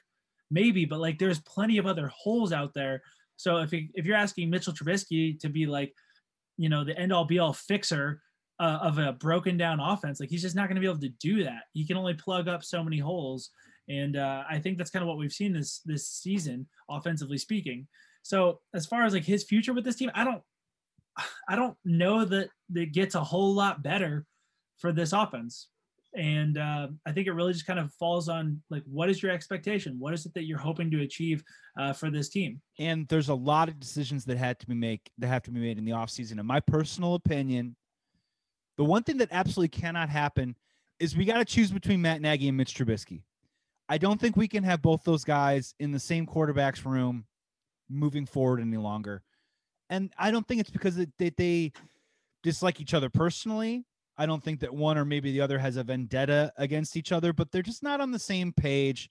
maybe. 0.52 0.84
But 0.84 1.00
like 1.00 1.20
there's 1.20 1.40
plenty 1.40 1.78
of 1.78 1.86
other 1.86 2.12
holes 2.14 2.52
out 2.52 2.74
there. 2.74 3.02
So 3.38 3.60
if, 3.60 3.70
if 3.72 4.06
you're 4.06 4.18
asking 4.18 4.50
mitchell 4.50 4.74
trubisky 4.74 5.40
to 5.40 5.48
be 5.48 5.68
like 5.68 5.94
you 6.58 6.68
know 6.68 6.84
the 6.84 7.00
end 7.00 7.14
all 7.14 7.24
be 7.24 7.40
all 7.40 7.54
fixer 7.54 8.22
uh, 8.60 8.80
of 8.82 8.98
a 8.98 9.14
broken 9.14 9.56
down 9.56 9.80
offense 9.80 10.20
like 10.20 10.30
he's 10.30 10.42
just 10.42 10.54
not 10.54 10.68
going 10.68 10.76
to 10.76 10.82
be 10.82 10.88
able 10.88 11.00
to 11.00 11.16
do 11.22 11.46
that. 11.46 11.64
He 11.72 11.88
can 11.88 11.96
only 11.96 12.14
plug 12.14 12.50
up 12.50 12.62
so 12.66 12.84
many 12.84 13.00
holes 13.00 13.52
and 13.89 14.15
uh, 14.15 14.43
I 14.49 14.60
think 14.60 14.78
that's 14.78 14.91
kind 14.91 15.02
of 15.04 15.10
what 15.10 15.17
we've 15.17 15.34
seen 15.34 15.52
this 15.52 15.82
this 15.84 16.08
season, 16.08 16.67
offensively 16.89 17.38
speaking. 17.38 17.88
So 18.21 18.60
as 18.73 18.86
far 18.86 19.04
as 19.04 19.13
like 19.13 19.25
his 19.25 19.43
future 19.43 19.73
with 19.73 19.84
this 19.84 19.95
team, 19.95 20.12
I 20.13 20.23
don't 20.23 20.43
I 21.49 21.56
don't 21.56 21.75
know 21.84 22.23
that 22.25 22.49
it 22.75 22.93
gets 22.93 23.15
a 23.15 23.23
whole 23.23 23.54
lot 23.54 23.84
better 23.84 24.25
for 24.78 24.91
this 24.91 25.12
offense. 25.12 25.67
And 26.15 26.58
uh, 26.58 26.88
I 27.06 27.12
think 27.12 27.28
it 27.28 27.34
really 27.34 27.54
just 27.54 27.67
kind 27.67 27.78
of 27.78 27.93
falls 27.93 28.30
on 28.30 28.62
like 28.69 28.84
what 28.86 29.10
is 29.10 29.21
your 29.21 29.32
expectation? 29.32 29.97
What 29.99 30.13
is 30.13 30.25
it 30.25 30.34
that 30.34 30.45
you're 30.45 30.58
hoping 30.58 30.89
to 30.91 31.02
achieve 31.02 31.43
uh, 31.80 31.93
for 31.93 32.10
this 32.10 32.30
team? 32.30 32.62
And 32.80 33.08
there's 33.08 33.30
a 33.30 33.36
lot 33.36 33.69
of 33.69 33.80
decisions 33.80 34.25
that 34.25 34.38
had 34.38 34.60
to 34.60 34.67
be 34.67 34.73
made 34.75 35.02
that 35.17 35.28
have 35.28 35.43
to 35.43 35.52
be 35.52 35.60
made 35.60 35.78
in 35.78 35.86
the 35.86 35.91
offseason. 35.91 36.39
In 36.39 36.45
my 36.45 36.60
personal 36.60 37.15
opinion, 37.15 37.75
the 38.78 38.86
one 38.86 39.04
thing 39.04 39.17
that 39.17 39.30
absolutely 39.32 39.80
cannot 39.80 40.10
happen 40.10 40.56
is 40.99 41.15
we 41.15 41.25
got 41.25 41.38
to 41.38 41.45
choose 41.45 41.71
between 41.71 42.02
Matt 42.02 42.21
Nagy 42.21 42.47
and 42.47 42.58
Mitch 42.58 42.75
Trubisky. 42.75 43.21
I 43.89 43.97
don't 43.97 44.21
think 44.21 44.38
we 44.38 44.47
can 44.47 44.63
have 44.63 44.84
both 44.84 45.04
those 45.04 45.23
guys 45.23 45.73
in 45.80 45.91
the 45.91 45.99
same 45.99 46.28
quarterback's 46.28 46.86
room 46.86 47.25
moving 47.89 48.28
forward 48.28 48.62
any 48.62 48.78
longer. 48.78 49.23
And 49.89 50.13
I 50.17 50.30
don't 50.30 50.47
think 50.47 50.62
it's 50.62 50.69
because 50.69 50.95
they, 51.17 51.30
they 51.32 51.71
dislike 52.43 52.80
each 52.80 52.93
other 52.93 53.10
personally. 53.10 53.84
I 54.15 54.28
don't 54.28 54.43
think 54.43 54.60
that 54.60 54.73
one 54.73 54.97
or 54.97 55.06
maybe 55.06 55.32
the 55.32 55.41
other 55.41 55.58
has 55.58 55.75
a 55.75 55.84
vendetta 55.84 56.54
against 56.58 56.95
each 56.95 57.12
other, 57.12 57.34
but 57.34 57.52
they're 57.52 57.63
just 57.63 57.82
not 57.82 57.99
on 57.99 58.12
the 58.12 58.19
same 58.19 58.54
page. 58.54 59.10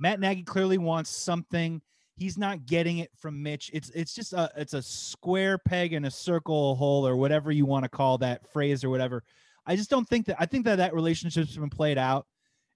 Matt 0.00 0.20
Nagy 0.20 0.44
clearly 0.44 0.78
wants 0.78 1.10
something. 1.10 1.82
He's 2.16 2.38
not 2.38 2.66
getting 2.66 2.98
it 2.98 3.10
from 3.16 3.42
Mitch. 3.42 3.70
It's 3.72 3.90
it's 3.90 4.14
just 4.14 4.34
a 4.34 4.50
it's 4.56 4.74
a 4.74 4.82
square 4.82 5.58
peg 5.58 5.94
in 5.94 6.04
a 6.04 6.10
circle 6.10 6.76
hole 6.76 7.06
or 7.06 7.16
whatever 7.16 7.50
you 7.50 7.64
want 7.64 7.84
to 7.84 7.88
call 7.88 8.18
that 8.18 8.52
phrase 8.52 8.84
or 8.84 8.90
whatever. 8.90 9.24
I 9.66 9.74
just 9.74 9.90
don't 9.90 10.06
think 10.06 10.26
that 10.26 10.36
I 10.38 10.46
think 10.46 10.66
that 10.66 10.76
that 10.76 10.94
relationship's 10.94 11.56
been 11.56 11.70
played 11.70 11.98
out 11.98 12.26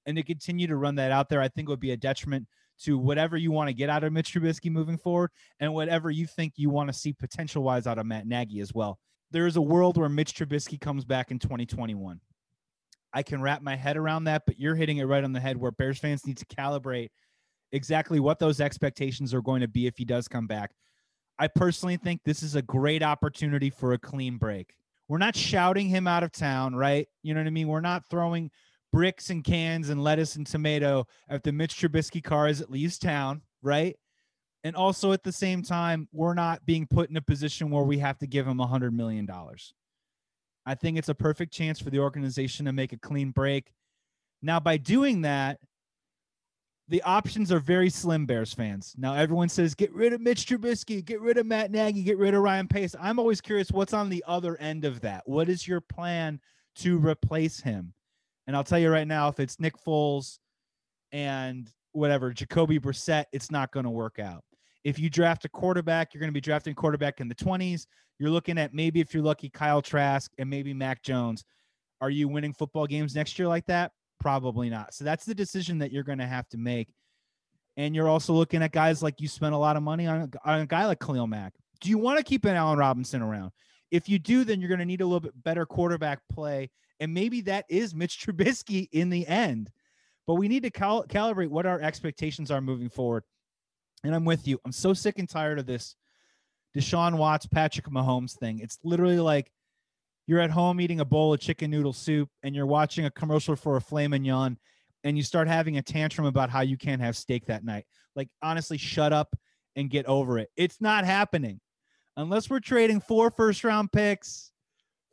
and 0.06 0.16
to 0.16 0.22
continue 0.22 0.66
to 0.68 0.76
run 0.76 0.94
that 0.96 1.12
out 1.12 1.28
there, 1.28 1.40
I 1.40 1.48
think 1.48 1.68
would 1.68 1.80
be 1.80 1.90
a 1.90 1.96
detriment 1.96 2.46
to 2.82 2.98
whatever 2.98 3.36
you 3.36 3.50
want 3.50 3.68
to 3.68 3.74
get 3.74 3.90
out 3.90 4.04
of 4.04 4.12
Mitch 4.12 4.32
Trubisky 4.32 4.70
moving 4.70 4.98
forward 4.98 5.30
and 5.60 5.72
whatever 5.74 6.10
you 6.10 6.26
think 6.26 6.54
you 6.56 6.70
want 6.70 6.88
to 6.88 6.92
see 6.92 7.12
potential 7.12 7.62
wise 7.62 7.86
out 7.86 7.98
of 7.98 8.06
Matt 8.06 8.26
Nagy 8.26 8.60
as 8.60 8.72
well. 8.72 8.98
There 9.30 9.46
is 9.46 9.56
a 9.56 9.62
world 9.62 9.96
where 9.96 10.08
Mitch 10.08 10.34
Trubisky 10.34 10.80
comes 10.80 11.04
back 11.04 11.30
in 11.30 11.38
2021. 11.38 12.20
I 13.12 13.22
can 13.22 13.40
wrap 13.40 13.62
my 13.62 13.74
head 13.74 13.96
around 13.96 14.24
that, 14.24 14.42
but 14.46 14.60
you're 14.60 14.74
hitting 14.74 14.98
it 14.98 15.04
right 15.04 15.24
on 15.24 15.32
the 15.32 15.40
head 15.40 15.56
where 15.56 15.70
Bears 15.70 15.98
fans 15.98 16.26
need 16.26 16.36
to 16.36 16.46
calibrate 16.46 17.08
exactly 17.72 18.20
what 18.20 18.38
those 18.38 18.60
expectations 18.60 19.34
are 19.34 19.42
going 19.42 19.62
to 19.62 19.68
be 19.68 19.86
if 19.86 19.96
he 19.96 20.04
does 20.04 20.28
come 20.28 20.46
back. 20.46 20.72
I 21.38 21.48
personally 21.48 21.96
think 21.96 22.20
this 22.24 22.42
is 22.42 22.54
a 22.54 22.62
great 22.62 23.02
opportunity 23.02 23.70
for 23.70 23.92
a 23.92 23.98
clean 23.98 24.36
break. 24.36 24.74
We're 25.08 25.18
not 25.18 25.36
shouting 25.36 25.88
him 25.88 26.06
out 26.06 26.22
of 26.22 26.32
town, 26.32 26.74
right? 26.74 27.08
You 27.22 27.34
know 27.34 27.40
what 27.40 27.46
I 27.46 27.50
mean? 27.50 27.68
We're 27.68 27.80
not 27.80 28.08
throwing 28.08 28.50
bricks 28.92 29.30
and 29.30 29.44
cans 29.44 29.88
and 29.88 30.02
lettuce 30.02 30.36
and 30.36 30.46
tomato 30.46 31.06
the 31.42 31.52
Mitch 31.52 31.76
Trubisky 31.76 32.22
car 32.22 32.48
is 32.48 32.60
at 32.60 32.70
least 32.70 33.02
town, 33.02 33.42
right? 33.62 33.96
And 34.64 34.74
also 34.74 35.12
at 35.12 35.22
the 35.22 35.32
same 35.32 35.62
time, 35.62 36.08
we're 36.12 36.34
not 36.34 36.66
being 36.66 36.86
put 36.86 37.10
in 37.10 37.16
a 37.16 37.22
position 37.22 37.70
where 37.70 37.84
we 37.84 37.98
have 37.98 38.18
to 38.18 38.26
give 38.26 38.46
him 38.46 38.58
a 38.58 38.66
hundred 38.66 38.92
million 38.94 39.26
dollars. 39.26 39.74
I 40.64 40.74
think 40.74 40.98
it's 40.98 41.08
a 41.08 41.14
perfect 41.14 41.52
chance 41.52 41.78
for 41.78 41.90
the 41.90 42.00
organization 42.00 42.66
to 42.66 42.72
make 42.72 42.92
a 42.92 42.98
clean 42.98 43.30
break. 43.30 43.72
Now, 44.42 44.58
by 44.58 44.76
doing 44.76 45.22
that, 45.22 45.60
the 46.88 47.02
options 47.02 47.50
are 47.50 47.58
very 47.58 47.90
slim, 47.90 48.26
Bears 48.26 48.52
fans. 48.52 48.94
Now, 48.96 49.14
everyone 49.14 49.48
says 49.48 49.74
get 49.74 49.92
rid 49.92 50.12
of 50.12 50.20
Mitch 50.20 50.46
Trubisky, 50.46 51.04
get 51.04 51.20
rid 51.20 51.36
of 51.36 51.46
Matt 51.46 51.70
Nagy, 51.70 52.02
get 52.02 52.18
rid 52.18 52.34
of 52.34 52.42
Ryan 52.42 52.68
Pace. 52.68 52.94
I'm 53.00 53.18
always 53.18 53.40
curious 53.40 53.70
what's 53.70 53.92
on 53.92 54.08
the 54.08 54.24
other 54.26 54.56
end 54.58 54.84
of 54.84 55.00
that. 55.00 55.22
What 55.26 55.48
is 55.48 55.66
your 55.66 55.80
plan 55.80 56.40
to 56.76 56.98
replace 56.98 57.60
him? 57.60 57.92
And 58.46 58.56
I'll 58.56 58.64
tell 58.64 58.78
you 58.78 58.90
right 58.90 59.06
now, 59.06 59.28
if 59.28 59.40
it's 59.40 59.58
Nick 59.58 59.74
Foles 59.84 60.38
and 61.12 61.70
whatever 61.92 62.32
Jacoby 62.32 62.78
Brissett, 62.78 63.24
it's 63.32 63.50
not 63.50 63.72
going 63.72 63.84
to 63.84 63.90
work 63.90 64.18
out. 64.18 64.44
If 64.84 64.98
you 64.98 65.10
draft 65.10 65.44
a 65.44 65.48
quarterback, 65.48 66.14
you're 66.14 66.20
going 66.20 66.30
to 66.30 66.34
be 66.34 66.40
drafting 66.40 66.74
quarterback 66.74 67.20
in 67.20 67.28
the 67.28 67.34
20s. 67.34 67.86
You're 68.18 68.30
looking 68.30 68.56
at 68.58 68.72
maybe 68.72 69.00
if 69.00 69.12
you're 69.12 69.22
lucky, 69.22 69.48
Kyle 69.48 69.82
Trask 69.82 70.30
and 70.38 70.48
maybe 70.48 70.72
Mac 70.72 71.02
Jones. 71.02 71.44
Are 72.00 72.10
you 72.10 72.28
winning 72.28 72.52
football 72.52 72.86
games 72.86 73.14
next 73.14 73.38
year 73.38 73.48
like 73.48 73.66
that? 73.66 73.92
Probably 74.20 74.70
not. 74.70 74.94
So 74.94 75.04
that's 75.04 75.24
the 75.24 75.34
decision 75.34 75.78
that 75.78 75.92
you're 75.92 76.04
going 76.04 76.18
to 76.18 76.26
have 76.26 76.48
to 76.50 76.58
make. 76.58 76.88
And 77.76 77.94
you're 77.94 78.08
also 78.08 78.32
looking 78.32 78.62
at 78.62 78.72
guys 78.72 79.02
like 79.02 79.20
you 79.20 79.28
spent 79.28 79.54
a 79.54 79.58
lot 79.58 79.76
of 79.76 79.82
money 79.82 80.06
on, 80.06 80.30
on 80.44 80.60
a 80.60 80.66
guy 80.66 80.86
like 80.86 81.00
Khalil 81.00 81.26
Mack. 81.26 81.52
Do 81.80 81.90
you 81.90 81.98
want 81.98 82.18
to 82.18 82.24
keep 82.24 82.44
an 82.44 82.56
Allen 82.56 82.78
Robinson 82.78 83.22
around? 83.22 83.50
If 83.90 84.08
you 84.08 84.18
do, 84.18 84.44
then 84.44 84.60
you're 84.60 84.68
going 84.68 84.78
to 84.78 84.86
need 84.86 85.02
a 85.02 85.06
little 85.06 85.20
bit 85.20 85.42
better 85.42 85.66
quarterback 85.66 86.20
play. 86.32 86.70
And 87.00 87.12
maybe 87.12 87.42
that 87.42 87.64
is 87.68 87.94
Mitch 87.94 88.18
Trubisky 88.26 88.88
in 88.92 89.10
the 89.10 89.26
end. 89.26 89.70
But 90.26 90.34
we 90.34 90.48
need 90.48 90.64
to 90.64 90.70
cal- 90.70 91.04
calibrate 91.04 91.48
what 91.48 91.66
our 91.66 91.80
expectations 91.80 92.50
are 92.50 92.60
moving 92.60 92.88
forward. 92.88 93.22
And 94.04 94.14
I'm 94.14 94.24
with 94.24 94.46
you. 94.46 94.60
I'm 94.64 94.72
so 94.72 94.92
sick 94.92 95.18
and 95.18 95.28
tired 95.28 95.58
of 95.58 95.66
this 95.66 95.94
Deshaun 96.76 97.16
Watts, 97.16 97.46
Patrick 97.46 97.86
Mahomes 97.86 98.36
thing. 98.36 98.58
It's 98.58 98.78
literally 98.84 99.18
like 99.20 99.50
you're 100.26 100.40
at 100.40 100.50
home 100.50 100.80
eating 100.80 101.00
a 101.00 101.04
bowl 101.04 101.32
of 101.32 101.40
chicken 101.40 101.70
noodle 101.70 101.92
soup 101.92 102.28
and 102.42 102.54
you're 102.54 102.66
watching 102.66 103.04
a 103.04 103.10
commercial 103.10 103.56
for 103.56 103.76
a 103.76 103.80
filet 103.80 104.08
mignon 104.08 104.58
and 105.04 105.16
you 105.16 105.22
start 105.22 105.46
having 105.46 105.78
a 105.78 105.82
tantrum 105.82 106.26
about 106.26 106.50
how 106.50 106.60
you 106.60 106.76
can't 106.76 107.00
have 107.00 107.16
steak 107.16 107.46
that 107.46 107.64
night. 107.64 107.84
Like, 108.16 108.28
honestly, 108.42 108.76
shut 108.76 109.12
up 109.12 109.36
and 109.76 109.88
get 109.88 110.06
over 110.06 110.38
it. 110.38 110.50
It's 110.56 110.80
not 110.80 111.04
happening 111.04 111.60
unless 112.16 112.50
we're 112.50 112.60
trading 112.60 113.00
four 113.00 113.30
first 113.30 113.62
round 113.62 113.92
picks 113.92 114.50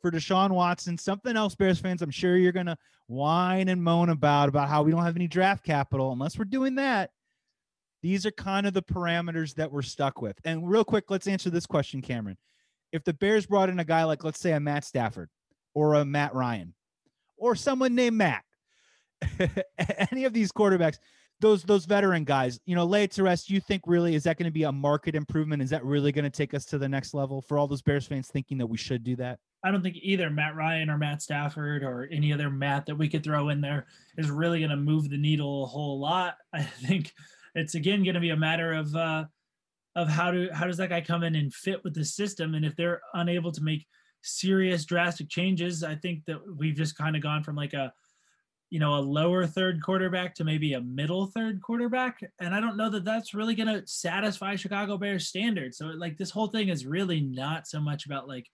for 0.04 0.10
Deshaun 0.10 0.50
Watson, 0.50 0.98
something 0.98 1.34
else, 1.34 1.54
Bears 1.54 1.78
fans, 1.78 2.02
I'm 2.02 2.10
sure 2.10 2.36
you're 2.36 2.52
going 2.52 2.66
to 2.66 2.76
whine 3.06 3.70
and 3.70 3.82
moan 3.82 4.10
about, 4.10 4.50
about 4.50 4.68
how 4.68 4.82
we 4.82 4.90
don't 4.90 5.02
have 5.02 5.16
any 5.16 5.26
draft 5.26 5.64
capital. 5.64 6.12
Unless 6.12 6.38
we're 6.38 6.44
doing 6.44 6.74
that, 6.74 7.08
these 8.02 8.26
are 8.26 8.30
kind 8.32 8.66
of 8.66 8.74
the 8.74 8.82
parameters 8.82 9.54
that 9.54 9.72
we're 9.72 9.80
stuck 9.80 10.20
with. 10.20 10.38
And 10.44 10.68
real 10.68 10.84
quick, 10.84 11.04
let's 11.08 11.26
answer 11.26 11.48
this 11.48 11.64
question, 11.64 12.02
Cameron. 12.02 12.36
If 12.92 13.02
the 13.02 13.14
Bears 13.14 13.46
brought 13.46 13.70
in 13.70 13.80
a 13.80 13.84
guy 13.84 14.04
like, 14.04 14.24
let's 14.24 14.38
say, 14.38 14.52
a 14.52 14.60
Matt 14.60 14.84
Stafford 14.84 15.30
or 15.74 15.94
a 15.94 16.04
Matt 16.04 16.34
Ryan 16.34 16.74
or 17.38 17.56
someone 17.56 17.94
named 17.94 18.18
Matt, 18.18 18.44
any 20.10 20.26
of 20.26 20.34
these 20.34 20.52
quarterbacks, 20.52 20.98
those 21.40 21.62
those 21.62 21.86
veteran 21.86 22.24
guys, 22.24 22.60
you 22.66 22.76
know, 22.76 22.84
lay 22.84 23.04
it 23.04 23.12
to 23.12 23.22
rest. 23.22 23.48
You 23.48 23.58
think 23.58 23.84
really 23.86 24.14
is 24.14 24.24
that 24.24 24.36
going 24.36 24.50
to 24.50 24.52
be 24.52 24.64
a 24.64 24.72
market 24.72 25.14
improvement? 25.14 25.62
Is 25.62 25.70
that 25.70 25.82
really 25.82 26.12
going 26.12 26.24
to 26.24 26.30
take 26.30 26.52
us 26.52 26.66
to 26.66 26.76
the 26.76 26.90
next 26.90 27.14
level 27.14 27.40
for 27.40 27.58
all 27.58 27.66
those 27.66 27.80
Bears 27.80 28.06
fans 28.06 28.28
thinking 28.28 28.58
that 28.58 28.66
we 28.66 28.76
should 28.76 29.02
do 29.02 29.16
that? 29.16 29.38
I 29.64 29.70
don't 29.70 29.82
think 29.82 29.96
either 30.02 30.28
Matt 30.28 30.54
Ryan 30.54 30.90
or 30.90 30.98
Matt 30.98 31.22
Stafford 31.22 31.82
or 31.82 32.06
any 32.12 32.32
other 32.34 32.50
Matt 32.50 32.84
that 32.86 32.96
we 32.96 33.08
could 33.08 33.24
throw 33.24 33.48
in 33.48 33.62
there 33.62 33.86
is 34.18 34.30
really 34.30 34.58
going 34.58 34.70
to 34.70 34.76
move 34.76 35.08
the 35.08 35.16
needle 35.16 35.64
a 35.64 35.66
whole 35.66 35.98
lot. 35.98 36.36
I 36.52 36.62
think 36.62 37.12
it's 37.54 37.74
again 37.74 38.04
going 38.04 38.14
to 38.14 38.20
be 38.20 38.30
a 38.30 38.36
matter 38.36 38.74
of 38.74 38.94
uh, 38.94 39.24
of 39.96 40.08
how 40.08 40.30
do 40.30 40.50
how 40.52 40.66
does 40.66 40.76
that 40.76 40.90
guy 40.90 41.00
come 41.00 41.22
in 41.22 41.34
and 41.34 41.52
fit 41.52 41.82
with 41.82 41.94
the 41.94 42.04
system, 42.04 42.54
and 42.54 42.64
if 42.64 42.76
they're 42.76 43.00
unable 43.14 43.52
to 43.52 43.62
make 43.62 43.86
serious 44.22 44.84
drastic 44.84 45.28
changes, 45.28 45.82
I 45.82 45.94
think 45.94 46.24
that 46.26 46.40
we've 46.56 46.76
just 46.76 46.96
kind 46.96 47.16
of 47.16 47.22
gone 47.22 47.42
from 47.42 47.56
like 47.56 47.72
a 47.72 47.92
you 48.70 48.80
know, 48.80 48.96
a 48.96 48.98
lower 48.98 49.46
third 49.46 49.80
quarterback 49.80 50.34
to 50.34 50.42
maybe 50.42 50.72
a 50.72 50.80
middle 50.80 51.26
third 51.26 51.62
quarterback. 51.62 52.18
And 52.40 52.52
I 52.52 52.58
don't 52.58 52.76
know 52.76 52.90
that 52.90 53.04
that's 53.04 53.32
really 53.32 53.54
going 53.54 53.68
to 53.68 53.86
satisfy 53.86 54.56
Chicago 54.56 54.98
Bears 54.98 55.28
standards. 55.28 55.78
So, 55.78 55.86
like, 55.86 56.16
this 56.16 56.30
whole 56.30 56.48
thing 56.48 56.70
is 56.70 56.84
really 56.84 57.20
not 57.20 57.68
so 57.68 57.78
much 57.78 58.04
about 58.04 58.26
like 58.26 58.50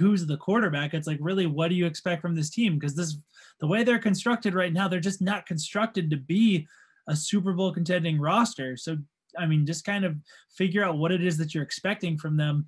who's 0.00 0.26
the 0.26 0.36
quarterback. 0.36 0.94
It's 0.94 1.06
like, 1.06 1.18
really, 1.20 1.46
what 1.46 1.68
do 1.68 1.74
you 1.74 1.86
expect 1.86 2.22
from 2.22 2.34
this 2.34 2.50
team? 2.50 2.74
Because 2.74 2.96
this, 2.96 3.16
the 3.60 3.66
way 3.66 3.84
they're 3.84 3.98
constructed 3.98 4.54
right 4.54 4.72
now, 4.72 4.88
they're 4.88 5.00
just 5.00 5.22
not 5.22 5.46
constructed 5.46 6.10
to 6.10 6.16
be 6.16 6.66
a 7.06 7.14
Super 7.14 7.52
Bowl 7.52 7.72
contending 7.72 8.18
roster. 8.20 8.76
So, 8.76 8.96
I 9.38 9.46
mean, 9.46 9.66
just 9.66 9.84
kind 9.84 10.04
of 10.04 10.16
figure 10.56 10.84
out 10.84 10.98
what 10.98 11.12
it 11.12 11.24
is 11.24 11.36
that 11.38 11.54
you're 11.54 11.62
expecting 11.62 12.18
from 12.18 12.36
them 12.36 12.66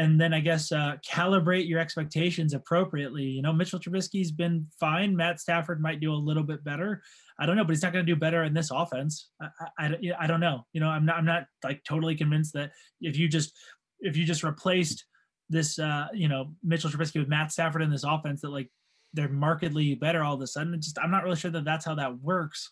and 0.00 0.18
then 0.18 0.32
I 0.32 0.40
guess 0.40 0.72
uh, 0.72 0.96
calibrate 1.06 1.68
your 1.68 1.78
expectations 1.78 2.54
appropriately. 2.54 3.24
You 3.24 3.42
know, 3.42 3.52
Mitchell 3.52 3.78
Trubisky's 3.78 4.30
been 4.30 4.66
fine. 4.78 5.14
Matt 5.14 5.40
Stafford 5.40 5.80
might 5.80 6.00
do 6.00 6.12
a 6.12 6.14
little 6.14 6.42
bit 6.42 6.64
better. 6.64 7.02
I 7.38 7.44
don't 7.44 7.56
know, 7.56 7.64
but 7.64 7.72
he's 7.72 7.82
not 7.82 7.92
going 7.92 8.06
to 8.06 8.12
do 8.12 8.18
better 8.18 8.44
in 8.44 8.54
this 8.54 8.70
offense. 8.70 9.28
I, 9.40 9.48
I, 9.78 9.96
I, 10.20 10.26
don't 10.26 10.40
know. 10.40 10.64
You 10.72 10.80
know, 10.80 10.88
I'm 10.88 11.04
not 11.04 11.16
I'm 11.16 11.26
not 11.26 11.44
like 11.64 11.84
totally 11.84 12.14
convinced 12.14 12.54
that 12.54 12.70
if 13.02 13.18
you 13.18 13.28
just 13.28 13.52
if 14.00 14.16
you 14.16 14.24
just 14.24 14.42
replaced 14.42 15.04
this 15.50 15.78
uh, 15.78 16.08
you 16.14 16.28
know 16.28 16.52
Mitchell 16.62 16.90
Trubisky 16.90 17.18
with 17.18 17.28
Matt 17.28 17.52
Stafford 17.52 17.82
in 17.82 17.90
this 17.90 18.04
offense 18.04 18.40
that 18.40 18.50
like 18.50 18.70
they're 19.12 19.28
markedly 19.28 19.94
better 19.96 20.22
all 20.22 20.34
of 20.34 20.40
a 20.40 20.46
sudden. 20.46 20.80
Just 20.80 20.98
I'm 20.98 21.10
not 21.10 21.24
really 21.24 21.36
sure 21.36 21.50
that 21.50 21.64
that's 21.64 21.84
how 21.84 21.96
that 21.96 22.18
works. 22.20 22.70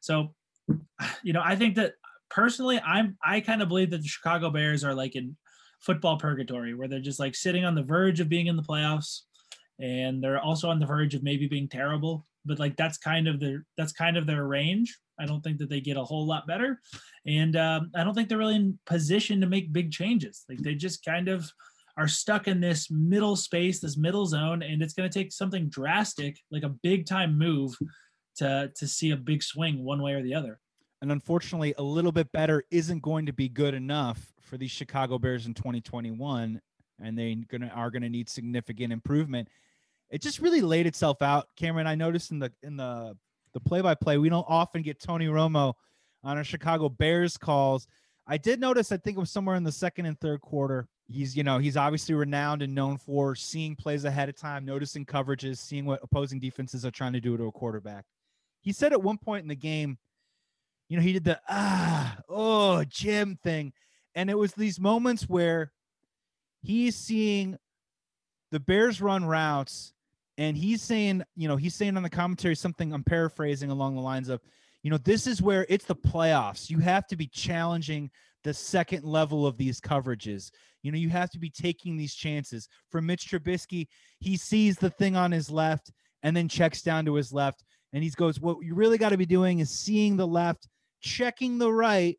So, 0.00 0.34
you 1.22 1.32
know, 1.32 1.42
I 1.44 1.56
think 1.56 1.74
that 1.74 1.94
personally, 2.30 2.80
I'm 2.80 3.18
I 3.22 3.40
kind 3.40 3.60
of 3.60 3.68
believe 3.68 3.90
that 3.90 4.02
the 4.02 4.08
Chicago 4.08 4.50
Bears 4.50 4.84
are 4.84 4.94
like 4.94 5.16
in 5.16 5.36
football 5.80 6.16
purgatory 6.16 6.74
where 6.74 6.88
they're 6.88 7.00
just 7.00 7.20
like 7.20 7.34
sitting 7.34 7.64
on 7.64 7.74
the 7.74 7.82
verge 7.82 8.20
of 8.20 8.28
being 8.28 8.46
in 8.46 8.56
the 8.56 8.62
playoffs 8.62 9.20
and 9.78 10.22
they're 10.22 10.40
also 10.40 10.68
on 10.68 10.78
the 10.78 10.86
verge 10.86 11.14
of 11.14 11.22
maybe 11.22 11.48
being 11.48 11.68
terrible 11.68 12.26
but 12.44 12.58
like 12.58 12.76
that's 12.76 12.98
kind 12.98 13.26
of 13.26 13.40
their 13.40 13.64
that's 13.78 13.92
kind 13.92 14.18
of 14.18 14.26
their 14.26 14.46
range 14.46 14.98
i 15.18 15.24
don't 15.24 15.40
think 15.40 15.56
that 15.56 15.70
they 15.70 15.80
get 15.80 15.96
a 15.96 16.04
whole 16.04 16.26
lot 16.26 16.46
better 16.46 16.78
and 17.26 17.56
um, 17.56 17.90
i 17.94 18.04
don't 18.04 18.14
think 18.14 18.28
they're 18.28 18.38
really 18.38 18.56
in 18.56 18.78
position 18.84 19.40
to 19.40 19.46
make 19.46 19.72
big 19.72 19.90
changes 19.90 20.44
like 20.50 20.58
they 20.58 20.74
just 20.74 21.02
kind 21.02 21.28
of 21.28 21.50
are 21.96 22.08
stuck 22.08 22.48
in 22.48 22.60
this 22.60 22.90
middle 22.90 23.36
space 23.36 23.80
this 23.80 23.96
middle 23.96 24.26
zone 24.26 24.62
and 24.62 24.82
it's 24.82 24.94
going 24.94 25.08
to 25.08 25.18
take 25.18 25.32
something 25.32 25.68
drastic 25.68 26.38
like 26.50 26.62
a 26.62 26.74
big 26.82 27.06
time 27.06 27.36
move 27.36 27.74
to 28.36 28.70
to 28.74 28.86
see 28.86 29.10
a 29.10 29.16
big 29.16 29.42
swing 29.42 29.84
one 29.84 30.02
way 30.02 30.12
or 30.12 30.22
the 30.22 30.34
other 30.34 30.58
and 31.02 31.10
unfortunately, 31.10 31.74
a 31.78 31.82
little 31.82 32.12
bit 32.12 32.30
better 32.32 32.64
isn't 32.70 33.02
going 33.02 33.26
to 33.26 33.32
be 33.32 33.48
good 33.48 33.74
enough 33.74 34.32
for 34.42 34.58
these 34.58 34.70
Chicago 34.70 35.18
Bears 35.18 35.46
in 35.46 35.54
2021, 35.54 36.60
and 37.02 37.18
they 37.18 37.34
gonna 37.34 37.68
are 37.74 37.90
gonna 37.90 38.10
need 38.10 38.28
significant 38.28 38.92
improvement. 38.92 39.48
It 40.10 40.20
just 40.20 40.40
really 40.40 40.60
laid 40.60 40.86
itself 40.86 41.22
out, 41.22 41.46
Cameron. 41.56 41.86
I 41.86 41.94
noticed 41.94 42.32
in 42.32 42.38
the 42.38 42.52
in 42.62 42.76
the 42.76 43.16
the 43.54 43.60
play 43.60 43.80
by 43.80 43.94
play, 43.94 44.18
we 44.18 44.28
don't 44.28 44.46
often 44.48 44.82
get 44.82 45.00
Tony 45.00 45.26
Romo 45.26 45.74
on 46.22 46.36
our 46.36 46.44
Chicago 46.44 46.88
Bears 46.88 47.36
calls. 47.36 47.86
I 48.26 48.36
did 48.36 48.60
notice, 48.60 48.92
I 48.92 48.96
think 48.98 49.16
it 49.16 49.20
was 49.20 49.30
somewhere 49.30 49.56
in 49.56 49.64
the 49.64 49.72
second 49.72 50.06
and 50.06 50.20
third 50.20 50.40
quarter. 50.40 50.86
He's, 51.10 51.36
you 51.36 51.42
know, 51.42 51.58
he's 51.58 51.76
obviously 51.76 52.14
renowned 52.14 52.62
and 52.62 52.74
known 52.74 52.96
for 52.96 53.34
seeing 53.34 53.74
plays 53.74 54.04
ahead 54.04 54.28
of 54.28 54.36
time, 54.36 54.64
noticing 54.64 55.04
coverages, 55.04 55.58
seeing 55.58 55.84
what 55.84 56.00
opposing 56.02 56.38
defenses 56.38 56.86
are 56.86 56.90
trying 56.90 57.12
to 57.14 57.20
do 57.20 57.36
to 57.36 57.44
a 57.44 57.52
quarterback. 57.52 58.04
He 58.60 58.72
said 58.72 58.92
at 58.92 59.02
one 59.02 59.18
point 59.18 59.42
in 59.42 59.48
the 59.48 59.56
game, 59.56 59.98
you 60.88 60.96
know, 60.96 61.02
he 61.02 61.12
did 61.12 61.24
the 61.24 61.40
ah, 61.48 62.16
oh, 62.28 62.84
Jim 62.84 63.38
thing. 63.42 63.72
And 64.14 64.30
it 64.30 64.38
was 64.38 64.52
these 64.52 64.78
moments 64.78 65.28
where 65.28 65.72
he's 66.62 66.96
seeing 66.96 67.56
the 68.50 68.60
Bears 68.60 69.00
run 69.00 69.24
routes 69.24 69.92
and 70.38 70.56
he's 70.56 70.82
saying, 70.82 71.22
you 71.36 71.48
know, 71.48 71.56
he's 71.56 71.74
saying 71.74 71.96
on 71.96 72.02
the 72.02 72.10
commentary 72.10 72.54
something 72.54 72.92
I'm 72.92 73.04
paraphrasing 73.04 73.70
along 73.70 73.94
the 73.94 74.00
lines 74.00 74.28
of, 74.28 74.40
you 74.82 74.90
know, 74.90 74.98
this 74.98 75.26
is 75.26 75.42
where 75.42 75.66
it's 75.68 75.84
the 75.84 75.96
playoffs. 75.96 76.70
You 76.70 76.78
have 76.78 77.06
to 77.08 77.16
be 77.16 77.26
challenging 77.26 78.10
the 78.44 78.54
second 78.54 79.04
level 79.04 79.46
of 79.46 79.56
these 79.56 79.80
coverages. 79.80 80.50
You 80.82 80.92
know, 80.92 80.98
you 80.98 81.10
have 81.10 81.30
to 81.30 81.38
be 81.38 81.50
taking 81.50 81.96
these 81.96 82.14
chances. 82.14 82.68
For 82.90 83.02
Mitch 83.02 83.28
Trubisky, 83.28 83.86
he 84.18 84.36
sees 84.36 84.76
the 84.76 84.90
thing 84.90 85.16
on 85.16 85.30
his 85.30 85.50
left 85.50 85.92
and 86.22 86.36
then 86.36 86.48
checks 86.48 86.82
down 86.82 87.04
to 87.04 87.14
his 87.14 87.32
left. 87.32 87.64
And 87.92 88.02
he 88.02 88.10
goes, 88.10 88.40
What 88.40 88.58
you 88.62 88.74
really 88.74 88.98
got 88.98 89.10
to 89.10 89.16
be 89.16 89.26
doing 89.26 89.60
is 89.60 89.70
seeing 89.70 90.16
the 90.16 90.26
left 90.26 90.68
checking 91.00 91.58
the 91.58 91.72
right 91.72 92.18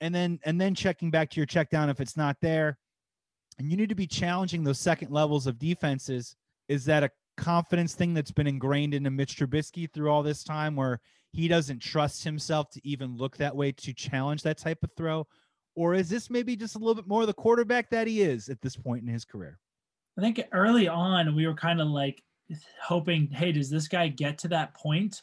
and 0.00 0.14
then 0.14 0.38
and 0.44 0.60
then 0.60 0.74
checking 0.74 1.10
back 1.10 1.30
to 1.30 1.36
your 1.36 1.46
check 1.46 1.70
down 1.70 1.90
if 1.90 2.00
it's 2.00 2.16
not 2.16 2.36
there 2.40 2.78
and 3.58 3.70
you 3.70 3.76
need 3.76 3.88
to 3.88 3.94
be 3.94 4.06
challenging 4.06 4.64
those 4.64 4.80
second 4.80 5.10
levels 5.10 5.46
of 5.46 5.58
defenses 5.58 6.34
is 6.68 6.84
that 6.84 7.04
a 7.04 7.10
confidence 7.36 7.94
thing 7.94 8.14
that's 8.14 8.30
been 8.30 8.46
ingrained 8.46 8.94
into 8.94 9.10
Mitch 9.10 9.36
Trubisky 9.36 9.90
through 9.92 10.10
all 10.10 10.22
this 10.22 10.42
time 10.42 10.76
where 10.76 11.00
he 11.32 11.48
doesn't 11.48 11.80
trust 11.80 12.24
himself 12.24 12.70
to 12.70 12.80
even 12.86 13.16
look 13.16 13.36
that 13.36 13.54
way 13.54 13.72
to 13.72 13.92
challenge 13.92 14.42
that 14.42 14.58
type 14.58 14.82
of 14.82 14.90
throw 14.96 15.26
or 15.74 15.94
is 15.94 16.08
this 16.08 16.30
maybe 16.30 16.56
just 16.56 16.76
a 16.76 16.78
little 16.78 16.94
bit 16.94 17.06
more 17.06 17.26
the 17.26 17.32
quarterback 17.32 17.90
that 17.90 18.06
he 18.06 18.22
is 18.22 18.48
at 18.48 18.60
this 18.60 18.76
point 18.76 19.02
in 19.02 19.08
his 19.08 19.24
career 19.24 19.58
I 20.18 20.20
think 20.20 20.42
early 20.52 20.88
on 20.88 21.34
we 21.34 21.46
were 21.46 21.54
kind 21.54 21.80
of 21.80 21.88
like 21.88 22.22
hoping 22.82 23.28
hey 23.28 23.52
does 23.52 23.70
this 23.70 23.88
guy 23.88 24.08
get 24.08 24.38
to 24.38 24.48
that 24.48 24.74
point? 24.74 25.22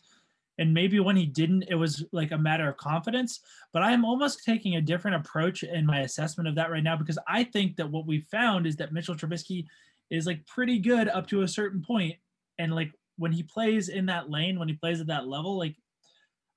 and 0.60 0.74
maybe 0.74 1.00
when 1.00 1.16
he 1.16 1.26
didn't 1.26 1.64
it 1.70 1.76
was 1.76 2.06
like 2.12 2.32
a 2.32 2.38
matter 2.38 2.70
of 2.70 2.78
confidence 2.78 3.39
but 3.74 3.82
i 3.82 3.91
am 3.91 4.06
almost 4.06 4.43
taking 4.43 4.76
a 4.76 4.82
different 4.82 5.16
approach 5.16 5.64
in 5.64 5.86
my 5.86 6.02
assessment 6.02 6.47
of 6.47 6.54
that 6.54 6.70
right 6.70 6.84
now 6.84 6.95
because 6.95 7.18
i 7.28 7.43
think 7.43 7.76
that 7.76 7.89
what 7.89 8.06
we 8.06 8.20
found 8.20 8.68
is 8.68 8.76
that 8.76 8.93
mitchell 8.93 9.16
trubisky 9.16 9.66
is 10.12 10.28
like 10.28 10.45
pretty 10.45 10.78
good 10.78 11.08
up 11.08 11.26
to 11.26 11.41
a 11.41 11.47
certain 11.47 11.82
point 11.82 12.14
and 12.60 12.76
like 12.76 12.91
when 13.18 13.32
he 13.32 13.41
plays 13.41 13.89
in 13.89 14.06
that 14.06 14.30
lane 14.30 14.60
when 14.60 14.68
he 14.68 14.76
plays 14.76 15.02
at 15.02 15.08
that 15.08 15.28
level 15.28 15.58
like 15.58 15.76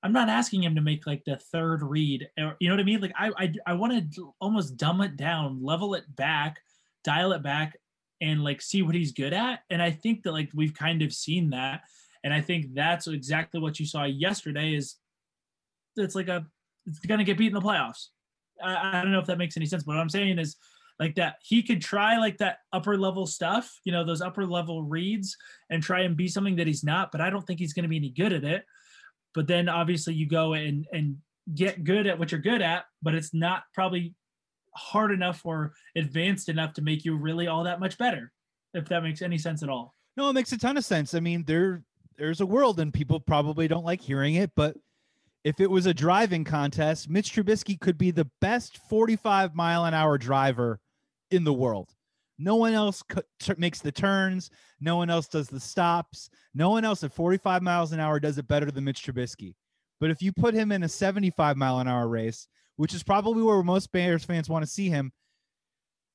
i'm 0.03 0.13
not 0.13 0.29
asking 0.29 0.63
him 0.63 0.75
to 0.75 0.81
make 0.81 1.07
like 1.07 1.23
the 1.25 1.37
third 1.37 1.81
read 1.81 2.27
or 2.37 2.55
you 2.59 2.67
know 2.67 2.75
what 2.75 2.81
i 2.81 2.85
mean 2.85 3.01
like 3.01 3.13
i 3.17 3.31
i, 3.37 3.53
I 3.67 3.73
want 3.73 4.13
to 4.13 4.33
almost 4.39 4.77
dumb 4.77 5.01
it 5.01 5.15
down 5.17 5.63
level 5.63 5.95
it 5.95 6.03
back 6.15 6.59
dial 7.03 7.31
it 7.33 7.43
back 7.43 7.77
and 8.21 8.43
like 8.43 8.61
see 8.61 8.81
what 8.81 8.95
he's 8.95 9.11
good 9.11 9.33
at 9.33 9.61
and 9.69 9.81
i 9.81 9.91
think 9.91 10.23
that 10.23 10.31
like 10.31 10.49
we've 10.53 10.73
kind 10.73 11.01
of 11.01 11.13
seen 11.13 11.49
that 11.51 11.81
and 12.23 12.33
I 12.33 12.41
think 12.41 12.73
that's 12.73 13.07
exactly 13.07 13.59
what 13.59 13.79
you 13.79 13.85
saw 13.85 14.05
yesterday 14.05 14.73
is 14.73 14.95
it's 15.95 16.15
like 16.15 16.29
a 16.29 16.45
it's 16.85 16.99
to 16.99 17.23
get 17.23 17.37
beat 17.37 17.47
in 17.47 17.53
the 17.53 17.61
playoffs. 17.61 18.07
I, 18.61 18.99
I 18.99 19.01
don't 19.01 19.11
know 19.11 19.19
if 19.19 19.27
that 19.27 19.37
makes 19.37 19.57
any 19.57 19.65
sense, 19.65 19.83
but 19.83 19.93
what 19.93 20.01
I'm 20.01 20.09
saying 20.09 20.39
is 20.39 20.55
like 20.99 21.15
that 21.15 21.35
he 21.41 21.63
could 21.63 21.81
try 21.81 22.17
like 22.17 22.37
that 22.37 22.59
upper 22.71 22.97
level 22.97 23.25
stuff, 23.25 23.79
you 23.83 23.91
know, 23.91 24.05
those 24.05 24.21
upper 24.21 24.45
level 24.45 24.83
reads 24.83 25.35
and 25.69 25.81
try 25.81 26.01
and 26.01 26.15
be 26.15 26.27
something 26.27 26.55
that 26.57 26.67
he's 26.67 26.83
not, 26.83 27.11
but 27.11 27.21
I 27.21 27.29
don't 27.29 27.45
think 27.45 27.59
he's 27.59 27.73
going 27.73 27.83
to 27.83 27.89
be 27.89 27.97
any 27.97 28.09
good 28.09 28.33
at 28.33 28.43
it. 28.43 28.65
But 29.33 29.47
then 29.47 29.69
obviously 29.69 30.13
you 30.13 30.27
go 30.27 30.53
and 30.53 30.85
and 30.93 31.17
get 31.53 31.83
good 31.83 32.07
at 32.07 32.17
what 32.17 32.31
you're 32.31 32.41
good 32.41 32.61
at, 32.61 32.85
but 33.01 33.15
it's 33.15 33.33
not 33.33 33.63
probably 33.73 34.13
hard 34.75 35.11
enough 35.11 35.45
or 35.45 35.73
advanced 35.95 36.49
enough 36.49 36.73
to 36.73 36.81
make 36.81 37.05
you 37.05 37.15
really 37.15 37.47
all 37.47 37.63
that 37.63 37.79
much 37.79 37.97
better, 37.97 38.31
if 38.73 38.85
that 38.89 39.03
makes 39.03 39.21
any 39.21 39.37
sense 39.37 39.63
at 39.63 39.69
all. 39.69 39.93
No, 40.15 40.29
it 40.29 40.33
makes 40.33 40.51
a 40.51 40.57
ton 40.57 40.77
of 40.77 40.85
sense. 40.85 41.13
I 41.13 41.19
mean, 41.19 41.43
there 41.45 41.83
there's 42.17 42.41
a 42.41 42.45
world 42.45 42.79
and 42.79 42.93
people 42.93 43.19
probably 43.19 43.67
don't 43.67 43.85
like 43.85 44.01
hearing 44.01 44.35
it, 44.35 44.51
but 44.55 44.77
if 45.43 45.59
it 45.59 45.69
was 45.69 45.85
a 45.85 45.93
driving 45.93 46.43
contest, 46.43 47.09
Mitch 47.09 47.33
Trubisky 47.33 47.79
could 47.79 47.97
be 47.97 48.11
the 48.11 48.29
best 48.39 48.77
45 48.89 49.55
mile 49.55 49.85
an 49.85 49.93
hour 49.93 50.17
driver 50.17 50.79
in 51.31 51.43
the 51.43 51.53
world. 51.53 51.89
No 52.37 52.55
one 52.55 52.73
else 52.73 53.03
makes 53.57 53.79
the 53.79 53.91
turns. 53.91 54.49
No 54.79 54.97
one 54.97 55.09
else 55.09 55.27
does 55.27 55.47
the 55.47 55.59
stops. 55.59 56.29
No 56.53 56.69
one 56.69 56.85
else 56.85 57.03
at 57.03 57.13
45 57.13 57.61
miles 57.61 57.91
an 57.91 57.99
hour 57.99 58.19
does 58.19 58.37
it 58.37 58.47
better 58.47 58.71
than 58.71 58.83
Mitch 58.83 59.03
Trubisky. 59.05 59.55
But 59.99 60.09
if 60.09 60.21
you 60.21 60.33
put 60.33 60.53
him 60.53 60.71
in 60.71 60.83
a 60.83 60.89
75 60.89 61.57
mile 61.57 61.79
an 61.79 61.87
hour 61.87 62.07
race, 62.07 62.47
which 62.75 62.93
is 62.93 63.03
probably 63.03 63.43
where 63.43 63.61
most 63.63 63.91
Bears 63.91 64.25
fans 64.25 64.49
want 64.49 64.65
to 64.65 64.71
see 64.71 64.89
him, 64.89 65.11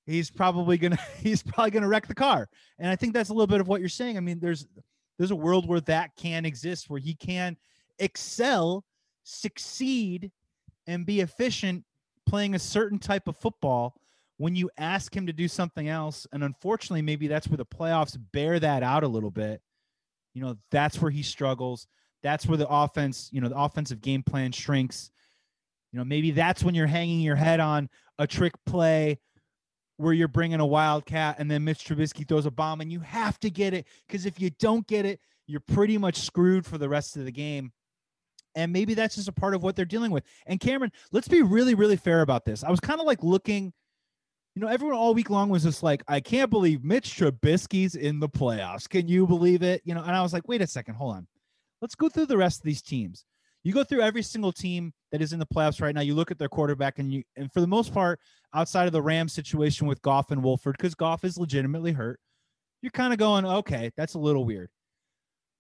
he's 0.07 0.31
probably 0.31 0.77
gonna 0.77 0.99
he's 1.23 1.43
probably 1.43 1.71
gonna 1.71 1.89
wreck 1.89 2.07
the 2.07 2.14
car. 2.14 2.49
And 2.79 2.91
I 2.91 2.97
think 2.97 3.14
that's 3.14 3.31
a 3.31 3.35
little 3.35 3.47
bit 3.47 3.61
of 3.61 3.69
what 3.69 3.81
you're 3.81 3.89
saying. 3.89 4.16
I 4.16 4.21
mean, 4.21 4.41
there's 4.41 4.66
there's 5.19 5.31
a 5.31 5.37
world 5.37 5.69
where 5.69 5.81
that 5.83 6.11
can 6.16 6.45
exist, 6.45 6.91
where 6.91 7.01
he 7.01 7.14
can 7.14 7.57
excel 7.99 8.85
succeed 9.25 10.31
and 10.87 11.05
be 11.05 11.21
efficient 11.21 11.85
playing 12.27 12.55
a 12.55 12.59
certain 12.59 12.99
type 12.99 13.29
of 13.29 13.37
football 13.37 13.95
when 14.39 14.57
you 14.57 14.70
ask 14.78 15.14
him 15.14 15.26
to 15.26 15.32
do 15.32 15.47
something 15.47 15.89
else 15.89 16.26
and 16.32 16.43
unfortunately 16.43 17.03
maybe 17.03 17.26
that's 17.26 17.49
where 17.49 17.57
the 17.57 17.66
playoffs 17.66 18.16
bear 18.32 18.59
that 18.59 18.82
out 18.82 19.05
a 19.05 19.09
little 19.09 19.30
bit 19.30 19.61
you 20.34 20.43
know 20.43 20.57
that's 20.70 21.01
where 21.01 21.11
he 21.11 21.22
struggles 21.22 21.86
that's 22.22 22.47
where 22.47 22.57
the 22.57 22.68
offense 22.68 23.28
you 23.32 23.41
know 23.41 23.49
the 23.49 23.59
offensive 23.59 24.01
game 24.01 24.22
plan 24.22 24.51
shrinks 24.53 25.11
you 25.93 25.99
know 25.99 26.05
maybe 26.05 26.30
that's 26.30 26.64
when 26.64 26.74
you're 26.74 26.86
hanging 26.86 27.20
your 27.20 27.36
head 27.36 27.61
on 27.61 27.89
a 28.18 28.26
trick 28.26 28.53
play 28.64 29.18
where 29.97 30.12
you're 30.12 30.28
bringing 30.28 30.61
a 30.61 30.66
wildcat 30.66 31.36
and 31.41 31.51
then 31.51 31.64
Mitch 31.64 31.84
Trubisky 31.84 32.26
throws 32.26 32.47
a 32.47 32.51
bomb 32.53 32.80
and 32.80 32.93
you 32.93 33.01
have 33.01 33.39
to 33.41 33.51
get 33.51 33.74
it 33.74 33.86
because 34.07 34.26
if 34.26 34.41
you 34.41 34.51
don't 34.59 34.86
get 34.86 35.05
it 35.05 35.20
you're 35.47 35.61
pretty 35.61 35.99
much 35.99 36.20
screwed 36.20 36.64
for 36.64 36.78
the 36.78 36.89
rest 36.89 37.16
of 37.16 37.24
the 37.24 37.32
game 37.32 37.72
and 38.55 38.72
maybe 38.72 38.95
that's 38.95 39.14
just 39.14 39.28
a 39.28 39.32
part 39.32 39.55
of 39.55 39.62
what 39.62 39.76
they're 39.76 39.84
dealing 39.84 40.11
with. 40.11 40.24
And 40.47 40.59
Cameron, 40.59 40.91
let's 41.12 41.28
be 41.28 41.43
really, 41.43 41.76
really 41.76 41.97
fair 41.97 42.22
about 42.22 42.45
this. 42.45 42.64
I 42.64 42.70
was 42.70 42.80
kind 42.80 43.01
of 43.01 43.07
like 43.07 43.22
looking, 43.22 43.72
you 44.59 44.65
know, 44.65 44.73
everyone 44.73 44.97
all 44.97 45.15
week 45.15 45.31
long 45.31 45.51
was 45.51 45.63
just 45.63 45.85
like, 45.85 46.03
I 46.09 46.19
can't 46.19 46.51
believe 46.51 46.83
Mitch 46.83 47.17
Trubisky's 47.17 47.95
in 47.95 48.19
the 48.19 48.29
playoffs. 48.29 48.89
Can 48.89 49.07
you 49.07 49.25
believe 49.25 49.63
it? 49.63 49.83
You 49.85 49.95
know, 49.95 50.03
and 50.03 50.11
I 50.11 50.21
was 50.21 50.33
like, 50.33 50.49
wait 50.49 50.61
a 50.61 50.67
second, 50.67 50.97
hold 50.97 51.15
on. 51.15 51.29
Let's 51.81 51.95
go 51.95 52.09
through 52.09 52.27
the 52.27 52.37
rest 52.37 52.59
of 52.59 52.65
these 52.65 52.83
teams. 52.83 53.25
You 53.63 53.73
go 53.73 53.85
through 53.85 54.01
every 54.01 54.23
single 54.23 54.51
team 54.51 54.93
that 55.13 55.23
is 55.23 55.33
in 55.33 55.39
the 55.39 55.47
playoffs 55.47 55.81
right 55.81 55.95
now. 55.95 56.01
You 56.01 56.17
look 56.17 56.33
at 56.33 56.41
their 56.41 56.49
quarterback, 56.49 56.99
and 56.99 57.13
you, 57.13 57.23
and 57.37 57.53
for 57.53 57.61
the 57.61 57.69
most 57.69 57.95
part, 57.95 58.19
outside 58.53 58.87
of 58.87 58.93
the 58.93 59.01
Rams 59.01 59.33
situation 59.33 59.87
with 59.87 60.03
Goff 60.03 60.33
and 60.33 60.43
Wolford, 60.43 60.75
because 60.77 60.97
Goff 60.97 61.23
is 61.23 61.39
legitimately 61.39 61.93
hurt, 61.93 62.19
you're 62.83 62.91
kind 62.91 63.13
of 63.13 63.21
going, 63.21 63.47
okay, 63.47 63.93
that's 63.97 64.15
a 64.15 64.19
little 64.19 64.45
weird 64.45 64.71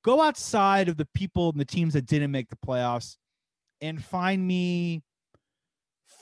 go 0.04 0.22
outside 0.22 0.88
of 0.88 0.96
the 0.96 1.08
people 1.14 1.50
and 1.50 1.60
the 1.60 1.64
teams 1.64 1.92
that 1.92 2.06
didn't 2.06 2.30
make 2.30 2.48
the 2.48 2.56
playoffs 2.56 3.16
and 3.80 4.02
find 4.02 4.44
me 4.44 5.02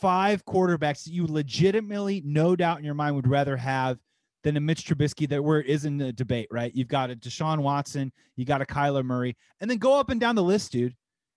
five 0.01 0.45
quarterbacks 0.45 1.05
that 1.05 1.13
you 1.13 1.27
legitimately, 1.27 2.23
no 2.25 2.57
doubt 2.57 2.79
in 2.79 2.85
your 2.85 2.95
mind, 2.95 3.17
would 3.17 3.29
rather 3.29 3.57
have 3.57 3.99
than 4.43 4.57
a 4.57 4.61
Mitch 4.61 4.87
Trubisky 4.87 5.29
that 5.29 5.43
where 5.43 5.61
it 5.61 5.67
is 5.67 5.85
in 5.85 5.97
the 5.99 6.13
debate, 6.13 6.49
right? 6.51 6.73
You've 6.75 6.89
got 6.89 7.11
a 7.11 7.17
Deshaun 7.17 7.61
Watson, 7.61 8.13
you 8.37 8.45
got 8.45 8.63
a 8.63 8.67
Kyler 8.67 9.05
Murray, 9.05 9.37
and 9.61 9.71
then 9.71 9.79
go 9.79 9.99
up 9.99 10.11
and 10.11 10.21
down 10.21 10.37
the 10.37 10.43
list, 10.43 10.73
dude. 10.73 10.95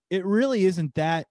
It 0.09 0.25
really 0.25 0.65
isn't 0.65 0.93
that 0.95 1.27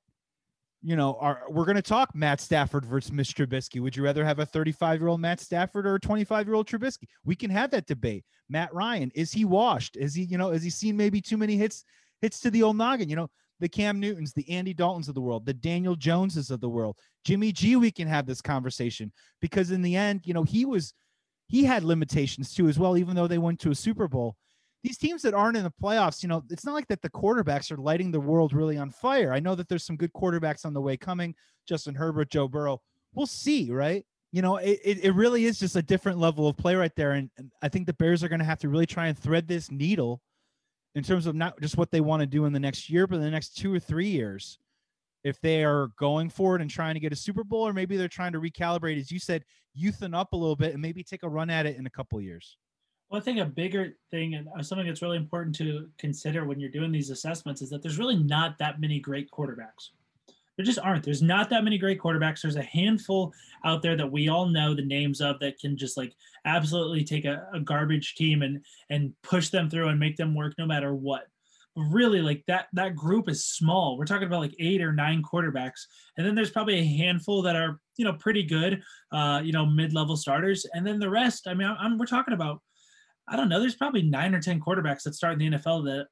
you 0.82 0.94
know, 0.94 1.16
are 1.20 1.42
we're 1.48 1.64
going 1.64 1.76
to 1.76 1.82
talk 1.82 2.14
Matt 2.14 2.40
Stafford 2.40 2.84
versus 2.84 3.10
Mitch 3.10 3.34
Trubisky. 3.34 3.80
Would 3.80 3.96
you 3.96 4.04
rather 4.04 4.24
have 4.24 4.38
a 4.38 4.46
35 4.46 5.00
year 5.00 5.08
old 5.08 5.20
Matt 5.20 5.40
Stafford 5.40 5.86
or 5.86 5.96
a 5.96 6.00
25 6.00 6.46
year 6.46 6.54
old 6.54 6.68
Trubisky? 6.68 7.08
We 7.24 7.34
can 7.34 7.50
have 7.50 7.70
that 7.72 7.86
debate. 7.86 8.24
Matt 8.48 8.72
Ryan, 8.72 9.10
is 9.14 9.32
he 9.32 9.44
washed? 9.44 9.96
Is 9.96 10.14
he, 10.14 10.22
you 10.22 10.38
know, 10.38 10.52
has 10.52 10.62
he 10.62 10.70
seen 10.70 10.96
maybe 10.96 11.20
too 11.20 11.36
many 11.36 11.56
hits 11.56 11.84
hits 12.20 12.40
to 12.40 12.50
the 12.50 12.62
old 12.62 12.76
noggin? 12.76 13.08
You 13.08 13.16
know, 13.16 13.30
the 13.60 13.68
Cam 13.68 13.98
Newtons, 13.98 14.32
the 14.32 14.48
Andy 14.48 14.72
Daltons 14.72 15.08
of 15.08 15.14
the 15.14 15.20
world, 15.20 15.46
the 15.46 15.54
Daniel 15.54 15.96
Joneses 15.96 16.50
of 16.50 16.60
the 16.60 16.68
world, 16.68 16.96
Jimmy 17.28 17.52
G. 17.52 17.76
We 17.76 17.90
can 17.90 18.08
have 18.08 18.24
this 18.24 18.40
conversation 18.40 19.12
because 19.42 19.70
in 19.70 19.82
the 19.82 19.96
end, 19.96 20.22
you 20.24 20.32
know, 20.32 20.44
he 20.44 20.64
was 20.64 20.94
he 21.46 21.64
had 21.64 21.84
limitations 21.84 22.54
too 22.54 22.68
as 22.68 22.78
well, 22.78 22.96
even 22.96 23.14
though 23.14 23.26
they 23.26 23.36
went 23.36 23.60
to 23.60 23.70
a 23.70 23.74
Super 23.74 24.08
Bowl 24.08 24.34
these 24.82 24.96
teams 24.96 25.20
that 25.22 25.34
aren't 25.34 25.56
in 25.56 25.64
the 25.64 25.72
playoffs, 25.82 26.22
you 26.22 26.28
know, 26.28 26.42
it's 26.50 26.64
not 26.64 26.72
like 26.72 26.86
that 26.88 27.02
the 27.02 27.10
quarterbacks 27.10 27.70
are 27.70 27.76
lighting 27.76 28.10
the 28.10 28.20
world 28.20 28.52
really 28.52 28.78
on 28.78 28.90
fire. 28.90 29.32
I 29.32 29.40
know 29.40 29.54
that 29.54 29.68
there's 29.68 29.84
some 29.84 29.96
good 29.96 30.12
quarterbacks 30.12 30.64
on 30.64 30.72
the 30.72 30.80
way 30.80 30.96
coming, 30.96 31.34
Justin 31.68 31.94
Herbert, 31.94 32.30
Joe 32.30 32.48
Burrow. 32.48 32.80
We'll 33.12 33.26
see, 33.26 33.70
right? 33.70 34.06
You 34.30 34.40
know, 34.40 34.56
it, 34.56 34.80
it, 34.84 35.14
really 35.14 35.46
is 35.46 35.58
just 35.58 35.76
a 35.76 35.82
different 35.82 36.18
level 36.18 36.48
of 36.48 36.56
play 36.56 36.74
right 36.74 36.94
there. 36.96 37.12
And, 37.12 37.30
and 37.38 37.50
I 37.60 37.68
think 37.68 37.86
the 37.86 37.94
Bears 37.94 38.22
are 38.22 38.28
going 38.28 38.38
to 38.38 38.44
have 38.44 38.60
to 38.60 38.68
really 38.68 38.86
try 38.86 39.08
and 39.08 39.18
thread 39.18 39.48
this 39.48 39.70
needle 39.70 40.20
in 40.94 41.02
terms 41.02 41.26
of 41.26 41.34
not 41.34 41.60
just 41.60 41.76
what 41.76 41.90
they 41.90 42.00
want 42.00 42.20
to 42.20 42.26
do 42.26 42.44
in 42.44 42.52
the 42.52 42.60
next 42.60 42.88
year, 42.88 43.06
but 43.06 43.16
in 43.16 43.22
the 43.22 43.30
next 43.30 43.56
two 43.56 43.74
or 43.74 43.80
three 43.80 44.08
years. 44.08 44.58
If 45.24 45.40
they 45.40 45.64
are 45.64 45.88
going 45.98 46.30
forward 46.30 46.60
and 46.60 46.70
trying 46.70 46.94
to 46.94 47.00
get 47.00 47.12
a 47.12 47.16
Super 47.16 47.44
Bowl, 47.44 47.66
or 47.66 47.72
maybe 47.72 47.96
they're 47.96 48.08
trying 48.08 48.32
to 48.32 48.40
recalibrate, 48.40 48.98
as 48.98 49.10
you 49.10 49.18
said, 49.18 49.44
youthen 49.76 50.16
up 50.16 50.32
a 50.32 50.36
little 50.36 50.56
bit 50.56 50.72
and 50.72 50.82
maybe 50.82 51.02
take 51.02 51.22
a 51.22 51.28
run 51.28 51.50
at 51.50 51.66
it 51.66 51.76
in 51.76 51.86
a 51.86 51.90
couple 51.90 52.20
years. 52.20 52.56
Well, 53.10 53.20
I 53.20 53.24
think 53.24 53.38
a 53.38 53.44
bigger 53.46 53.96
thing 54.10 54.34
and 54.34 54.48
uh, 54.56 54.62
something 54.62 54.86
that's 54.86 55.02
really 55.02 55.16
important 55.16 55.56
to 55.56 55.88
consider 55.98 56.44
when 56.44 56.60
you're 56.60 56.70
doing 56.70 56.92
these 56.92 57.10
assessments 57.10 57.62
is 57.62 57.70
that 57.70 57.82
there's 57.82 57.98
really 57.98 58.16
not 58.16 58.58
that 58.58 58.80
many 58.80 59.00
great 59.00 59.30
quarterbacks. 59.30 59.90
There 60.56 60.64
just 60.64 60.80
aren't. 60.80 61.04
There's 61.04 61.22
not 61.22 61.48
that 61.50 61.62
many 61.62 61.78
great 61.78 62.00
quarterbacks. 62.00 62.42
There's 62.42 62.56
a 62.56 62.62
handful 62.62 63.32
out 63.64 63.80
there 63.80 63.96
that 63.96 64.10
we 64.10 64.28
all 64.28 64.46
know 64.46 64.74
the 64.74 64.84
names 64.84 65.20
of 65.20 65.38
that 65.38 65.58
can 65.58 65.76
just 65.76 65.96
like 65.96 66.12
absolutely 66.44 67.04
take 67.04 67.24
a, 67.24 67.48
a 67.54 67.60
garbage 67.60 68.16
team 68.16 68.42
and 68.42 68.64
and 68.90 69.14
push 69.22 69.50
them 69.50 69.70
through 69.70 69.88
and 69.88 70.00
make 70.00 70.16
them 70.16 70.34
work 70.34 70.54
no 70.58 70.66
matter 70.66 70.94
what. 70.94 71.28
Really, 71.78 72.20
like 72.20 72.42
that 72.48 72.66
that 72.72 72.96
group 72.96 73.28
is 73.28 73.44
small. 73.44 73.96
We're 73.96 74.04
talking 74.04 74.26
about 74.26 74.40
like 74.40 74.54
eight 74.58 74.82
or 74.82 74.92
nine 74.92 75.22
quarterbacks, 75.22 75.82
and 76.16 76.26
then 76.26 76.34
there's 76.34 76.50
probably 76.50 76.80
a 76.80 76.84
handful 76.84 77.42
that 77.42 77.54
are 77.54 77.78
you 77.96 78.04
know 78.04 78.14
pretty 78.14 78.42
good, 78.42 78.82
uh, 79.12 79.40
you 79.44 79.52
know 79.52 79.64
mid 79.64 79.92
level 79.92 80.16
starters, 80.16 80.66
and 80.72 80.84
then 80.84 80.98
the 80.98 81.08
rest. 81.08 81.46
I 81.46 81.54
mean, 81.54 81.68
I'm, 81.68 81.96
we're 81.96 82.06
talking 82.06 82.34
about 82.34 82.60
I 83.28 83.36
don't 83.36 83.48
know. 83.48 83.60
There's 83.60 83.76
probably 83.76 84.02
nine 84.02 84.34
or 84.34 84.40
ten 84.40 84.60
quarterbacks 84.60 85.04
that 85.04 85.14
start 85.14 85.40
in 85.40 85.50
the 85.52 85.58
NFL 85.58 85.84
that 85.84 86.06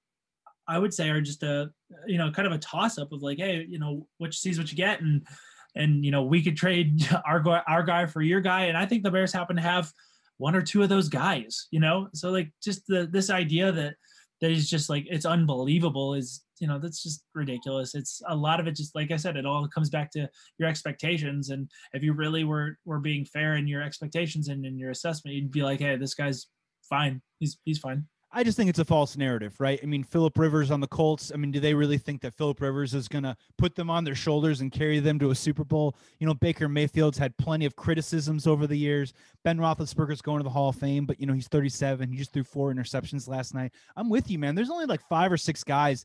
I 0.69 0.79
would 0.79 0.95
say 0.95 1.11
are 1.11 1.21
just 1.21 1.43
a 1.43 1.71
you 2.07 2.19
know 2.19 2.31
kind 2.31 2.47
of 2.47 2.53
a 2.53 2.59
toss 2.59 2.99
up 2.99 3.13
of 3.13 3.23
like, 3.23 3.39
hey, 3.39 3.67
you 3.69 3.79
know, 3.79 4.07
which 4.19 4.39
sees 4.39 4.59
what 4.59 4.71
you 4.71 4.77
get, 4.77 5.01
and 5.01 5.27
and 5.75 6.05
you 6.05 6.11
know 6.11 6.23
we 6.23 6.43
could 6.43 6.57
trade 6.57 7.09
our 7.27 7.45
our 7.67 7.83
guy 7.83 8.07
for 8.07 8.23
your 8.23 8.41
guy, 8.41 8.67
and 8.67 8.77
I 8.77 8.87
think 8.87 9.03
the 9.03 9.11
Bears 9.11 9.33
happen 9.33 9.57
to 9.57 9.63
have 9.63 9.93
one 10.39 10.55
or 10.55 10.63
two 10.63 10.83
of 10.83 10.89
those 10.89 11.09
guys, 11.09 11.67
you 11.71 11.81
know. 11.81 12.09
So 12.15 12.31
like 12.31 12.53
just 12.63 12.87
the 12.87 13.09
this 13.11 13.31
idea 13.31 13.73
that 13.73 13.97
that 14.41 14.51
is 14.51 14.69
just 14.69 14.91
like 14.91 15.07
it's 15.09 15.27
unbelievable 15.27 16.15
is 16.15 16.45
you 16.61 16.67
know 16.67 16.79
that's 16.79 17.03
just 17.03 17.25
ridiculous 17.35 17.95
it's 17.95 18.23
a 18.29 18.37
lot 18.37 18.61
of 18.61 18.67
it 18.67 18.77
just 18.77 18.95
like 18.95 19.11
i 19.11 19.17
said 19.17 19.37
it 19.37 19.47
all 19.47 19.69
comes 19.69 19.91
back 19.91 20.11
to 20.11 20.29
your 20.59 20.69
expectations 20.69 21.51
and 21.51 21.71
if 21.93 22.03
you 22.03 22.13
really 22.13 22.45
were 22.45 22.79
were 22.85 23.01
being 23.01 23.25
fair 23.25 23.57
in 23.57 23.67
your 23.67 23.83
expectations 23.83 24.49
and 24.49 24.65
in 24.65 24.79
your 24.79 24.91
assessment 24.91 25.37
you'd 25.37 25.51
be 25.51 25.63
like 25.63 25.81
hey 25.81 25.97
this 25.97 26.15
guy's 26.15 26.47
fine. 26.89 27.21
He's 27.39 27.59
he's 27.65 27.79
fine. 27.79 28.07
I 28.37 28.45
just 28.45 28.59
think 28.59 28.69
it's 28.69 28.79
a 28.79 28.85
false 28.85 29.17
narrative, 29.17 29.59
right? 29.59 29.81
I 29.83 29.87
mean, 29.87 30.05
Philip 30.05 30.39
Rivers 30.39 30.71
on 30.71 30.79
the 30.79 30.87
Colts. 30.87 31.33
I 31.33 31.39
mean, 31.39 31.51
do 31.51 31.59
they 31.59 31.73
really 31.73 31.97
think 31.97 32.21
that 32.21 32.35
Philip 32.35 32.61
Rivers 32.61 32.93
is 32.93 33.09
going 33.09 33.25
to 33.25 33.35
put 33.57 33.75
them 33.75 33.89
on 33.89 34.05
their 34.05 34.15
shoulders 34.15 34.61
and 34.61 34.71
carry 34.71 34.99
them 34.99 35.19
to 35.21 35.31
a 35.31 35.35
Super 35.35 35.65
Bowl? 35.65 35.97
You 36.21 36.27
know, 36.27 36.35
Baker 36.35 36.69
Mayfield's 36.69 37.17
had 37.17 37.35
plenty 37.39 37.65
of 37.65 37.77
criticisms 37.77 38.47
over 38.47 38.67
the 38.67 38.77
years. 38.77 39.15
Ben 39.43 39.57
Roethlisberger's 39.57 40.21
going 40.21 40.41
to 40.41 40.45
the 40.45 40.51
Hall 40.51 40.69
of 40.69 40.77
Fame, 40.77 41.07
but 41.07 41.19
you 41.19 41.27
know 41.27 41.33
he's 41.33 41.49
37. 41.49 42.11
He 42.11 42.19
just 42.19 42.35
threw 42.35 42.45
four 42.45 42.75
interceptions 42.75 43.27
last 43.27 43.55
night. 43.55 43.73
I'm 43.97 44.11
with 44.11 44.31
you, 44.31 44.39
man. 44.39 44.55
There's 44.55 44.69
only 44.69 44.85
like 44.85 45.01
five 45.09 45.33
or 45.33 45.39
six 45.39 45.65
guys 45.65 46.05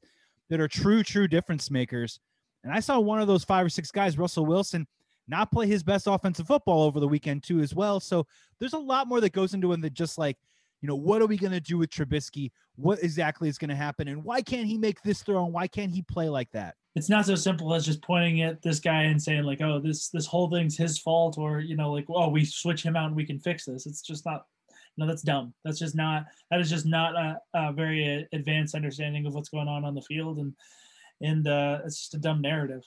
that 0.49 0.61
are 0.61 0.69
true, 0.69 1.03
true 1.03 1.27
difference 1.27 1.69
makers, 1.69 2.21
and 2.63 2.71
I 2.71 2.79
saw 2.79 2.97
one 3.01 3.19
of 3.19 3.27
those 3.27 3.43
five 3.43 3.65
or 3.65 3.69
six 3.69 3.91
guys, 3.91 4.17
Russell 4.17 4.45
Wilson, 4.45 4.87
not 5.27 5.51
play 5.51 5.67
his 5.67 5.83
best 5.83 6.07
offensive 6.07 6.47
football 6.47 6.83
over 6.83 7.01
the 7.01 7.09
weekend 7.09 7.43
too, 7.43 7.59
as 7.59 7.75
well. 7.75 7.99
So 7.99 8.25
there's 8.57 8.71
a 8.71 8.79
lot 8.79 9.09
more 9.09 9.19
that 9.19 9.33
goes 9.33 9.53
into 9.53 9.73
it 9.73 9.81
than 9.81 9.93
just 9.93 10.17
like 10.17 10.37
you 10.81 10.87
know, 10.87 10.95
what 10.95 11.21
are 11.21 11.27
we 11.27 11.37
going 11.37 11.51
to 11.51 11.59
do 11.59 11.77
with 11.77 11.91
Trubisky? 11.91 12.51
What 12.75 13.03
exactly 13.03 13.47
is 13.47 13.57
going 13.57 13.69
to 13.69 13.75
happen? 13.75 14.07
And 14.07 14.23
why 14.23 14.41
can't 14.41 14.65
he 14.65 14.77
make 14.77 15.01
this 15.03 15.21
throw? 15.21 15.45
And 15.45 15.53
why 15.53 15.67
can't 15.67 15.91
he 15.91 16.01
play 16.01 16.27
like 16.27 16.49
that? 16.51 16.75
It's 16.95 17.09
not 17.09 17.25
so 17.25 17.35
simple 17.35 17.73
as 17.73 17.85
just 17.85 18.01
pointing 18.01 18.41
at 18.41 18.61
this 18.61 18.79
guy 18.79 19.03
and 19.03 19.21
saying 19.21 19.43
like, 19.43 19.61
oh, 19.61 19.79
this 19.79 20.09
this 20.09 20.25
whole 20.25 20.49
thing's 20.49 20.75
his 20.75 20.99
fault, 20.99 21.37
or 21.37 21.59
you 21.59 21.77
know, 21.77 21.91
like, 21.91 22.05
oh, 22.09 22.27
we 22.27 22.43
switch 22.43 22.83
him 22.83 22.97
out 22.97 23.07
and 23.07 23.15
we 23.15 23.25
can 23.25 23.39
fix 23.39 23.65
this. 23.65 23.85
It's 23.85 24.01
just 24.01 24.25
not. 24.25 24.45
No, 24.97 25.07
that's 25.07 25.21
dumb. 25.21 25.53
That's 25.63 25.79
just 25.79 25.95
not. 25.95 26.25
That 26.49 26.59
is 26.59 26.69
just 26.69 26.85
not 26.85 27.15
a, 27.15 27.39
a 27.53 27.71
very 27.71 28.27
advanced 28.33 28.75
understanding 28.75 29.25
of 29.25 29.33
what's 29.33 29.47
going 29.47 29.69
on 29.69 29.85
on 29.85 29.95
the 29.95 30.01
field, 30.01 30.39
and 30.39 30.53
and 31.21 31.47
uh, 31.47 31.79
it's 31.85 31.99
just 31.99 32.15
a 32.15 32.19
dumb 32.19 32.41
narrative. 32.41 32.81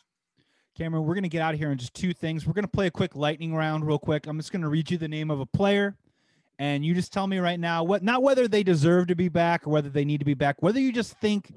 Cameron, 0.77 1.05
we're 1.05 1.15
going 1.15 1.23
to 1.23 1.29
get 1.31 1.41
out 1.41 1.55
of 1.55 1.61
here 1.61 1.71
in 1.71 1.79
just 1.79 1.95
two 1.95 2.13
things. 2.13 2.47
We're 2.47 2.53
going 2.53 2.65
to 2.65 2.69
play 2.69 2.89
a 2.89 2.91
quick 2.91 3.15
lightning 3.15 3.55
round 3.55 3.87
real 3.87 3.99
quick. 3.99 4.27
I'm 4.27 4.37
just 4.39 4.51
going 4.51 4.63
to 4.63 4.69
read 4.69 4.91
you 4.91 4.99
the 4.99 5.09
name 5.09 5.31
of 5.31 5.39
a 5.39 5.47
player 5.47 5.97
and 6.59 6.85
you 6.85 6.95
just 6.95 7.13
tell 7.13 7.27
me 7.27 7.39
right 7.39 7.59
now 7.59 7.83
what 7.83 8.03
not 8.03 8.23
whether 8.23 8.47
they 8.47 8.63
deserve 8.63 9.09
to 9.09 9.17
be 9.17 9.29
back 9.29 9.67
or 9.67 9.71
whether 9.71 9.89
they 9.89 10.05
need 10.05 10.19
to 10.19 10.25
be 10.25 10.35
back, 10.35 10.63
whether 10.63 10.81
you 10.81 10.93
just 10.93 11.19
think 11.21 11.53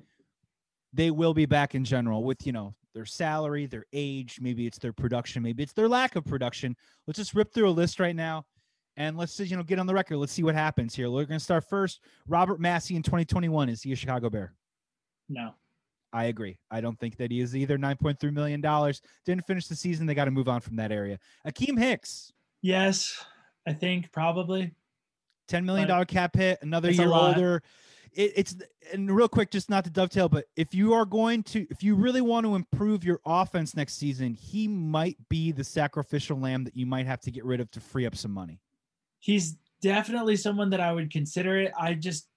they 0.94 1.12
will 1.12 1.34
be 1.34 1.46
back 1.46 1.76
in 1.76 1.84
general 1.86 2.24
with, 2.24 2.46
you 2.46 2.52
know, 2.52 2.74
their 2.94 3.06
salary, 3.06 3.68
their 3.68 3.86
age, 3.94 4.40
maybe 4.42 4.66
it's 4.66 4.80
their 4.80 4.94
production, 4.94 5.44
maybe 5.44 5.62
it's 5.62 5.74
their 5.74 5.88
lack 5.88 6.16
of 6.16 6.26
production. 6.26 6.76
Let's 7.06 7.18
just 7.18 7.36
rip 7.36 7.54
through 7.54 7.70
a 7.70 7.72
list 7.72 8.00
right 8.00 8.16
now 8.16 8.46
and 8.96 9.16
let's 9.16 9.38
just, 9.38 9.52
you 9.52 9.58
know, 9.58 9.64
get 9.64 9.78
on 9.78 9.86
the 9.86 9.94
record. 9.94 10.18
Let's 10.18 10.34
see 10.34 10.44
what 10.44 10.56
happens 10.56 10.96
here. 10.96 11.10
We're 11.10 11.26
going 11.26 11.40
to 11.40 11.44
start 11.44 11.66
first. 11.70 12.00
Robert 12.28 12.60
Massie 12.60 12.96
in 12.96 13.04
2021 13.04 13.70
is 13.70 13.84
he 13.84 13.92
a 13.92 13.96
Chicago 13.96 14.30
Bear? 14.30 14.54
No. 15.30 15.54
I 16.14 16.26
agree. 16.26 16.58
I 16.72 16.82
don't 16.82 17.00
think 17.00 17.18
that 17.18 17.32
he 17.32 17.42
is 17.42 17.56
either. 17.56 17.78
$9.3 17.78 18.34
million. 18.34 18.62
Didn't 19.26 19.46
finish 19.46 19.68
the 19.68 19.76
season. 19.76 20.08
They 20.08 20.16
got 20.16 20.26
to 20.26 20.32
move 20.32 20.48
on 20.48 20.62
from 20.62 20.78
that 20.78 20.92
area. 20.92 21.20
Akiem 21.46 21.78
Hicks. 21.78 22.32
Yes, 22.64 23.24
I 23.68 23.74
think 23.74 24.12
probably. 24.12 24.74
$10 25.48 25.64
million 25.64 26.06
cap 26.06 26.36
hit, 26.36 26.60
another 26.62 26.92
year 26.92 27.12
older. 27.12 27.64
It, 28.14 28.34
it's 28.36 28.56
and 28.94 29.14
real 29.14 29.28
quick, 29.28 29.52
just 29.52 29.70
not 29.70 29.84
to 29.84 29.90
dovetail, 29.90 30.30
but 30.30 30.46
if 30.56 30.74
you 30.74 30.94
are 30.94 31.06
going 31.06 31.44
to, 31.44 31.68
if 31.70 31.84
you 31.84 31.96
really 31.96 32.22
want 32.22 32.46
to 32.46 32.56
improve 32.56 33.04
your 33.04 33.20
offense 33.26 33.76
next 33.76 33.96
season, 33.96 34.34
he 34.34 34.68
might 34.68 35.18
be 35.30 35.52
the 35.52 35.64
sacrificial 35.64 36.40
lamb 36.40 36.64
that 36.64 36.76
you 36.76 36.86
might 36.86 37.06
have 37.06 37.20
to 37.22 37.32
get 37.32 37.46
rid 37.46 37.60
of 37.60 37.70
to 37.72 37.80
free 37.80 38.06
up 38.06 38.16
some 38.16 38.32
money. 38.32 38.60
He's 39.20 39.58
definitely 39.82 40.36
someone 40.38 40.70
that 40.72 40.80
I 40.80 40.94
would 40.94 41.12
consider 41.12 41.60
it. 41.60 41.72
I 41.78 41.94
just 41.94 42.28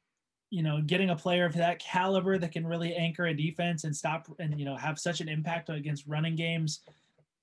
you 0.51 0.65
know, 0.65 0.81
getting 0.85 1.11
a 1.11 1.17
player 1.17 1.47
of 1.47 1.55
that 1.55 1.79
caliber 1.79 2.37
that 2.37 2.51
can 2.51 2.67
really 2.67 2.95
anchor 2.95 3.27
a 3.27 3.35
defense 3.35 3.85
and 3.85 3.95
stop 3.95 4.27
and 4.41 4.59
you 4.59 4.65
know 4.65 4.77
have 4.77 4.99
such 4.99 5.21
an 5.21 5.29
impact 5.29 5.71
against 5.71 6.07
running 6.07 6.35
games. 6.35 6.81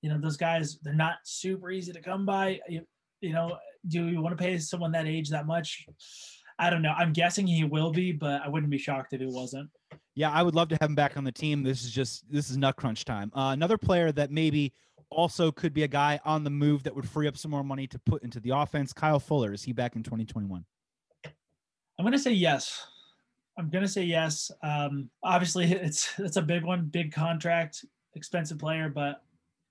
You 0.02 0.10
know, 0.10 0.20
those 0.20 0.36
guys 0.36 0.78
they're 0.82 0.92
not 0.92 1.16
super 1.24 1.70
easy 1.70 1.92
to 1.92 2.00
come 2.00 2.26
by. 2.26 2.60
You, 2.68 2.82
you 3.20 3.32
know, 3.32 3.56
do 3.88 4.06
you 4.08 4.20
want 4.20 4.36
to 4.36 4.42
pay 4.42 4.58
someone 4.58 4.92
that 4.92 5.06
age 5.06 5.30
that 5.30 5.46
much? 5.46 5.86
I 6.58 6.70
don't 6.70 6.82
know. 6.82 6.92
I'm 6.96 7.12
guessing 7.12 7.46
he 7.46 7.64
will 7.64 7.92
be, 7.92 8.12
but 8.12 8.42
I 8.42 8.48
wouldn't 8.48 8.70
be 8.70 8.78
shocked 8.78 9.12
if 9.12 9.20
it 9.20 9.28
wasn't. 9.28 9.70
Yeah, 10.14 10.30
I 10.30 10.42
would 10.42 10.54
love 10.54 10.68
to 10.68 10.78
have 10.80 10.90
him 10.90 10.96
back 10.96 11.16
on 11.16 11.24
the 11.24 11.32
team. 11.32 11.62
This 11.62 11.84
is 11.84 11.92
just 11.92 12.30
this 12.30 12.50
is 12.50 12.56
nut 12.56 12.76
crunch 12.76 13.04
time. 13.04 13.30
Uh, 13.34 13.50
another 13.52 13.78
player 13.78 14.10
that 14.12 14.32
maybe 14.32 14.72
also 15.10 15.52
could 15.52 15.72
be 15.72 15.84
a 15.84 15.88
guy 15.88 16.20
on 16.24 16.44
the 16.44 16.50
move 16.50 16.82
that 16.82 16.94
would 16.94 17.08
free 17.08 17.28
up 17.28 17.36
some 17.36 17.50
more 17.50 17.64
money 17.64 17.86
to 17.86 17.98
put 18.00 18.22
into 18.22 18.40
the 18.40 18.50
offense. 18.50 18.92
Kyle 18.92 19.20
Fuller 19.20 19.52
is 19.52 19.62
he 19.62 19.72
back 19.72 19.96
in 19.96 20.02
2021? 20.02 20.64
I'm 21.98 22.12
to 22.12 22.18
say 22.18 22.32
yes. 22.32 22.86
I'm 23.58 23.70
gonna 23.70 23.88
say 23.88 24.04
yes. 24.04 24.50
Um, 24.62 25.10
obviously, 25.22 25.64
it's 25.72 26.12
it's 26.18 26.36
a 26.36 26.42
big 26.42 26.64
one, 26.64 26.86
big 26.86 27.12
contract, 27.12 27.84
expensive 28.14 28.58
player, 28.58 28.88
but 28.88 29.22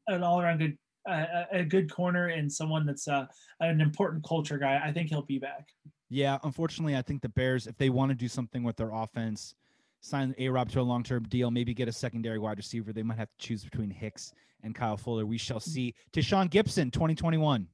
an 0.07 0.23
all-around 0.23 0.59
good, 0.59 0.77
a 1.07 1.63
good 1.63 1.91
corner 1.91 2.27
and 2.27 2.51
someone 2.51 2.85
that's 2.85 3.07
uh, 3.07 3.25
an 3.59 3.81
important 3.81 4.23
culture 4.23 4.57
guy. 4.57 4.81
I 4.83 4.91
think 4.91 5.09
he'll 5.09 5.21
be 5.21 5.39
back. 5.39 5.69
Yeah, 6.09 6.37
unfortunately, 6.43 6.95
I 6.95 7.01
think 7.01 7.21
the 7.21 7.29
Bears, 7.29 7.67
if 7.67 7.77
they 7.77 7.89
want 7.89 8.09
to 8.09 8.15
do 8.15 8.27
something 8.27 8.63
with 8.63 8.77
their 8.77 8.91
offense, 8.91 9.55
sign 9.99 10.33
A 10.37 10.49
Rob 10.49 10.69
to 10.71 10.79
a 10.79 10.81
long 10.81 11.03
term 11.03 11.23
deal, 11.23 11.51
maybe 11.51 11.73
get 11.73 11.87
a 11.87 11.91
secondary 11.91 12.39
wide 12.39 12.57
receiver, 12.57 12.93
they 12.93 13.03
might 13.03 13.17
have 13.17 13.29
to 13.29 13.45
choose 13.45 13.63
between 13.63 13.89
Hicks 13.89 14.33
and 14.63 14.73
Kyle 14.73 14.97
Fuller. 14.97 15.25
We 15.25 15.37
shall 15.37 15.59
see. 15.59 15.93
Tashaun 16.13 16.49
Gipson, 16.49 16.91
2021. 16.91 17.67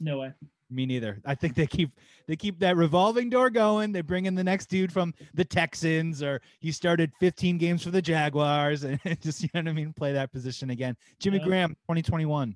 No 0.00 0.20
way. 0.20 0.32
Me 0.70 0.84
neither. 0.84 1.20
I 1.24 1.34
think 1.34 1.54
they 1.54 1.66
keep 1.66 1.90
they 2.26 2.36
keep 2.36 2.58
that 2.58 2.76
revolving 2.76 3.30
door 3.30 3.48
going. 3.48 3.90
They 3.90 4.02
bring 4.02 4.26
in 4.26 4.34
the 4.34 4.44
next 4.44 4.66
dude 4.66 4.92
from 4.92 5.14
the 5.32 5.44
Texans, 5.44 6.22
or 6.22 6.42
he 6.60 6.72
started 6.72 7.10
15 7.20 7.56
games 7.56 7.82
for 7.82 7.90
the 7.90 8.02
Jaguars, 8.02 8.84
and 8.84 9.00
just 9.20 9.42
you 9.42 9.48
know 9.54 9.60
what 9.60 9.68
I 9.68 9.72
mean, 9.72 9.94
play 9.94 10.12
that 10.12 10.30
position 10.30 10.70
again. 10.70 10.96
Jimmy 11.18 11.38
yeah. 11.38 11.44
Graham, 11.44 11.70
2021. 11.70 12.54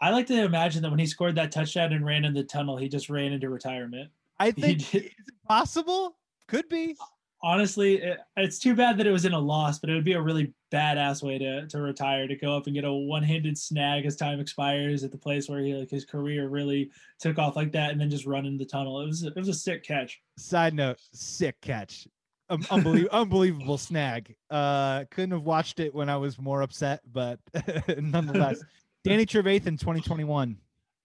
I 0.00 0.10
like 0.10 0.26
to 0.26 0.42
imagine 0.42 0.82
that 0.82 0.90
when 0.90 0.98
he 0.98 1.06
scored 1.06 1.34
that 1.36 1.52
touchdown 1.52 1.92
and 1.92 2.04
ran 2.04 2.24
in 2.24 2.34
the 2.34 2.44
tunnel, 2.44 2.76
he 2.76 2.88
just 2.88 3.08
ran 3.08 3.32
into 3.32 3.48
retirement. 3.48 4.10
I 4.38 4.50
think 4.50 4.94
is 4.94 5.02
it 5.02 5.12
possible? 5.46 6.16
Could 6.48 6.68
be 6.68 6.96
honestly, 7.42 8.02
it, 8.02 8.18
it's 8.36 8.58
too 8.58 8.74
bad 8.74 8.98
that 8.98 9.06
it 9.06 9.12
was 9.12 9.24
in 9.24 9.32
a 9.32 9.38
loss, 9.38 9.78
but 9.78 9.90
it 9.90 9.94
would 9.94 10.04
be 10.04 10.14
a 10.14 10.20
really 10.20 10.52
badass 10.76 11.22
way 11.22 11.38
to 11.38 11.66
to 11.68 11.80
retire 11.80 12.26
to 12.26 12.36
go 12.36 12.56
up 12.56 12.66
and 12.66 12.74
get 12.74 12.84
a 12.84 12.92
one-handed 12.92 13.56
snag 13.56 14.04
as 14.06 14.16
time 14.16 14.40
expires 14.40 15.04
at 15.04 15.10
the 15.10 15.18
place 15.18 15.48
where 15.48 15.60
he 15.60 15.74
like 15.74 15.90
his 15.90 16.04
career 16.04 16.48
really 16.48 16.90
took 17.18 17.38
off 17.38 17.56
like 17.56 17.72
that, 17.72 17.90
and 17.90 18.00
then 18.00 18.10
just 18.10 18.26
run 18.26 18.46
in 18.46 18.56
the 18.56 18.64
tunnel. 18.64 19.00
It 19.00 19.06
was 19.06 19.22
it 19.22 19.36
was 19.36 19.48
a 19.48 19.54
sick 19.54 19.84
catch. 19.84 20.20
Side 20.36 20.74
note: 20.74 20.98
sick 21.12 21.60
catch. 21.60 22.06
Um, 22.48 22.64
unbelievable, 22.70 23.10
unbelievable 23.16 23.78
snag. 23.78 24.36
Uh, 24.50 25.04
couldn't 25.10 25.32
have 25.32 25.42
watched 25.42 25.80
it 25.80 25.94
when 25.94 26.08
I 26.08 26.16
was 26.16 26.38
more 26.38 26.62
upset, 26.62 27.00
but 27.10 27.40
nonetheless, 27.98 28.62
Danny 29.04 29.26
Trevathan, 29.26 29.78
2021. 29.78 30.56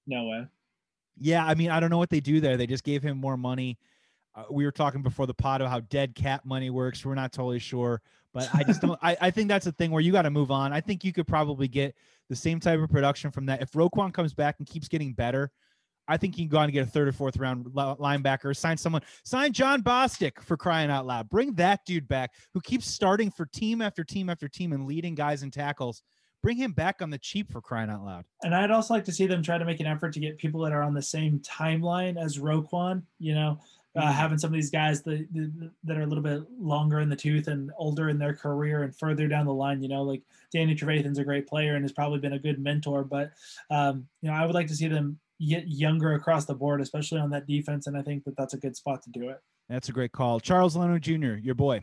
No 0.08 0.24
way. 0.26 0.46
Yeah, 1.20 1.46
I 1.46 1.56
mean, 1.56 1.70
I 1.70 1.80
don't 1.80 1.90
know 1.90 1.98
what 1.98 2.10
they 2.10 2.20
do 2.20 2.42
there. 2.42 2.58
They 2.58 2.68
just 2.68 2.84
gave 2.84 3.04
him 3.04 3.18
more 3.18 3.38
money. 3.38 3.78
Uh, 4.34 4.44
we 4.50 4.66
were 4.66 4.72
talking 4.72 5.02
before 5.02 5.28
the 5.28 5.34
pod 5.34 5.62
of 5.62 5.70
how 5.70 5.82
dead 5.82 6.16
cap 6.16 6.46
money 6.46 6.70
works. 6.70 7.06
We're 7.06 7.16
not 7.16 7.34
totally 7.34 7.60
sure, 7.60 8.02
but 8.34 8.50
I 8.54 8.64
just 8.64 8.82
don't. 8.82 9.00
I, 9.02 9.18
I 9.20 9.32
think 9.32 9.48
that's 9.48 9.68
a 9.68 9.72
thing 9.72 9.92
where 9.92 10.02
you 10.02 10.12
got 10.12 10.24
to 10.24 10.30
move 10.30 10.52
on. 10.52 10.74
I 10.74 10.82
think 10.82 11.04
you 11.04 11.14
could 11.14 11.28
probably 11.28 11.68
get 11.68 11.96
the 12.30 12.36
same 12.36 12.60
type 12.60 12.80
of 12.80 12.90
production 12.90 13.32
from 13.32 13.46
that. 13.48 13.62
If 13.62 13.72
Roquan 13.72 14.14
comes 14.14 14.34
back 14.34 14.56
and 14.60 14.68
keeps 14.68 14.88
getting 14.88 15.14
better, 15.14 15.52
I 16.08 16.18
think 16.18 16.38
you 16.38 16.46
can 16.46 16.50
go 16.50 16.58
on 16.58 16.66
and 16.66 16.74
get 16.74 16.88
a 16.88 16.90
third 16.90 17.08
or 17.08 17.12
fourth 17.12 17.38
round 17.38 17.66
linebacker. 17.66 18.56
Sign 18.56 18.78
someone. 18.78 19.02
Sign 19.24 19.54
Jon 19.54 19.82
Bostic 19.82 20.42
for 20.42 20.58
crying 20.58 20.90
out 20.90 21.06
loud. 21.06 21.30
Bring 21.30 21.54
that 21.56 21.82
dude 21.86 22.08
back 22.08 22.32
who 22.54 22.62
keeps 22.62 22.88
starting 22.88 23.32
for 23.32 23.46
team 23.46 23.82
after 23.82 24.04
team 24.04 24.30
after 24.30 24.48
team 24.48 24.74
and 24.74 24.86
leading 24.86 25.16
guys 25.16 25.44
in 25.44 25.52
tackles. 25.52 26.02
Bring 26.44 26.58
him 26.58 26.72
back 26.72 27.04
on 27.04 27.12
the 27.12 27.20
cheap 27.20 27.52
for 27.52 27.62
crying 27.62 27.92
out 27.92 28.04
loud. 28.04 28.26
And 28.42 28.56
I'd 28.56 28.72
also 28.72 28.96
like 28.96 29.06
to 29.06 29.12
see 29.12 29.28
them 29.28 29.44
try 29.44 29.60
to 29.60 29.66
make 29.66 29.80
an 29.80 29.86
effort 29.86 30.14
to 30.14 30.20
get 30.20 30.40
people 30.40 30.62
that 30.62 30.74
are 30.74 30.82
on 30.82 30.96
the 30.96 31.02
same 31.02 31.40
timeline 31.40 32.20
as 32.22 32.40
Roquan. 32.40 33.04
You 33.20 33.36
know, 33.36 33.60
uh, 33.96 34.12
having 34.12 34.38
some 34.38 34.50
of 34.50 34.54
these 34.54 34.70
guys 34.70 35.02
that, 35.04 35.28
that 35.84 35.98
are 35.98 36.04
a 36.04 36.08
little 36.08 36.24
bit 36.24 36.44
longer 36.60 37.00
in 37.00 37.10
the 37.10 37.16
tooth 37.16 37.48
and 37.48 37.72
older 37.78 38.10
in 38.10 38.18
their 38.18 38.34
career 38.34 38.84
and 38.84 38.96
further 38.96 39.28
down 39.28 39.46
the 39.46 39.54
line. 39.54 39.82
You 39.82 39.90
know, 39.90 40.04
like 40.04 40.22
Danny 40.54 40.76
Trevathan's 40.76 41.18
a 41.18 41.24
great 41.24 41.48
player 41.48 41.76
and 41.76 41.84
has 41.84 41.92
probably 41.92 42.20
been 42.20 42.34
a 42.34 42.40
good 42.40 42.60
mentor, 42.60 43.04
but 43.04 43.32
um, 43.70 44.08
you 44.22 44.30
know, 44.30 44.36
I 44.36 44.46
would 44.46 44.56
like 44.56 44.68
to 44.68 44.76
see 44.76 44.88
them 44.88 45.20
get 45.40 45.68
younger 45.68 46.14
across 46.14 46.46
the 46.46 46.54
board, 46.54 46.82
especially 46.82 47.20
on 47.20 47.32
that 47.32 47.48
defense. 47.48 47.88
And 47.88 47.98
I 47.98 48.02
think 48.02 48.24
that 48.26 48.38
that's 48.38 48.54
a 48.54 48.58
good 48.58 48.76
spot 48.76 49.02
to 49.04 49.10
do 49.10 49.30
it. 49.30 49.42
That's 49.70 49.90
a 49.90 49.92
great 49.92 50.12
call, 50.12 50.40
Charles 50.40 50.76
Leno 50.76 51.00
Jr., 51.00 51.36
your 51.36 51.56
boy. 51.56 51.82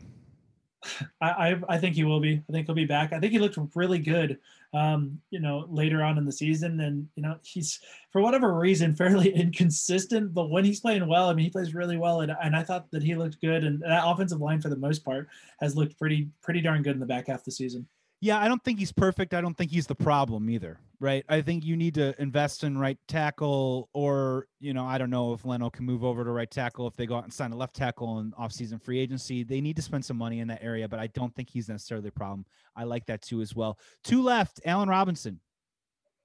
I, 1.20 1.56
I, 1.68 1.78
think 1.78 1.96
he 1.96 2.04
will 2.04 2.20
be. 2.20 2.42
I 2.48 2.52
think 2.52 2.66
he'll 2.66 2.74
be 2.74 2.84
back. 2.84 3.12
I 3.12 3.18
think 3.18 3.32
he 3.32 3.38
looked 3.38 3.58
really 3.74 3.98
good, 3.98 4.38
um, 4.72 5.20
you 5.30 5.40
know, 5.40 5.66
later 5.68 6.02
on 6.04 6.18
in 6.18 6.24
the 6.24 6.32
season. 6.32 6.80
And 6.80 7.08
you 7.16 7.22
know, 7.22 7.36
he's 7.42 7.80
for 8.12 8.20
whatever 8.20 8.54
reason 8.54 8.94
fairly 8.96 9.34
inconsistent, 9.34 10.32
but 10.32 10.50
when 10.50 10.64
he's 10.64 10.80
playing 10.80 11.06
well, 11.06 11.28
I 11.28 11.34
mean, 11.34 11.44
he 11.44 11.50
plays 11.50 11.74
really 11.74 11.96
well. 11.96 12.20
And, 12.20 12.32
and 12.42 12.54
I 12.54 12.62
thought 12.62 12.90
that 12.92 13.02
he 13.02 13.14
looked 13.14 13.40
good. 13.40 13.64
And 13.64 13.82
that 13.82 14.06
offensive 14.06 14.40
line, 14.40 14.60
for 14.60 14.68
the 14.68 14.76
most 14.76 15.04
part, 15.04 15.28
has 15.60 15.76
looked 15.76 15.98
pretty 15.98 16.28
pretty 16.42 16.60
darn 16.60 16.82
good 16.82 16.94
in 16.94 17.00
the 17.00 17.06
back 17.06 17.26
half 17.26 17.40
of 17.40 17.44
the 17.44 17.52
season. 17.52 17.86
Yeah, 18.20 18.40
I 18.40 18.48
don't 18.48 18.62
think 18.64 18.80
he's 18.80 18.92
perfect. 18.92 19.32
I 19.32 19.40
don't 19.40 19.56
think 19.56 19.70
he's 19.70 19.86
the 19.86 19.94
problem 19.94 20.50
either, 20.50 20.80
right? 20.98 21.24
I 21.28 21.40
think 21.40 21.64
you 21.64 21.76
need 21.76 21.94
to 21.94 22.20
invest 22.20 22.64
in 22.64 22.76
right 22.76 22.98
tackle, 23.06 23.88
or 23.92 24.48
you 24.58 24.74
know, 24.74 24.84
I 24.84 24.98
don't 24.98 25.10
know 25.10 25.32
if 25.34 25.44
Leno 25.44 25.70
can 25.70 25.84
move 25.84 26.02
over 26.02 26.24
to 26.24 26.30
right 26.30 26.50
tackle 26.50 26.88
if 26.88 26.96
they 26.96 27.06
go 27.06 27.14
out 27.14 27.24
and 27.24 27.32
sign 27.32 27.52
a 27.52 27.56
left 27.56 27.76
tackle 27.76 28.18
in 28.18 28.32
offseason 28.32 28.82
free 28.82 28.98
agency. 28.98 29.44
They 29.44 29.60
need 29.60 29.76
to 29.76 29.82
spend 29.82 30.04
some 30.04 30.16
money 30.16 30.40
in 30.40 30.48
that 30.48 30.64
area, 30.64 30.88
but 30.88 30.98
I 30.98 31.06
don't 31.08 31.32
think 31.36 31.48
he's 31.48 31.68
necessarily 31.68 32.08
the 32.08 32.12
problem. 32.12 32.44
I 32.74 32.84
like 32.84 33.06
that 33.06 33.22
too 33.22 33.40
as 33.40 33.54
well. 33.54 33.78
Two 34.02 34.22
left, 34.22 34.60
Allen 34.64 34.88
Robinson. 34.88 35.38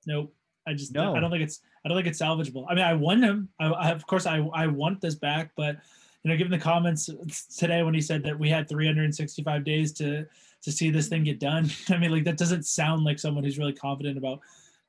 Nope. 0.07 0.33
I 0.65 0.73
just 0.73 0.93
no. 0.93 1.15
I 1.15 1.19
don't 1.19 1.29
think 1.29 1.43
it's 1.43 1.59
I 1.85 1.89
don't 1.89 1.97
think 1.97 2.07
it's 2.07 2.21
salvageable. 2.21 2.65
I 2.69 2.75
mean, 2.75 2.85
I 2.85 2.93
want 2.93 3.23
him. 3.23 3.49
I, 3.59 3.67
I 3.67 3.91
of 3.91 4.07
course 4.07 4.25
I 4.25 4.37
I 4.53 4.67
want 4.67 5.01
this 5.01 5.15
back, 5.15 5.51
but 5.55 5.77
you 6.23 6.31
know, 6.31 6.37
given 6.37 6.51
the 6.51 6.57
comments 6.57 7.09
today 7.57 7.83
when 7.83 7.93
he 7.93 8.01
said 8.01 8.23
that 8.23 8.39
we 8.39 8.49
had 8.49 8.69
365 8.69 9.63
days 9.63 9.91
to 9.93 10.25
to 10.63 10.71
see 10.71 10.89
this 10.89 11.09
thing 11.09 11.25
get 11.25 11.39
done. 11.39 11.69
I 11.89 11.97
mean, 11.97 12.11
like 12.11 12.23
that 12.23 12.37
doesn't 12.37 12.65
sound 12.65 13.03
like 13.03 13.19
someone 13.19 13.43
who's 13.43 13.59
really 13.59 13.73
confident 13.73 14.17
about 14.17 14.39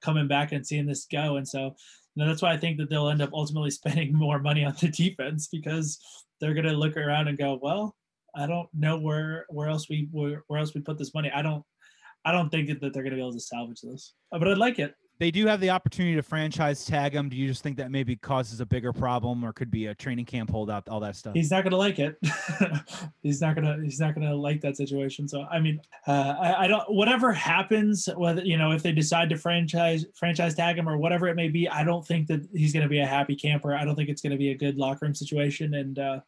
coming 0.00 0.28
back 0.28 0.52
and 0.52 0.64
seeing 0.64 0.86
this 0.86 1.06
go. 1.10 1.36
And 1.36 1.48
so, 1.48 1.74
you 2.14 2.22
know, 2.22 2.28
that's 2.28 2.42
why 2.42 2.52
I 2.52 2.56
think 2.56 2.78
that 2.78 2.88
they'll 2.88 3.08
end 3.08 3.22
up 3.22 3.32
ultimately 3.32 3.70
spending 3.72 4.14
more 4.14 4.38
money 4.38 4.64
on 4.64 4.76
the 4.80 4.88
defense 4.88 5.48
because 5.48 5.98
they're 6.40 6.54
going 6.54 6.66
to 6.66 6.72
look 6.72 6.96
around 6.96 7.26
and 7.26 7.36
go, 7.36 7.58
well, 7.60 7.96
I 8.36 8.46
don't 8.46 8.68
know 8.72 8.98
where 8.98 9.46
where 9.48 9.68
else 9.68 9.88
we 9.88 10.08
where, 10.10 10.44
where 10.46 10.60
else 10.60 10.74
we 10.74 10.80
put 10.80 10.98
this 10.98 11.14
money. 11.14 11.30
I 11.34 11.42
don't 11.42 11.64
I 12.24 12.32
don't 12.32 12.50
think 12.50 12.68
that 12.68 12.80
they're 12.80 13.02
going 13.02 13.10
to 13.10 13.16
be 13.16 13.20
able 13.20 13.32
to 13.32 13.40
salvage 13.40 13.80
this, 13.80 14.14
but 14.30 14.46
I'd 14.46 14.58
like 14.58 14.78
it 14.78 14.94
they 15.18 15.30
do 15.30 15.46
have 15.46 15.60
the 15.60 15.70
opportunity 15.70 16.16
to 16.16 16.22
franchise 16.22 16.84
tag 16.84 17.14
him. 17.14 17.28
Do 17.28 17.36
you 17.36 17.46
just 17.46 17.62
think 17.62 17.76
that 17.76 17.90
maybe 17.90 18.16
causes 18.16 18.60
a 18.60 18.66
bigger 18.66 18.92
problem, 18.92 19.44
or 19.44 19.52
could 19.52 19.70
be 19.70 19.86
a 19.86 19.94
training 19.94 20.24
camp 20.24 20.50
holdout, 20.50 20.88
all 20.88 20.98
that 21.00 21.14
stuff? 21.14 21.34
He's 21.34 21.50
not 21.50 21.62
going 21.62 21.70
to 21.70 21.76
like 21.76 21.98
it. 22.00 22.18
he's 23.22 23.40
not 23.40 23.54
going 23.54 23.64
to. 23.64 23.82
He's 23.82 24.00
not 24.00 24.14
going 24.14 24.26
to 24.26 24.34
like 24.34 24.60
that 24.62 24.76
situation. 24.76 25.28
So 25.28 25.44
I 25.44 25.60
mean, 25.60 25.80
uh, 26.08 26.34
I, 26.40 26.64
I, 26.64 26.66
don't. 26.66 26.82
Whatever 26.92 27.32
happens, 27.32 28.08
whether 28.16 28.42
you 28.42 28.58
know 28.58 28.72
if 28.72 28.82
they 28.82 28.92
decide 28.92 29.28
to 29.30 29.36
franchise 29.36 30.04
franchise 30.14 30.54
tag 30.54 30.78
him 30.78 30.88
or 30.88 30.96
whatever 30.96 31.28
it 31.28 31.36
may 31.36 31.48
be, 31.48 31.68
I 31.68 31.84
don't 31.84 32.04
think 32.04 32.26
that 32.28 32.48
he's 32.52 32.72
going 32.72 32.82
to 32.82 32.88
be 32.88 32.98
a 32.98 33.06
happy 33.06 33.36
camper. 33.36 33.74
I 33.74 33.84
don't 33.84 33.94
think 33.94 34.08
it's 34.08 34.22
going 34.22 34.32
to 34.32 34.38
be 34.38 34.50
a 34.50 34.56
good 34.56 34.76
locker 34.76 35.06
room 35.06 35.14
situation, 35.14 35.74
and 35.74 35.98
uh, 35.98 36.20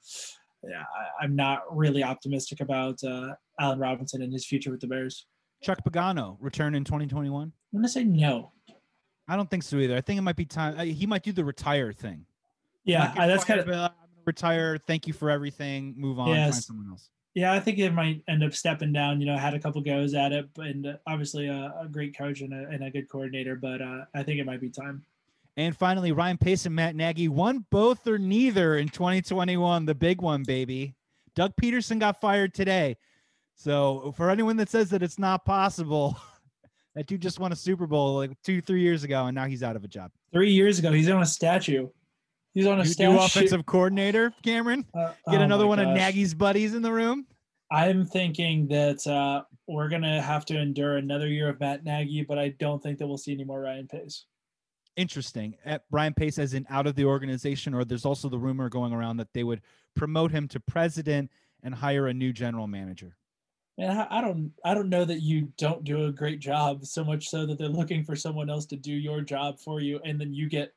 yeah, 0.62 0.84
I, 1.20 1.24
am 1.24 1.34
not 1.34 1.62
really 1.70 2.04
optimistic 2.04 2.60
about 2.60 3.02
uh, 3.02 3.34
Allen 3.58 3.78
Robinson 3.78 4.22
and 4.22 4.32
his 4.32 4.46
future 4.46 4.70
with 4.70 4.80
the 4.80 4.86
Bears. 4.86 5.26
Chuck 5.62 5.78
Pagano 5.84 6.36
return 6.40 6.74
in 6.74 6.84
2021? 6.84 7.42
I'm 7.42 7.78
gonna 7.78 7.88
say 7.88 8.04
no. 8.04 8.52
I 9.28 9.36
don't 9.36 9.50
think 9.50 9.62
so 9.62 9.76
either. 9.78 9.96
I 9.96 10.00
think 10.00 10.18
it 10.18 10.22
might 10.22 10.36
be 10.36 10.44
time. 10.44 10.78
Uh, 10.78 10.84
he 10.84 11.06
might 11.06 11.22
do 11.22 11.32
the 11.32 11.44
retire 11.44 11.92
thing. 11.92 12.26
Yeah, 12.84 13.12
I, 13.16 13.26
that's 13.26 13.44
kind 13.44 13.60
of. 13.60 13.66
I'm 13.66 13.72
gonna 13.72 13.94
retire. 14.24 14.78
Thank 14.78 15.06
you 15.06 15.12
for 15.12 15.30
everything. 15.30 15.94
Move 15.96 16.18
on. 16.18 16.28
Yes. 16.28 16.54
Find 16.54 16.64
someone 16.64 16.88
else. 16.90 17.10
Yeah, 17.34 17.52
I 17.52 17.60
think 17.60 17.78
it 17.78 17.92
might 17.92 18.22
end 18.28 18.42
up 18.42 18.54
stepping 18.54 18.92
down. 18.92 19.20
You 19.20 19.26
know, 19.26 19.36
had 19.36 19.54
a 19.54 19.58
couple 19.58 19.80
goes 19.82 20.14
at 20.14 20.32
it, 20.32 20.48
and 20.56 20.86
uh, 20.86 20.92
obviously 21.06 21.48
a, 21.48 21.74
a, 21.82 21.88
great 21.88 22.16
coach 22.16 22.40
and 22.40 22.54
a, 22.54 22.68
and 22.70 22.82
a 22.82 22.90
good 22.90 23.10
coordinator. 23.10 23.56
But 23.56 23.82
uh, 23.82 24.04
I 24.14 24.22
think 24.22 24.40
it 24.40 24.46
might 24.46 24.60
be 24.60 24.70
time. 24.70 25.04
And 25.56 25.76
finally, 25.76 26.12
Ryan 26.12 26.38
Pace 26.38 26.66
and 26.66 26.74
Matt 26.74 26.94
Nagy 26.94 27.28
won 27.28 27.66
both 27.70 28.06
or 28.06 28.18
neither 28.18 28.76
in 28.76 28.88
2021. 28.88 29.86
The 29.86 29.94
big 29.94 30.22
one, 30.22 30.44
baby. 30.44 30.94
Doug 31.34 31.52
Pederson 31.60 31.98
got 31.98 32.20
fired 32.20 32.54
today. 32.54 32.96
So 33.54 34.14
for 34.16 34.30
anyone 34.30 34.56
that 34.58 34.68
says 34.68 34.90
that 34.90 35.02
it's 35.02 35.18
not 35.18 35.44
possible, 35.44 36.18
that 36.96 37.06
dude 37.06 37.20
just 37.20 37.38
won 37.38 37.52
a 37.52 37.56
Super 37.56 37.86
Bowl 37.86 38.16
like 38.16 38.30
two, 38.42 38.62
three 38.62 38.80
years 38.80 39.04
ago, 39.04 39.26
and 39.26 39.34
now 39.34 39.44
he's 39.44 39.62
out 39.62 39.76
of 39.76 39.84
a 39.84 39.88
job. 39.88 40.10
Three 40.32 40.50
years 40.50 40.78
ago, 40.78 40.90
he's 40.90 41.08
on 41.10 41.22
a 41.22 41.26
statue. 41.26 41.88
He's 42.54 42.66
on 42.66 42.80
a 42.80 42.86
statue. 42.86 43.18
offensive 43.18 43.66
coordinator, 43.66 44.32
Cameron. 44.42 44.86
Uh, 44.94 45.12
Get 45.30 45.40
oh 45.40 45.44
another 45.44 45.66
one 45.66 45.78
gosh. 45.78 45.88
of 45.88 45.94
Nagy's 45.94 46.32
buddies 46.32 46.74
in 46.74 46.80
the 46.80 46.90
room. 46.90 47.26
I'm 47.70 48.06
thinking 48.06 48.66
that 48.68 49.06
uh, 49.06 49.42
we're 49.68 49.90
gonna 49.90 50.22
have 50.22 50.46
to 50.46 50.58
endure 50.58 50.96
another 50.96 51.28
year 51.28 51.50
of 51.50 51.60
Matt 51.60 51.84
Nagy, 51.84 52.24
but 52.26 52.38
I 52.38 52.48
don't 52.58 52.82
think 52.82 52.98
that 52.98 53.06
we'll 53.06 53.18
see 53.18 53.34
any 53.34 53.44
more 53.44 53.60
Ryan 53.60 53.86
Pace. 53.86 54.24
Interesting. 54.96 55.54
At 55.66 55.82
Ryan 55.90 56.14
Pace 56.14 56.38
as 56.38 56.54
in 56.54 56.66
out 56.70 56.86
of 56.86 56.94
the 56.94 57.04
organization, 57.04 57.74
or 57.74 57.84
there's 57.84 58.06
also 58.06 58.30
the 58.30 58.38
rumor 58.38 58.70
going 58.70 58.94
around 58.94 59.18
that 59.18 59.34
they 59.34 59.44
would 59.44 59.60
promote 59.94 60.30
him 60.30 60.48
to 60.48 60.60
president 60.60 61.30
and 61.62 61.74
hire 61.74 62.06
a 62.06 62.14
new 62.14 62.32
general 62.32 62.66
manager. 62.66 63.18
And 63.78 64.00
I 64.10 64.22
don't, 64.22 64.52
I 64.64 64.72
don't 64.72 64.88
know 64.88 65.04
that 65.04 65.20
you 65.20 65.52
don't 65.58 65.84
do 65.84 66.06
a 66.06 66.12
great 66.12 66.40
job. 66.40 66.86
So 66.86 67.04
much 67.04 67.28
so 67.28 67.44
that 67.44 67.58
they're 67.58 67.68
looking 67.68 68.04
for 68.04 68.16
someone 68.16 68.48
else 68.48 68.64
to 68.66 68.76
do 68.76 68.92
your 68.92 69.20
job 69.20 69.58
for 69.60 69.80
you, 69.80 70.00
and 70.04 70.18
then 70.18 70.32
you 70.32 70.48
get 70.48 70.72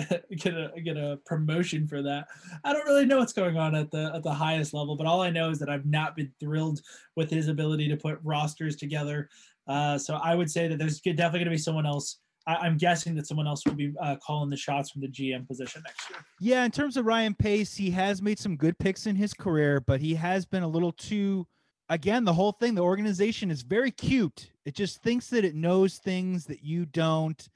get 0.36 0.54
a 0.54 0.72
get 0.82 0.96
a 0.96 1.18
promotion 1.26 1.86
for 1.86 2.02
that. 2.02 2.26
I 2.64 2.72
don't 2.72 2.86
really 2.86 3.06
know 3.06 3.18
what's 3.18 3.32
going 3.32 3.56
on 3.56 3.74
at 3.74 3.90
the 3.90 4.12
at 4.14 4.22
the 4.22 4.32
highest 4.32 4.74
level, 4.74 4.96
but 4.96 5.06
all 5.06 5.20
I 5.20 5.30
know 5.30 5.50
is 5.50 5.58
that 5.58 5.68
I've 5.68 5.86
not 5.86 6.16
been 6.16 6.32
thrilled 6.40 6.80
with 7.16 7.30
his 7.30 7.48
ability 7.48 7.88
to 7.88 7.96
put 7.96 8.18
rosters 8.22 8.76
together. 8.76 9.28
Uh, 9.66 9.98
so 9.98 10.14
I 10.14 10.34
would 10.34 10.50
say 10.50 10.68
that 10.68 10.78
there's 10.78 11.00
definitely 11.00 11.40
going 11.40 11.44
to 11.44 11.50
be 11.50 11.58
someone 11.58 11.86
else. 11.86 12.18
I, 12.46 12.66
am 12.66 12.78
guessing 12.78 13.14
that 13.16 13.26
someone 13.26 13.46
else 13.46 13.64
will 13.64 13.74
be 13.74 13.92
uh, 14.00 14.16
calling 14.16 14.50
the 14.50 14.56
shots 14.56 14.90
from 14.90 15.02
the 15.02 15.08
GM 15.08 15.46
position 15.46 15.82
next 15.86 16.10
year. 16.10 16.18
Yeah, 16.40 16.64
in 16.64 16.70
terms 16.70 16.96
of 16.96 17.04
Ryan 17.04 17.34
Pace, 17.34 17.76
he 17.76 17.90
has 17.90 18.22
made 18.22 18.38
some 18.38 18.56
good 18.56 18.78
picks 18.78 19.06
in 19.06 19.14
his 19.14 19.34
career, 19.34 19.80
but 19.80 20.00
he 20.00 20.14
has 20.14 20.46
been 20.46 20.62
a 20.62 20.68
little 20.68 20.92
too. 20.92 21.46
Again, 21.90 22.24
the 22.24 22.32
whole 22.32 22.52
thing, 22.52 22.74
the 22.74 22.82
organization 22.82 23.50
is 23.50 23.60
very 23.60 23.90
cute. 23.90 24.50
It 24.64 24.74
just 24.74 25.02
thinks 25.02 25.28
that 25.28 25.44
it 25.44 25.54
knows 25.54 25.98
things 25.98 26.46
that 26.46 26.62
you 26.62 26.86
don't 26.86 27.46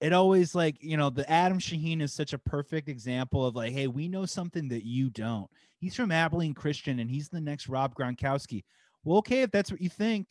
it 0.00 0.12
always 0.12 0.54
like 0.54 0.76
you 0.80 0.96
know 0.96 1.10
the 1.10 1.28
Adam 1.30 1.58
Shaheen 1.58 2.00
is 2.00 2.12
such 2.12 2.32
a 2.32 2.38
perfect 2.38 2.88
example 2.88 3.44
of 3.44 3.56
like, 3.56 3.72
hey, 3.72 3.86
we 3.86 4.08
know 4.08 4.26
something 4.26 4.68
that 4.68 4.84
you 4.84 5.10
don't. 5.10 5.50
He's 5.78 5.94
from 5.94 6.12
Abilene 6.12 6.54
Christian, 6.54 7.00
and 7.00 7.10
he's 7.10 7.28
the 7.28 7.40
next 7.40 7.68
Rob 7.68 7.94
Gronkowski. 7.94 8.64
Well, 9.04 9.18
okay, 9.18 9.42
if 9.42 9.50
that's 9.50 9.70
what 9.70 9.80
you 9.80 9.88
think, 9.88 10.28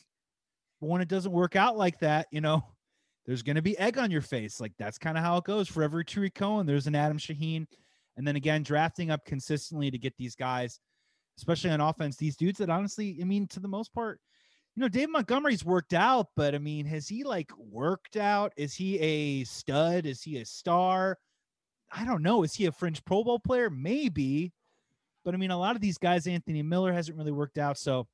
but 0.80 0.88
when 0.88 1.02
it 1.02 1.08
doesn't 1.08 1.32
work 1.32 1.56
out 1.56 1.78
like 1.78 2.00
that, 2.00 2.28
you 2.32 2.42
know, 2.42 2.64
there's 3.26 3.44
going 3.44 3.56
to 3.58 3.62
be 3.62 3.78
egg 3.78 3.98
on 3.98 4.12
your 4.12 4.22
face. 4.22 4.62
Like 4.62 4.74
that's 4.78 4.98
kind 4.98 5.18
of 5.18 5.24
how 5.24 5.38
it 5.38 5.44
goes 5.44 5.68
for 5.68 5.84
every 5.84 6.06
Tarik 6.06 6.36
Cohen. 6.36 6.66
There's 6.66 6.88
an 6.88 6.96
Adam 6.96 7.18
Shaheen, 7.18 7.68
and 8.16 8.26
then 8.26 8.38
again, 8.38 8.64
drafting 8.64 9.12
up 9.12 9.26
consistently 9.26 9.92
to 9.92 9.98
get 9.98 10.16
these 10.18 10.36
guys, 10.36 10.80
especially 11.38 11.70
on 11.70 11.82
offense, 11.82 12.18
these 12.18 12.36
dudes 12.36 12.60
that 12.60 12.70
honestly, 12.70 13.18
I 13.22 13.24
mean, 13.24 13.48
to 13.48 13.60
the 13.60 13.68
most 13.68 13.94
part, 13.94 14.20
you 14.76 14.82
know, 14.82 14.90
Dave 14.90 15.10
Montgomery's 15.10 15.66
worked 15.66 15.94
out, 15.94 16.28
but 16.36 16.54
I 16.54 16.60
mean, 16.60 16.86
has 16.86 17.08
he 17.08 17.24
like 17.24 17.52
worked 17.58 18.16
out? 18.16 18.54
Is 18.58 18.74
he 18.74 19.00
a 19.00 19.44
stud? 19.44 20.06
Is 20.06 20.22
he 20.22 20.38
a 20.38 20.46
star? 20.46 21.18
I 21.92 22.06
don't 22.06 22.22
know. 22.22 22.44
Is 22.44 22.54
he 22.54 22.66
a 22.66 22.72
fringe 22.72 23.04
Pro 23.06 23.24
Bowl 23.24 23.40
player? 23.40 23.70
Maybe. 23.70 24.54
But 25.26 25.34
I 25.34 25.38
mean, 25.38 25.52
a 25.52 25.58
lot 25.58 25.76
of 25.76 25.82
these 25.82 25.98
guys, 25.98 26.28
Anthony 26.28 26.62
Miller 26.62 26.94
hasn't 26.94 27.18
really 27.18 27.32
worked 27.32 27.58
out. 27.58 27.78
So 27.78 28.08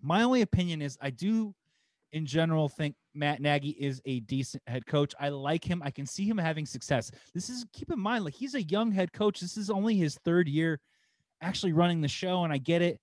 my 0.00 0.22
only 0.22 0.42
opinion 0.42 0.82
is 0.82 0.98
I 1.00 1.10
do 1.10 1.54
in 2.12 2.26
general 2.26 2.68
think 2.68 2.94
Matt 3.14 3.40
Nagy 3.40 3.70
is 3.70 4.00
a 4.04 4.20
decent 4.20 4.62
head 4.66 4.86
coach. 4.86 5.14
I 5.20 5.28
like 5.28 5.64
him. 5.64 5.82
I 5.84 5.90
can 5.90 6.06
see 6.06 6.28
him 6.28 6.38
having 6.38 6.66
success. 6.66 7.10
This 7.32 7.48
is 7.48 7.64
keep 7.72 7.90
in 7.90 8.00
mind, 8.00 8.24
like 8.24 8.34
he's 8.34 8.54
a 8.54 8.62
young 8.62 8.90
head 8.90 9.12
coach. 9.12 9.40
This 9.40 9.56
is 9.56 9.70
only 9.70 9.96
his 9.96 10.16
third 10.24 10.48
year 10.48 10.80
actually 11.42 11.72
running 11.72 12.00
the 12.00 12.08
show, 12.08 12.44
and 12.44 12.52
I 12.52 12.58
get 12.58 12.80
it 12.82 12.98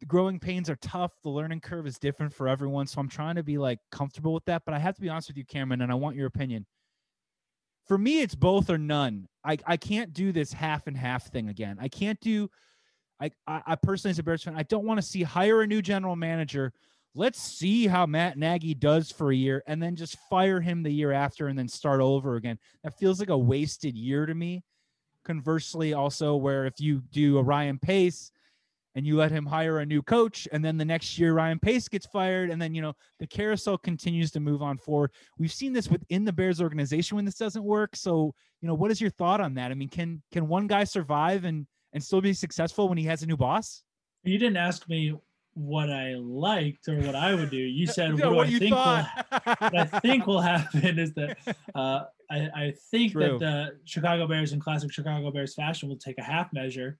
the 0.00 0.06
growing 0.06 0.38
pains 0.38 0.68
are 0.68 0.76
tough. 0.76 1.12
The 1.22 1.30
learning 1.30 1.60
curve 1.60 1.86
is 1.86 1.98
different 1.98 2.32
for 2.32 2.48
everyone. 2.48 2.86
So 2.86 3.00
I'm 3.00 3.08
trying 3.08 3.36
to 3.36 3.42
be 3.42 3.56
like 3.56 3.78
comfortable 3.90 4.34
with 4.34 4.44
that. 4.44 4.62
But 4.66 4.74
I 4.74 4.78
have 4.78 4.94
to 4.96 5.00
be 5.00 5.08
honest 5.08 5.28
with 5.28 5.38
you, 5.38 5.44
Cameron, 5.46 5.80
and 5.80 5.90
I 5.90 5.94
want 5.94 6.16
your 6.16 6.26
opinion. 6.26 6.66
For 7.86 7.96
me, 7.96 8.20
it's 8.20 8.34
both 8.34 8.68
or 8.68 8.78
none. 8.78 9.26
I, 9.44 9.56
I 9.66 9.76
can't 9.76 10.12
do 10.12 10.32
this 10.32 10.52
half 10.52 10.86
and 10.86 10.96
half 10.96 11.30
thing 11.30 11.48
again. 11.48 11.78
I 11.80 11.88
can't 11.88 12.20
do 12.20 12.50
I, 13.20 13.30
I, 13.46 13.62
I 13.66 13.74
personally 13.76 14.10
as 14.10 14.18
a 14.18 14.22
Bears 14.22 14.42
fan, 14.42 14.56
I 14.56 14.62
don't 14.64 14.84
want 14.84 14.98
to 14.98 15.06
see 15.06 15.22
hire 15.22 15.62
a 15.62 15.66
new 15.66 15.80
general 15.80 16.16
manager. 16.16 16.72
Let's 17.14 17.40
see 17.40 17.86
how 17.86 18.04
Matt 18.04 18.36
Nagy 18.36 18.74
does 18.74 19.10
for 19.10 19.32
a 19.32 19.36
year 19.36 19.62
and 19.66 19.82
then 19.82 19.96
just 19.96 20.18
fire 20.28 20.60
him 20.60 20.82
the 20.82 20.90
year 20.90 21.12
after 21.12 21.48
and 21.48 21.58
then 21.58 21.68
start 21.68 22.02
over 22.02 22.36
again. 22.36 22.58
That 22.84 22.98
feels 22.98 23.18
like 23.18 23.30
a 23.30 23.38
wasted 23.38 23.96
year 23.96 24.26
to 24.26 24.34
me. 24.34 24.62
Conversely, 25.26 25.92
also 25.92 26.36
where 26.36 26.66
if 26.66 26.78
you 26.78 27.02
do 27.10 27.38
a 27.38 27.42
Ryan 27.42 27.80
Pace 27.80 28.30
and 28.94 29.04
you 29.04 29.16
let 29.16 29.32
him 29.32 29.44
hire 29.44 29.80
a 29.80 29.86
new 29.86 30.00
coach 30.00 30.46
and 30.52 30.64
then 30.64 30.76
the 30.76 30.84
next 30.84 31.18
year 31.18 31.34
Ryan 31.34 31.58
Pace 31.58 31.88
gets 31.88 32.06
fired 32.06 32.48
and 32.48 32.62
then 32.62 32.76
you 32.76 32.80
know 32.80 32.94
the 33.18 33.26
carousel 33.26 33.76
continues 33.76 34.30
to 34.30 34.40
move 34.40 34.62
on 34.62 34.78
forward. 34.78 35.10
We've 35.36 35.52
seen 35.52 35.72
this 35.72 35.90
within 35.90 36.24
the 36.24 36.32
Bears 36.32 36.60
organization 36.60 37.16
when 37.16 37.24
this 37.24 37.34
doesn't 37.34 37.64
work. 37.64 37.96
So, 37.96 38.32
you 38.60 38.68
know, 38.68 38.74
what 38.74 38.92
is 38.92 39.00
your 39.00 39.10
thought 39.10 39.40
on 39.40 39.54
that? 39.54 39.72
I 39.72 39.74
mean, 39.74 39.88
can 39.88 40.22
can 40.30 40.46
one 40.46 40.68
guy 40.68 40.84
survive 40.84 41.44
and 41.44 41.66
and 41.92 42.02
still 42.02 42.20
be 42.20 42.32
successful 42.32 42.88
when 42.88 42.98
he 42.98 43.04
has 43.04 43.24
a 43.24 43.26
new 43.26 43.36
boss? 43.36 43.82
You 44.22 44.38
didn't 44.38 44.58
ask 44.58 44.88
me 44.88 45.12
what 45.56 45.90
I 45.90 46.16
liked 46.18 46.86
or 46.86 46.98
what 46.98 47.14
I 47.14 47.34
would 47.34 47.50
do. 47.50 47.56
You 47.56 47.86
said 47.86 48.18
what, 48.20 48.34
what, 48.34 48.46
I 48.46 48.58
think 48.58 48.74
will, 48.74 49.02
what 49.58 49.76
I 49.76 50.00
think 50.00 50.26
will 50.26 50.40
happen 50.40 50.98
is 50.98 51.14
that 51.14 51.38
uh, 51.74 52.04
I, 52.30 52.36
I, 52.54 52.74
think 52.90 53.12
True. 53.12 53.22
that 53.22 53.38
the 53.38 53.78
Chicago 53.84 54.26
Bears 54.26 54.52
in 54.52 54.60
classic 54.60 54.92
Chicago 54.92 55.30
Bears 55.30 55.54
fashion 55.54 55.88
will 55.88 55.96
take 55.96 56.18
a 56.18 56.22
half 56.22 56.52
measure 56.52 56.98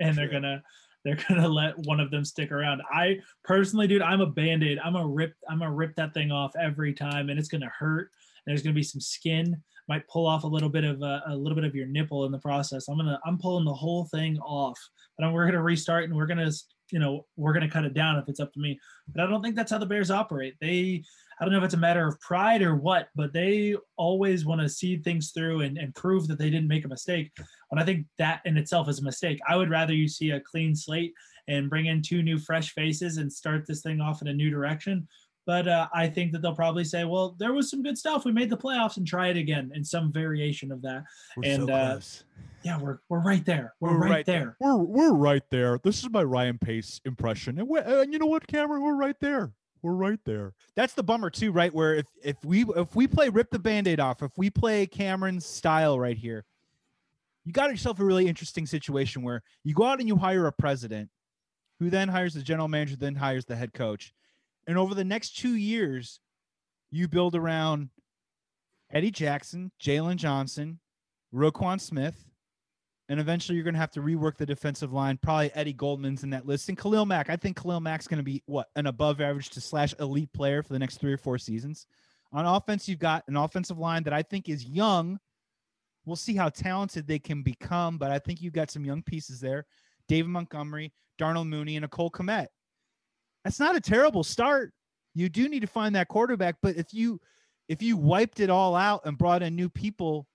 and 0.00 0.14
True. 0.14 0.22
they're 0.22 0.32
gonna 0.32 0.62
they're 1.04 1.18
gonna 1.28 1.48
let 1.48 1.78
one 1.86 2.00
of 2.00 2.10
them 2.10 2.24
stick 2.24 2.50
around. 2.50 2.82
I 2.90 3.20
personally, 3.44 3.86
dude, 3.86 4.02
I'm 4.02 4.20
a 4.20 4.26
band-aid. 4.26 4.80
I'm 4.84 4.94
gonna 4.94 5.06
rip, 5.06 5.34
I'm 5.48 5.60
gonna 5.60 5.72
rip 5.72 5.94
that 5.94 6.12
thing 6.12 6.32
off 6.32 6.50
every 6.60 6.92
time, 6.92 7.30
and 7.30 7.38
it's 7.38 7.48
gonna 7.48 7.70
hurt. 7.78 8.10
There's 8.44 8.62
gonna 8.62 8.74
be 8.74 8.82
some 8.82 9.00
skin, 9.00 9.62
might 9.88 10.08
pull 10.08 10.26
off 10.26 10.42
a 10.42 10.48
little 10.48 10.68
bit 10.68 10.82
of 10.82 11.02
a, 11.02 11.22
a 11.28 11.36
little 11.36 11.54
bit 11.54 11.62
of 11.62 11.76
your 11.76 11.86
nipple 11.86 12.24
in 12.24 12.32
the 12.32 12.40
process. 12.40 12.88
I'm 12.88 12.96
gonna, 12.96 13.20
I'm 13.24 13.38
pulling 13.38 13.64
the 13.64 13.72
whole 13.72 14.06
thing 14.06 14.36
off, 14.40 14.80
but 15.16 15.32
we're 15.32 15.46
gonna 15.46 15.62
restart 15.62 16.04
and 16.04 16.16
we're 16.16 16.26
gonna, 16.26 16.50
you 16.90 16.98
know, 16.98 17.26
we're 17.36 17.52
gonna 17.52 17.70
cut 17.70 17.84
it 17.84 17.94
down 17.94 18.18
if 18.18 18.28
it's 18.28 18.40
up 18.40 18.52
to 18.52 18.60
me. 18.60 18.78
But 19.08 19.22
I 19.22 19.26
don't 19.26 19.42
think 19.42 19.56
that's 19.56 19.70
how 19.70 19.78
the 19.78 19.86
Bears 19.86 20.10
operate. 20.10 20.54
They 20.60 21.04
I 21.38 21.44
don't 21.44 21.52
know 21.52 21.58
if 21.58 21.64
it's 21.64 21.74
a 21.74 21.78
matter 21.78 22.06
of 22.06 22.18
pride 22.20 22.62
or 22.62 22.76
what, 22.76 23.08
but 23.14 23.32
they 23.32 23.76
always 23.96 24.46
want 24.46 24.62
to 24.62 24.68
see 24.70 24.96
things 24.96 25.32
through 25.32 25.60
and, 25.60 25.76
and 25.76 25.94
prove 25.94 26.26
that 26.28 26.38
they 26.38 26.48
didn't 26.48 26.68
make 26.68 26.86
a 26.86 26.88
mistake. 26.88 27.30
And 27.70 27.78
I 27.78 27.84
think 27.84 28.06
that 28.16 28.40
in 28.46 28.56
itself 28.56 28.88
is 28.88 29.00
a 29.00 29.04
mistake. 29.04 29.38
I 29.46 29.56
would 29.56 29.68
rather 29.68 29.92
you 29.92 30.08
see 30.08 30.30
a 30.30 30.40
clean 30.40 30.74
slate 30.74 31.12
and 31.48 31.68
bring 31.68 31.86
in 31.86 32.00
two 32.00 32.22
new 32.22 32.38
fresh 32.38 32.72
faces 32.72 33.18
and 33.18 33.30
start 33.30 33.66
this 33.66 33.82
thing 33.82 34.00
off 34.00 34.22
in 34.22 34.28
a 34.28 34.32
new 34.32 34.50
direction. 34.50 35.06
But 35.46 35.68
uh, 35.68 35.88
I 35.94 36.08
think 36.08 36.32
that 36.32 36.42
they'll 36.42 36.54
probably 36.54 36.84
say, 36.84 37.04
well, 37.04 37.36
there 37.38 37.52
was 37.52 37.70
some 37.70 37.82
good 37.82 37.96
stuff. 37.96 38.24
We 38.24 38.32
made 38.32 38.50
the 38.50 38.56
playoffs 38.56 38.96
and 38.96 39.06
try 39.06 39.28
it 39.28 39.36
again 39.36 39.70
in 39.74 39.84
some 39.84 40.12
variation 40.12 40.72
of 40.72 40.82
that. 40.82 41.04
We're 41.36 41.50
and 41.50 41.68
so 41.68 41.72
uh, 41.72 42.00
yeah, 42.64 42.78
we're, 42.80 42.98
we're 43.08 43.22
right 43.22 43.44
there. 43.44 43.74
We're, 43.78 43.92
we're 43.92 43.98
right, 44.00 44.10
right 44.10 44.26
there. 44.26 44.56
there. 44.60 44.74
We're, 44.74 44.84
we're 44.84 45.12
right 45.12 45.44
there. 45.50 45.78
This 45.84 46.02
is 46.02 46.10
my 46.10 46.24
Ryan 46.24 46.58
Pace 46.58 47.00
impression. 47.04 47.60
And, 47.60 47.70
and 47.70 48.12
you 48.12 48.18
know 48.18 48.26
what, 48.26 48.46
Cameron? 48.48 48.82
We're 48.82 48.96
right 48.96 49.16
there 49.20 49.52
we're 49.82 49.92
right 49.92 50.18
there. 50.24 50.52
That's 50.74 50.94
the 50.94 51.02
bummer 51.04 51.30
too, 51.30 51.52
right? 51.52 51.72
Where 51.72 51.94
if 51.94 52.06
if 52.24 52.44
we 52.44 52.64
if 52.76 52.96
we 52.96 53.06
play 53.06 53.28
rip 53.28 53.50
the 53.50 53.58
band-aid 53.58 54.00
off, 54.00 54.22
if 54.22 54.32
we 54.36 54.50
play 54.50 54.86
Cameron's 54.86 55.46
style 55.46 55.98
right 55.98 56.16
here, 56.16 56.44
you 57.44 57.52
got 57.52 57.70
yourself 57.70 58.00
a 58.00 58.04
really 58.04 58.26
interesting 58.26 58.66
situation 58.66 59.22
where 59.22 59.42
you 59.62 59.74
go 59.74 59.84
out 59.84 60.00
and 60.00 60.08
you 60.08 60.16
hire 60.16 60.46
a 60.46 60.52
president 60.52 61.08
who 61.78 61.88
then 61.88 62.08
hires 62.08 62.34
the 62.34 62.42
general 62.42 62.66
manager, 62.66 62.96
then 62.96 63.14
hires 63.14 63.44
the 63.44 63.54
head 63.54 63.72
coach. 63.72 64.12
And 64.66 64.78
over 64.78 64.94
the 64.94 65.04
next 65.04 65.38
two 65.38 65.54
years, 65.54 66.20
you 66.90 67.08
build 67.08 67.34
around 67.34 67.90
Eddie 68.92 69.10
Jackson, 69.10 69.70
Jaylon 69.80 70.16
Johnson, 70.16 70.80
Roquan 71.34 71.80
Smith, 71.80 72.24
and 73.08 73.20
eventually 73.20 73.54
you're 73.54 73.64
going 73.64 73.74
to 73.74 73.80
have 73.80 73.92
to 73.92 74.00
rework 74.00 74.36
the 74.36 74.46
defensive 74.46 74.92
line. 74.92 75.18
Probably 75.22 75.52
Eddie 75.54 75.72
Goldman's 75.72 76.24
in 76.24 76.30
that 76.30 76.46
list. 76.46 76.68
And 76.68 76.76
Khalil 76.76 77.06
Mack. 77.06 77.30
I 77.30 77.36
think 77.36 77.60
Khalil 77.60 77.80
Mack's 77.80 78.08
going 78.08 78.18
to 78.18 78.24
be 78.24 78.42
what 78.46 78.68
an 78.74 78.86
above 78.86 79.20
average 79.20 79.50
to 79.50 79.60
slash 79.60 79.94
elite 80.00 80.32
player 80.32 80.62
for 80.62 80.72
the 80.72 80.78
next 80.78 80.98
three 80.98 81.12
or 81.12 81.18
four 81.18 81.38
seasons. 81.38 81.86
On 82.32 82.44
offense, 82.44 82.88
you've 82.88 82.98
got 82.98 83.22
an 83.28 83.36
offensive 83.36 83.78
line 83.78 84.02
that 84.04 84.12
I 84.12 84.22
think 84.22 84.48
is 84.48 84.64
young. 84.64 85.18
We'll 86.04 86.16
see 86.16 86.34
how 86.34 86.48
talented 86.48 87.06
they 87.06 87.18
can 87.18 87.42
become, 87.42 87.98
but 87.98 88.10
I 88.10 88.18
think 88.18 88.40
you've 88.40 88.52
got 88.52 88.70
some 88.70 88.84
young 88.84 89.02
pieces 89.02 89.40
there. 89.40 89.66
David 90.08 90.30
Montgomery, 90.30 90.92
Darnell 91.18 91.44
Mooney, 91.44 91.76
and 91.76 91.82
Nicole 91.82 92.10
Cole 92.10 92.26
Kmet. 92.26 92.46
That's 93.46 93.60
not 93.60 93.76
a 93.76 93.80
terrible 93.80 94.24
start. 94.24 94.72
you 95.14 95.28
do 95.28 95.48
need 95.48 95.60
to 95.60 95.68
find 95.68 95.94
that 95.94 96.08
quarterback. 96.08 96.56
But 96.62 96.74
if 96.74 96.92
you 96.92 97.20
if 97.68 97.80
you 97.80 97.96
wiped 97.96 98.40
it 98.40 98.50
all 98.50 98.74
out 98.74 99.02
and 99.04 99.16
brought 99.16 99.40
in 99.40 99.54
new 99.54 99.68
people, 99.68 100.26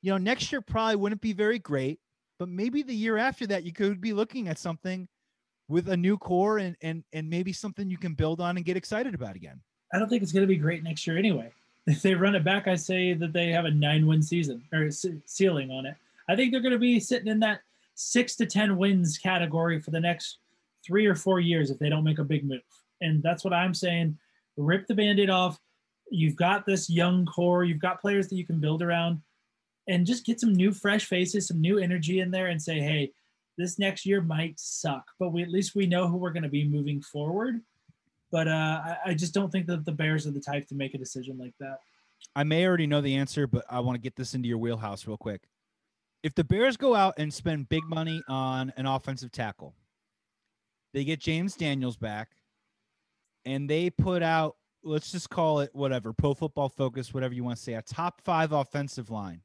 you 0.00 0.12
know, 0.12 0.18
next 0.18 0.52
year 0.52 0.60
probably 0.60 0.94
wouldn't 0.94 1.20
be 1.20 1.32
very 1.32 1.58
great. 1.58 1.98
But 2.38 2.48
maybe 2.48 2.84
the 2.84 2.94
year 2.94 3.16
after 3.16 3.48
that, 3.48 3.64
you 3.64 3.72
could 3.72 4.00
be 4.00 4.12
looking 4.12 4.46
at 4.46 4.60
something 4.60 5.08
with 5.66 5.88
a 5.88 5.96
new 5.96 6.16
core 6.16 6.58
and 6.58 6.76
and 6.82 7.02
and 7.12 7.28
maybe 7.28 7.52
something 7.52 7.90
you 7.90 7.98
can 7.98 8.14
build 8.14 8.40
on 8.40 8.56
and 8.56 8.64
get 8.64 8.76
excited 8.76 9.12
about 9.12 9.34
again. 9.34 9.60
I 9.92 9.98
don't 9.98 10.08
think 10.08 10.22
it's 10.22 10.30
going 10.30 10.44
to 10.44 10.54
be 10.54 10.54
great 10.56 10.84
next 10.84 11.04
year 11.04 11.18
anyway. 11.18 11.50
If 11.88 12.00
they 12.00 12.14
run 12.14 12.36
it 12.36 12.44
back, 12.44 12.68
I 12.68 12.76
say 12.76 13.12
that 13.14 13.32
they 13.32 13.48
have 13.48 13.64
a 13.64 13.72
nine 13.72 14.06
win 14.06 14.22
season 14.22 14.62
or 14.72 14.88
ceiling 15.26 15.72
on 15.72 15.84
it. 15.84 15.96
I 16.28 16.36
think 16.36 16.52
they're 16.52 16.60
going 16.60 16.70
to 16.74 16.78
be 16.78 17.00
sitting 17.00 17.26
in 17.26 17.40
that 17.40 17.62
six 17.96 18.36
to 18.36 18.46
10 18.46 18.76
wins 18.76 19.18
category 19.18 19.80
for 19.80 19.90
the 19.90 19.98
next 19.98 20.38
three 20.84 21.06
or 21.06 21.14
four 21.14 21.40
years 21.40 21.70
if 21.70 21.78
they 21.78 21.88
don't 21.88 22.04
make 22.04 22.18
a 22.18 22.24
big 22.24 22.44
move. 22.44 22.62
And 23.00 23.22
that's 23.22 23.44
what 23.44 23.52
I'm 23.52 23.74
saying. 23.74 24.18
Rip 24.56 24.86
the 24.86 24.94
band 24.94 25.20
aid 25.20 25.30
off. 25.30 25.58
You've 26.10 26.36
got 26.36 26.66
this 26.66 26.90
young 26.90 27.24
core, 27.24 27.64
you've 27.64 27.80
got 27.80 28.00
players 28.00 28.28
that 28.28 28.36
you 28.36 28.46
can 28.46 28.60
build 28.60 28.82
around, 28.82 29.22
and 29.88 30.06
just 30.06 30.26
get 30.26 30.40
some 30.40 30.52
new, 30.52 30.72
fresh 30.72 31.06
faces, 31.06 31.48
some 31.48 31.60
new 31.60 31.78
energy 31.78 32.20
in 32.20 32.30
there 32.30 32.48
and 32.48 32.60
say, 32.60 32.80
hey, 32.80 33.12
this 33.56 33.78
next 33.78 34.04
year 34.04 34.20
might 34.20 34.58
suck, 34.60 35.04
but 35.18 35.30
we 35.30 35.42
at 35.42 35.48
least 35.48 35.74
we 35.74 35.86
know 35.86 36.08
who 36.08 36.16
we're 36.16 36.32
going 36.32 36.42
to 36.42 36.48
be 36.48 36.68
moving 36.68 37.00
forward. 37.00 37.60
But 38.30 38.48
uh, 38.48 38.82
I, 38.84 38.96
I 39.06 39.14
just 39.14 39.34
don't 39.34 39.50
think 39.50 39.66
that 39.66 39.84
the 39.84 39.92
Bears 39.92 40.26
are 40.26 40.30
the 40.30 40.40
type 40.40 40.66
to 40.68 40.74
make 40.74 40.94
a 40.94 40.98
decision 40.98 41.38
like 41.38 41.54
that. 41.60 41.78
I 42.36 42.44
may 42.44 42.66
already 42.66 42.86
know 42.86 43.00
the 43.00 43.16
answer, 43.16 43.46
but 43.46 43.64
I 43.68 43.80
want 43.80 43.96
to 43.96 44.00
get 44.00 44.16
this 44.16 44.34
into 44.34 44.48
your 44.48 44.58
wheelhouse 44.58 45.06
real 45.06 45.16
quick 45.16 45.42
if 46.22 46.34
the 46.34 46.44
Bears 46.44 46.76
go 46.76 46.94
out 46.94 47.14
and 47.18 47.32
spend 47.32 47.68
big 47.68 47.84
money 47.88 48.22
on 48.28 48.72
an 48.76 48.86
offensive 48.86 49.32
tackle, 49.32 49.74
they 50.92 51.04
get 51.04 51.20
James 51.20 51.56
Daniels 51.56 51.96
back, 51.96 52.30
and 53.44 53.68
they 53.68 53.90
put 53.90 54.22
out, 54.22 54.56
let's 54.84 55.12
just 55.12 55.30
call 55.30 55.60
it 55.60 55.70
whatever, 55.72 56.12
pro 56.12 56.34
football 56.34 56.68
focus, 56.68 57.14
whatever 57.14 57.34
you 57.34 57.44
want 57.44 57.56
to 57.56 57.62
say, 57.62 57.74
a 57.74 57.82
top 57.82 58.20
five 58.20 58.52
offensive 58.52 59.10
line. 59.10 59.40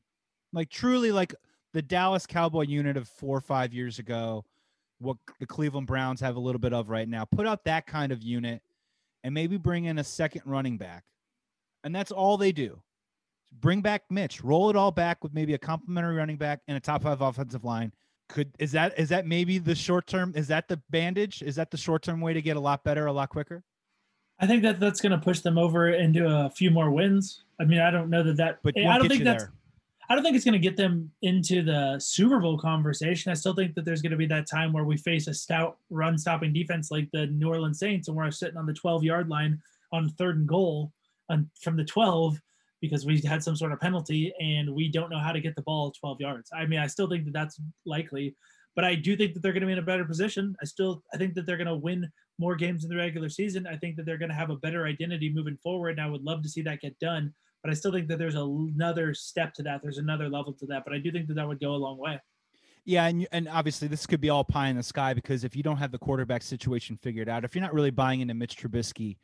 Like 0.54 0.70
truly 0.70 1.12
like 1.12 1.34
the 1.74 1.82
Dallas 1.82 2.26
Cowboy 2.26 2.64
unit 2.64 2.98
of 2.98 3.08
four 3.08 3.38
or 3.38 3.42
five 3.42 3.74
years 3.74 4.00
ago, 4.00 4.46
what 5.00 5.18
the 5.40 5.46
Cleveland 5.46 5.88
Browns 5.88 6.22
have 6.22 6.36
a 6.36 6.40
little 6.40 6.60
bit 6.60 6.74
of 6.74 6.90
right 6.90 7.08
now. 7.08 7.26
Put 7.26 7.46
out 7.48 7.66
that 7.66 7.86
kind 7.86 8.12
of 8.12 8.24
unit 8.24 8.62
and 9.24 9.34
maybe 9.34 9.58
bring 9.58 9.86
in 9.86 10.00
a 10.00 10.04
second 10.04 10.42
running 10.46 10.78
back. 10.78 11.04
And 11.84 11.96
that's 11.96 12.12
all 12.12 12.38
they 12.38 12.52
do. 12.52 12.82
Bring 13.60 13.82
back 13.82 14.04
Mitch. 14.10 14.44
Roll 14.44 14.70
it 14.70 14.76
all 14.76 14.92
back 14.92 15.24
with 15.24 15.34
maybe 15.34 15.54
a 15.54 15.58
complimentary 15.60 16.16
running 16.16 16.38
back 16.38 16.62
and 16.68 16.78
a 16.78 16.80
top 16.80 17.04
five 17.04 17.22
offensive 17.22 17.64
line. 17.64 17.94
Could 18.30 18.52
is 18.60 18.72
that 18.74 18.98
is 19.00 19.10
that 19.10 19.26
maybe 19.26 19.58
the 19.58 19.76
short 19.76 20.08
term? 20.08 20.34
Is 20.36 20.48
that 20.48 20.68
the 20.68 20.82
bandage? 20.90 21.42
Is 21.42 21.56
that 21.56 21.72
the 21.72 21.78
short 21.78 22.04
term 22.04 22.20
way 22.20 22.34
to 22.34 22.42
get 22.42 22.58
a 22.58 22.60
lot 22.60 22.84
better, 22.84 23.06
a 23.06 23.14
lot 23.14 23.30
quicker? 23.30 23.64
I 24.40 24.46
think 24.46 24.64
that 24.64 24.80
that's 24.80 25.02
going 25.02 25.14
to 25.14 25.18
push 25.18 25.40
them 25.40 25.58
over 25.58 25.90
into 25.90 26.28
a 26.28 26.50
few 26.50 26.70
more 26.70 26.92
wins. 26.92 27.44
I 27.60 27.64
mean, 27.64 27.80
I 27.80 27.90
don't 27.90 28.10
know 28.10 28.24
that 28.24 28.38
that. 28.38 28.60
But 28.64 28.78
I 28.78 28.98
don't 28.98 29.08
think 29.08 29.24
that's. 29.24 29.46
There. 29.46 29.54
I 30.10 30.16
don't 30.16 30.24
think 30.24 30.38
it's 30.38 30.46
going 30.46 30.54
to 30.54 30.60
get 30.60 30.78
them 30.78 31.12
into 31.22 31.62
the 31.62 32.00
Super 32.00 32.40
Bowl 32.40 32.58
conversation. 32.58 33.30
I 33.30 33.36
still 33.36 33.54
think 33.54 33.76
that 33.76 33.84
there's 33.84 34.02
going 34.02 34.12
to 34.12 34.18
be 34.18 34.28
that 34.28 34.50
time 34.50 34.72
where 34.72 34.86
we 34.86 34.96
face 34.96 35.28
a 35.28 35.34
stout 35.34 35.78
run 35.90 36.18
stopping 36.18 36.54
defense 36.54 36.92
like 36.92 37.10
the 37.12 37.28
New 37.28 37.50
Orleans 37.50 37.80
Saints, 37.80 38.08
and 38.08 38.16
we're 38.16 38.32
sitting 38.32 38.58
on 38.58 38.66
the 38.66 38.74
12 38.74 39.04
yard 39.04 39.28
line 39.28 39.60
on 39.92 40.10
third 40.12 40.38
and 40.38 40.48
goal 40.48 40.94
on, 41.30 41.50
from 41.62 41.76
the 41.76 41.84
12, 41.84 42.40
because 42.82 43.06
we 43.06 43.20
had 43.22 43.44
some 43.44 43.56
sort 43.56 43.72
of 43.72 43.80
penalty 43.80 44.34
and 44.40 44.74
we 44.74 44.90
don't 44.90 45.10
know 45.10 45.20
how 45.20 45.32
to 45.32 45.42
get 45.42 45.56
the 45.56 45.62
ball 45.64 45.92
12 46.00 46.22
yards. 46.22 46.50
I 46.56 46.66
mean, 46.66 46.80
I 46.80 46.88
still 46.88 47.10
think 47.10 47.26
that 47.26 47.34
that's 47.34 47.60
likely, 47.86 48.36
but 48.76 48.86
I 48.86 48.96
do 48.96 49.16
think 49.16 49.34
that 49.34 49.42
they're 49.42 49.54
going 49.54 49.62
to 49.62 49.68
be 49.68 49.74
in 49.74 49.80
a 49.80 49.84
better 49.84 50.06
position. 50.06 50.56
I 50.62 50.66
still 50.66 51.04
I 51.14 51.18
think 51.18 51.34
that 51.36 51.46
they're 51.46 51.58
going 51.58 51.68
to 51.68 51.76
win 51.76 52.10
more 52.40 52.56
games 52.56 52.84
in 52.84 52.90
the 52.90 52.96
regular 52.96 53.30
season. 53.30 53.66
I 53.66 53.76
think 53.76 53.96
that 53.96 54.06
they're 54.06 54.20
going 54.20 54.30
to 54.30 54.36
have 54.36 54.52
a 54.52 54.58
better 54.58 54.86
identity 54.86 55.32
moving 55.34 55.58
forward, 55.58 55.92
and 55.92 56.02
I 56.02 56.10
would 56.10 56.24
love 56.24 56.44
to 56.44 56.50
see 56.50 56.62
that 56.64 56.82
get 56.82 56.98
done. 57.00 57.34
But 57.64 57.72
I 57.72 57.74
still 57.74 57.92
think 57.92 58.08
that 58.10 58.20
there's 58.20 58.36
another 58.36 59.14
step 59.14 59.54
to 59.56 59.64
that. 59.64 59.82
There's 59.82 59.98
another 59.98 60.30
level 60.30 60.54
to 60.54 60.66
that. 60.68 60.84
But 60.86 60.94
I 60.94 61.00
do 61.00 61.12
think 61.12 61.28
that 61.28 61.34
that 61.34 61.48
would 61.48 61.60
go 61.60 61.72
a 61.72 61.76
long 61.76 61.98
way. 61.98 62.20
Yeah, 62.86 63.08
and 63.08 63.28
and 63.34 63.50
obviously 63.50 63.88
this 63.90 64.06
could 64.06 64.22
be 64.22 64.30
all 64.30 64.46
pie 64.46 64.70
in 64.70 64.78
the 64.78 64.84
sky 64.84 65.14
because 65.14 65.44
if 65.44 65.56
you 65.56 65.64
don't 65.64 65.78
have 65.78 65.92
the 65.92 65.98
quarterback 65.98 66.42
situation 66.42 66.98
figured 67.02 67.28
out, 67.28 67.44
if 67.44 67.56
you're 67.56 67.64
not 67.64 67.74
really 67.74 67.92
buying 67.92 68.22
into 68.22 68.34
Mitch 68.34 68.56
Trubisky, 68.56 69.18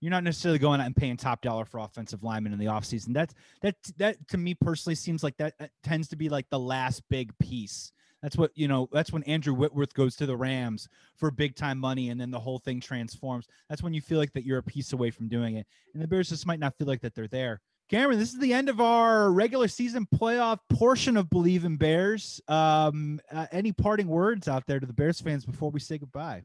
you're 0.00 0.10
not 0.10 0.24
necessarily 0.24 0.58
going 0.58 0.80
out 0.80 0.86
and 0.86 0.96
paying 0.96 1.16
top 1.16 1.42
dollar 1.42 1.64
for 1.64 1.78
offensive 1.78 2.22
linemen 2.22 2.52
in 2.52 2.58
the 2.58 2.66
offseason. 2.66 3.14
That's 3.14 3.34
that 3.62 3.76
that 3.98 4.28
to 4.28 4.36
me 4.36 4.54
personally 4.54 4.94
seems 4.94 5.22
like 5.22 5.36
that 5.38 5.54
tends 5.82 6.08
to 6.08 6.16
be 6.16 6.28
like 6.28 6.46
the 6.50 6.58
last 6.58 7.02
big 7.08 7.36
piece. 7.38 7.92
That's 8.22 8.36
what 8.36 8.50
you 8.54 8.66
know. 8.68 8.88
That's 8.92 9.12
when 9.12 9.22
Andrew 9.24 9.54
Whitworth 9.54 9.94
goes 9.94 10.16
to 10.16 10.26
the 10.26 10.36
Rams 10.36 10.88
for 11.16 11.30
big 11.30 11.54
time 11.54 11.78
money, 11.78 12.10
and 12.10 12.20
then 12.20 12.30
the 12.30 12.40
whole 12.40 12.58
thing 12.58 12.80
transforms. 12.80 13.46
That's 13.68 13.82
when 13.82 13.94
you 13.94 14.00
feel 14.00 14.18
like 14.18 14.32
that 14.32 14.44
you're 14.44 14.58
a 14.58 14.62
piece 14.62 14.92
away 14.92 15.10
from 15.10 15.28
doing 15.28 15.56
it, 15.56 15.66
and 15.94 16.02
the 16.02 16.08
Bears 16.08 16.30
just 16.30 16.46
might 16.46 16.58
not 16.58 16.76
feel 16.76 16.86
like 16.86 17.02
that 17.02 17.14
they're 17.14 17.28
there. 17.28 17.60
Cameron, 17.88 18.18
this 18.18 18.32
is 18.32 18.40
the 18.40 18.52
end 18.52 18.68
of 18.68 18.80
our 18.80 19.30
regular 19.30 19.68
season 19.68 20.08
playoff 20.12 20.58
portion 20.70 21.16
of 21.16 21.26
Bleav 21.26 21.64
in 21.64 21.76
Bears. 21.76 22.40
Um, 22.48 23.20
uh, 23.30 23.46
any 23.52 23.70
parting 23.70 24.08
words 24.08 24.48
out 24.48 24.66
there 24.66 24.80
to 24.80 24.86
the 24.86 24.92
Bears 24.92 25.20
fans 25.20 25.46
before 25.46 25.70
we 25.70 25.78
say 25.78 25.96
goodbye? 25.96 26.42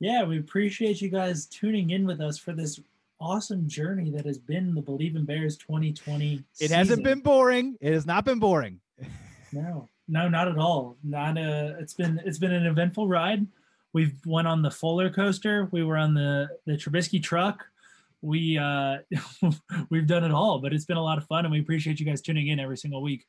Yeah, 0.00 0.24
we 0.24 0.38
appreciate 0.38 1.02
you 1.02 1.10
guys 1.10 1.44
tuning 1.44 1.90
in 1.90 2.06
with 2.06 2.22
us 2.22 2.38
for 2.38 2.52
this 2.52 2.80
awesome 3.20 3.68
journey 3.68 4.10
that 4.10 4.24
has 4.24 4.38
been 4.38 4.74
the 4.74 4.80
Bleav 4.80 5.14
in 5.14 5.26
Bears 5.26 5.58
2020. 5.58 6.36
It 6.36 6.44
season. 6.54 6.76
hasn't 6.76 7.04
been 7.04 7.20
boring. 7.20 7.76
It 7.82 7.92
has 7.92 8.06
not 8.06 8.24
been 8.24 8.38
boring. 8.38 8.80
no, 9.52 9.88
no, 10.08 10.28
not 10.28 10.48
at 10.48 10.56
all. 10.56 10.96
Not 11.04 11.36
a. 11.36 11.76
It's 11.78 11.92
been 11.92 12.18
it's 12.24 12.38
been 12.38 12.52
an 12.52 12.64
eventful 12.64 13.08
ride. 13.08 13.46
We've 13.92 14.14
went 14.24 14.48
on 14.48 14.62
the 14.62 14.70
Fuller 14.70 15.10
coaster. 15.10 15.68
We 15.70 15.84
were 15.84 15.98
on 15.98 16.14
the 16.14 16.48
the 16.64 16.72
Trubisky 16.72 17.22
truck. 17.22 17.66
We 18.22 18.56
uh, 18.56 18.98
we've 19.90 20.06
done 20.06 20.24
it 20.24 20.32
all, 20.32 20.60
but 20.60 20.72
it's 20.72 20.86
been 20.86 20.96
a 20.96 21.02
lot 21.02 21.18
of 21.18 21.26
fun, 21.26 21.44
and 21.44 21.52
we 21.52 21.60
appreciate 21.60 22.00
you 22.00 22.06
guys 22.06 22.22
tuning 22.22 22.48
in 22.48 22.58
every 22.58 22.78
single 22.78 23.02
week 23.02 23.26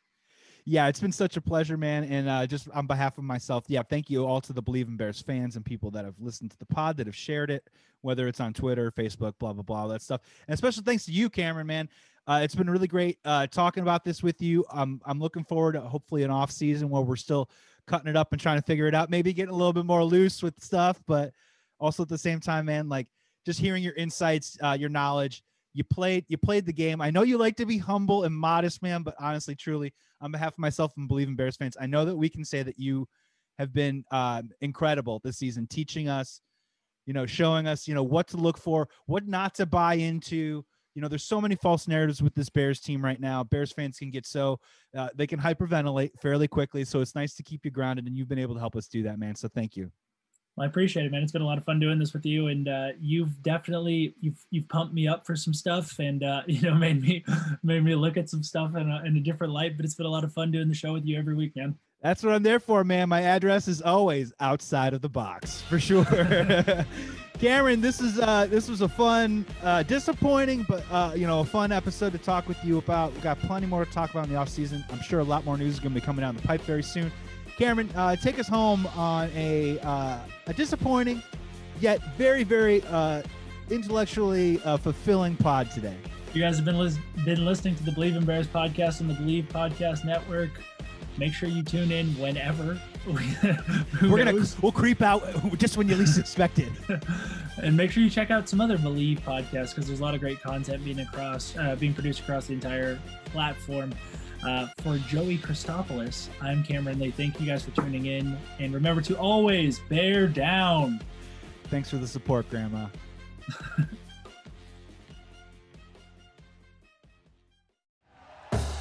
yeah, 0.65 0.87
it's 0.87 0.99
been 0.99 1.11
such 1.11 1.37
a 1.37 1.41
pleasure, 1.41 1.77
man. 1.77 2.03
And 2.03 2.29
uh, 2.29 2.45
just 2.47 2.69
on 2.71 2.87
behalf 2.87 3.17
of 3.17 3.23
myself, 3.23 3.65
yeah, 3.67 3.83
thank 3.83 4.09
you 4.09 4.25
all 4.25 4.41
to 4.41 4.53
the 4.53 4.61
Bleav 4.61 4.87
in 4.87 4.97
Bears 4.97 5.21
fans 5.21 5.55
and 5.55 5.65
people 5.65 5.91
that 5.91 6.05
have 6.05 6.15
listened 6.19 6.51
to 6.51 6.57
the 6.59 6.65
pod, 6.65 6.97
that 6.97 7.07
have 7.07 7.15
shared 7.15 7.49
it, 7.49 7.69
whether 8.01 8.27
it's 8.27 8.39
on 8.39 8.53
Twitter, 8.53 8.91
Facebook, 8.91 9.33
blah, 9.39 9.53
blah, 9.53 9.63
blah, 9.63 9.87
that 9.87 10.01
stuff. 10.01 10.21
And 10.47 10.57
special 10.57 10.83
thanks 10.83 11.05
to 11.05 11.11
you, 11.11 11.29
Cameron, 11.29 11.67
man. 11.67 11.89
Uh, 12.27 12.41
it's 12.43 12.53
been 12.53 12.69
really 12.69 12.87
great 12.87 13.17
uh, 13.25 13.47
talking 13.47 13.81
about 13.81 14.03
this 14.03 14.21
with 14.21 14.41
you. 14.41 14.63
Um, 14.71 15.01
I'm 15.05 15.19
looking 15.19 15.43
forward 15.43 15.73
to 15.73 15.81
hopefully 15.81 16.23
an 16.23 16.29
off 16.29 16.51
season 16.51 16.89
where 16.89 17.01
we're 17.01 17.15
still 17.15 17.49
cutting 17.87 18.07
it 18.07 18.15
up 18.15 18.31
and 18.31 18.39
trying 18.39 18.59
to 18.59 18.65
figure 18.65 18.87
it 18.87 18.93
out, 18.93 19.09
maybe 19.09 19.33
getting 19.33 19.53
a 19.53 19.57
little 19.57 19.73
bit 19.73 19.85
more 19.85 20.03
loose 20.03 20.43
with 20.43 20.61
stuff, 20.63 21.01
but 21.07 21.33
also 21.79 22.03
at 22.03 22.09
the 22.09 22.17
same 22.17 22.39
time, 22.39 22.65
man, 22.65 22.87
like 22.87 23.07
just 23.45 23.59
hearing 23.59 23.83
your 23.83 23.95
insights, 23.95 24.57
uh, 24.61 24.77
your 24.79 24.89
knowledge, 24.89 25.43
you 25.73 25.83
played 25.83 26.25
you 26.27 26.37
played 26.37 26.65
the 26.65 26.73
game. 26.73 27.01
I 27.01 27.11
know 27.11 27.23
you 27.23 27.37
like 27.37 27.55
to 27.57 27.65
be 27.65 27.77
humble 27.77 28.23
and 28.23 28.35
modest, 28.35 28.81
man, 28.81 29.03
but 29.03 29.15
honestly, 29.19 29.55
truly, 29.55 29.93
on 30.19 30.31
behalf 30.31 30.53
of 30.53 30.59
myself 30.59 30.91
and 30.97 31.09
Bleav 31.09 31.27
in 31.27 31.35
Bears 31.35 31.55
fans, 31.55 31.77
I 31.79 31.85
know 31.85 32.05
that 32.05 32.15
we 32.15 32.29
can 32.29 32.43
say 32.43 32.63
that 32.63 32.77
you 32.77 33.07
have 33.57 33.73
been 33.73 34.03
uh, 34.11 34.41
incredible 34.61 35.21
this 35.23 35.37
season, 35.37 35.67
teaching 35.67 36.09
us, 36.09 36.41
you 37.05 37.13
know, 37.13 37.25
showing 37.25 37.67
us, 37.67 37.87
you 37.87 37.93
know, 37.93 38.03
what 38.03 38.27
to 38.29 38.37
look 38.37 38.57
for, 38.57 38.89
what 39.05 39.27
not 39.27 39.55
to 39.55 39.65
buy 39.65 39.95
into. 39.95 40.65
You 40.93 41.01
know, 41.01 41.07
there's 41.07 41.23
so 41.23 41.39
many 41.39 41.55
false 41.55 41.87
narratives 41.87 42.21
with 42.21 42.35
this 42.35 42.49
Bears 42.49 42.81
team 42.81 43.03
right 43.03 43.19
now. 43.19 43.45
Bears 43.45 43.71
fans 43.71 43.97
can 43.97 44.11
get 44.11 44.25
so 44.25 44.59
uh, 44.97 45.07
they 45.15 45.25
can 45.25 45.39
hyperventilate 45.39 46.11
fairly 46.21 46.49
quickly. 46.49 46.83
So 46.83 46.99
it's 46.99 47.15
nice 47.15 47.33
to 47.35 47.43
keep 47.43 47.63
you 47.63 47.71
grounded, 47.71 48.07
and 48.07 48.17
you've 48.17 48.27
been 48.27 48.39
able 48.39 48.55
to 48.55 48.59
help 48.59 48.75
us 48.75 48.87
do 48.87 49.03
that, 49.03 49.17
man. 49.17 49.35
So 49.35 49.47
thank 49.47 49.77
you. 49.77 49.89
Well, 50.55 50.65
I 50.65 50.67
appreciate 50.67 51.05
it, 51.05 51.11
man. 51.11 51.23
It's 51.23 51.31
been 51.31 51.41
a 51.41 51.45
lot 51.45 51.57
of 51.57 51.63
fun 51.63 51.79
doing 51.79 51.97
this 51.97 52.11
with 52.13 52.25
you, 52.25 52.47
and 52.47 52.67
uh, 52.67 52.89
you've 52.99 53.41
definitely 53.41 54.15
you've 54.19 54.43
you've 54.49 54.67
pumped 54.67 54.93
me 54.93 55.07
up 55.07 55.25
for 55.25 55.35
some 55.35 55.53
stuff, 55.53 55.97
and 55.99 56.23
uh, 56.23 56.41
you 56.47 56.61
know 56.61 56.75
made 56.75 57.01
me 57.01 57.23
made 57.63 57.83
me 57.83 57.95
look 57.95 58.17
at 58.17 58.29
some 58.29 58.43
stuff 58.43 58.75
in 58.75 58.89
a, 58.89 59.03
in 59.05 59.15
a 59.15 59.21
different 59.21 59.53
light. 59.53 59.77
But 59.77 59.85
it's 59.85 59.95
been 59.95 60.05
a 60.05 60.09
lot 60.09 60.23
of 60.23 60.33
fun 60.33 60.51
doing 60.51 60.67
the 60.67 60.75
show 60.75 60.93
with 60.93 61.05
you 61.05 61.17
every 61.17 61.35
week, 61.35 61.55
man. 61.55 61.75
That's 62.01 62.23
what 62.23 62.33
I'm 62.33 62.41
there 62.41 62.59
for, 62.59 62.83
man. 62.83 63.09
My 63.09 63.21
address 63.21 63.67
is 63.67 63.81
always 63.81 64.33
outside 64.39 64.95
of 64.95 65.01
the 65.01 65.09
box, 65.09 65.61
for 65.61 65.79
sure. 65.79 66.05
Cameron, 67.39 67.79
this 67.79 68.01
is 68.01 68.19
uh, 68.19 68.47
this 68.47 68.67
was 68.67 68.81
a 68.81 68.89
fun, 68.89 69.45
uh, 69.63 69.83
disappointing, 69.83 70.65
but 70.67 70.83
uh, 70.91 71.13
you 71.15 71.27
know, 71.27 71.39
a 71.39 71.45
fun 71.45 71.71
episode 71.71 72.11
to 72.11 72.17
talk 72.17 72.47
with 72.47 72.63
you 72.63 72.77
about. 72.77 73.13
We've 73.13 73.23
got 73.23 73.39
plenty 73.39 73.67
more 73.67 73.85
to 73.85 73.91
talk 73.91 74.11
about 74.11 74.25
in 74.25 74.31
the 74.31 74.35
off 74.35 74.49
season. 74.49 74.83
I'm 74.91 75.01
sure 75.01 75.21
a 75.21 75.23
lot 75.23 75.45
more 75.45 75.57
news 75.57 75.75
is 75.75 75.79
going 75.79 75.93
to 75.93 75.99
be 75.99 76.05
coming 76.05 76.21
down 76.21 76.35
the 76.35 76.41
pipe 76.41 76.61
very 76.61 76.83
soon. 76.83 77.11
Cameron, 77.57 77.89
uh, 77.95 78.15
take 78.15 78.39
us 78.39 78.47
home 78.47 78.87
on 78.95 79.29
a 79.35 79.79
uh, 79.79 80.19
a 80.47 80.53
disappointing 80.53 81.21
yet 81.79 81.99
very 82.17 82.43
very 82.43 82.83
uh, 82.83 83.21
intellectually 83.69 84.61
uh, 84.63 84.77
fulfilling 84.77 85.35
pod 85.35 85.69
today. 85.71 85.95
If 86.29 86.35
you 86.35 86.41
guys 86.41 86.55
have 86.55 86.65
been 86.65 86.77
lis- 86.79 86.97
been 87.25 87.45
listening 87.45 87.75
to 87.75 87.83
the 87.83 87.91
Bleav 87.91 88.15
in 88.15 88.25
Bears 88.25 88.47
podcast 88.47 89.01
on 89.01 89.07
the 89.07 89.13
Bleav 89.15 89.47
Podcast 89.47 90.05
Network. 90.05 90.49
Make 91.17 91.33
sure 91.33 91.49
you 91.49 91.61
tune 91.61 91.91
in 91.91 92.07
whenever. 92.17 92.79
We're 94.01 94.23
gonna 94.23 94.45
we'll 94.61 94.71
creep 94.71 95.01
out 95.01 95.23
just 95.57 95.75
when 95.75 95.89
you 95.89 95.95
least 95.95 96.17
expect 96.19 96.59
it. 96.59 96.71
and 97.61 97.75
make 97.75 97.91
sure 97.91 98.01
you 98.01 98.09
check 98.09 98.31
out 98.31 98.47
some 98.47 98.61
other 98.61 98.77
Bleav 98.77 99.19
podcasts 99.21 99.69
because 99.69 99.87
there's 99.87 99.99
a 99.99 100.03
lot 100.03 100.13
of 100.13 100.21
great 100.21 100.41
content 100.41 100.85
being 100.85 100.99
across 100.99 101.55
uh, 101.57 101.75
being 101.75 101.93
produced 101.93 102.21
across 102.21 102.45
the 102.47 102.53
entire 102.53 102.97
platform. 103.25 103.93
Uh, 104.43 104.67
for 104.77 104.97
Joey 104.97 105.37
Christopoulos, 105.37 106.29
I'm 106.41 106.63
Cameron 106.63 106.99
Lee. 106.99 107.11
Thank 107.11 107.39
you 107.39 107.45
guys 107.45 107.63
for 107.63 107.71
tuning 107.71 108.07
in. 108.07 108.35
And 108.59 108.73
remember 108.73 109.01
to 109.03 109.17
always 109.17 109.79
bear 109.87 110.27
down. 110.27 110.99
Thanks 111.65 111.89
for 111.89 111.97
the 111.97 112.07
support, 112.07 112.49
Grandma. 112.49 112.87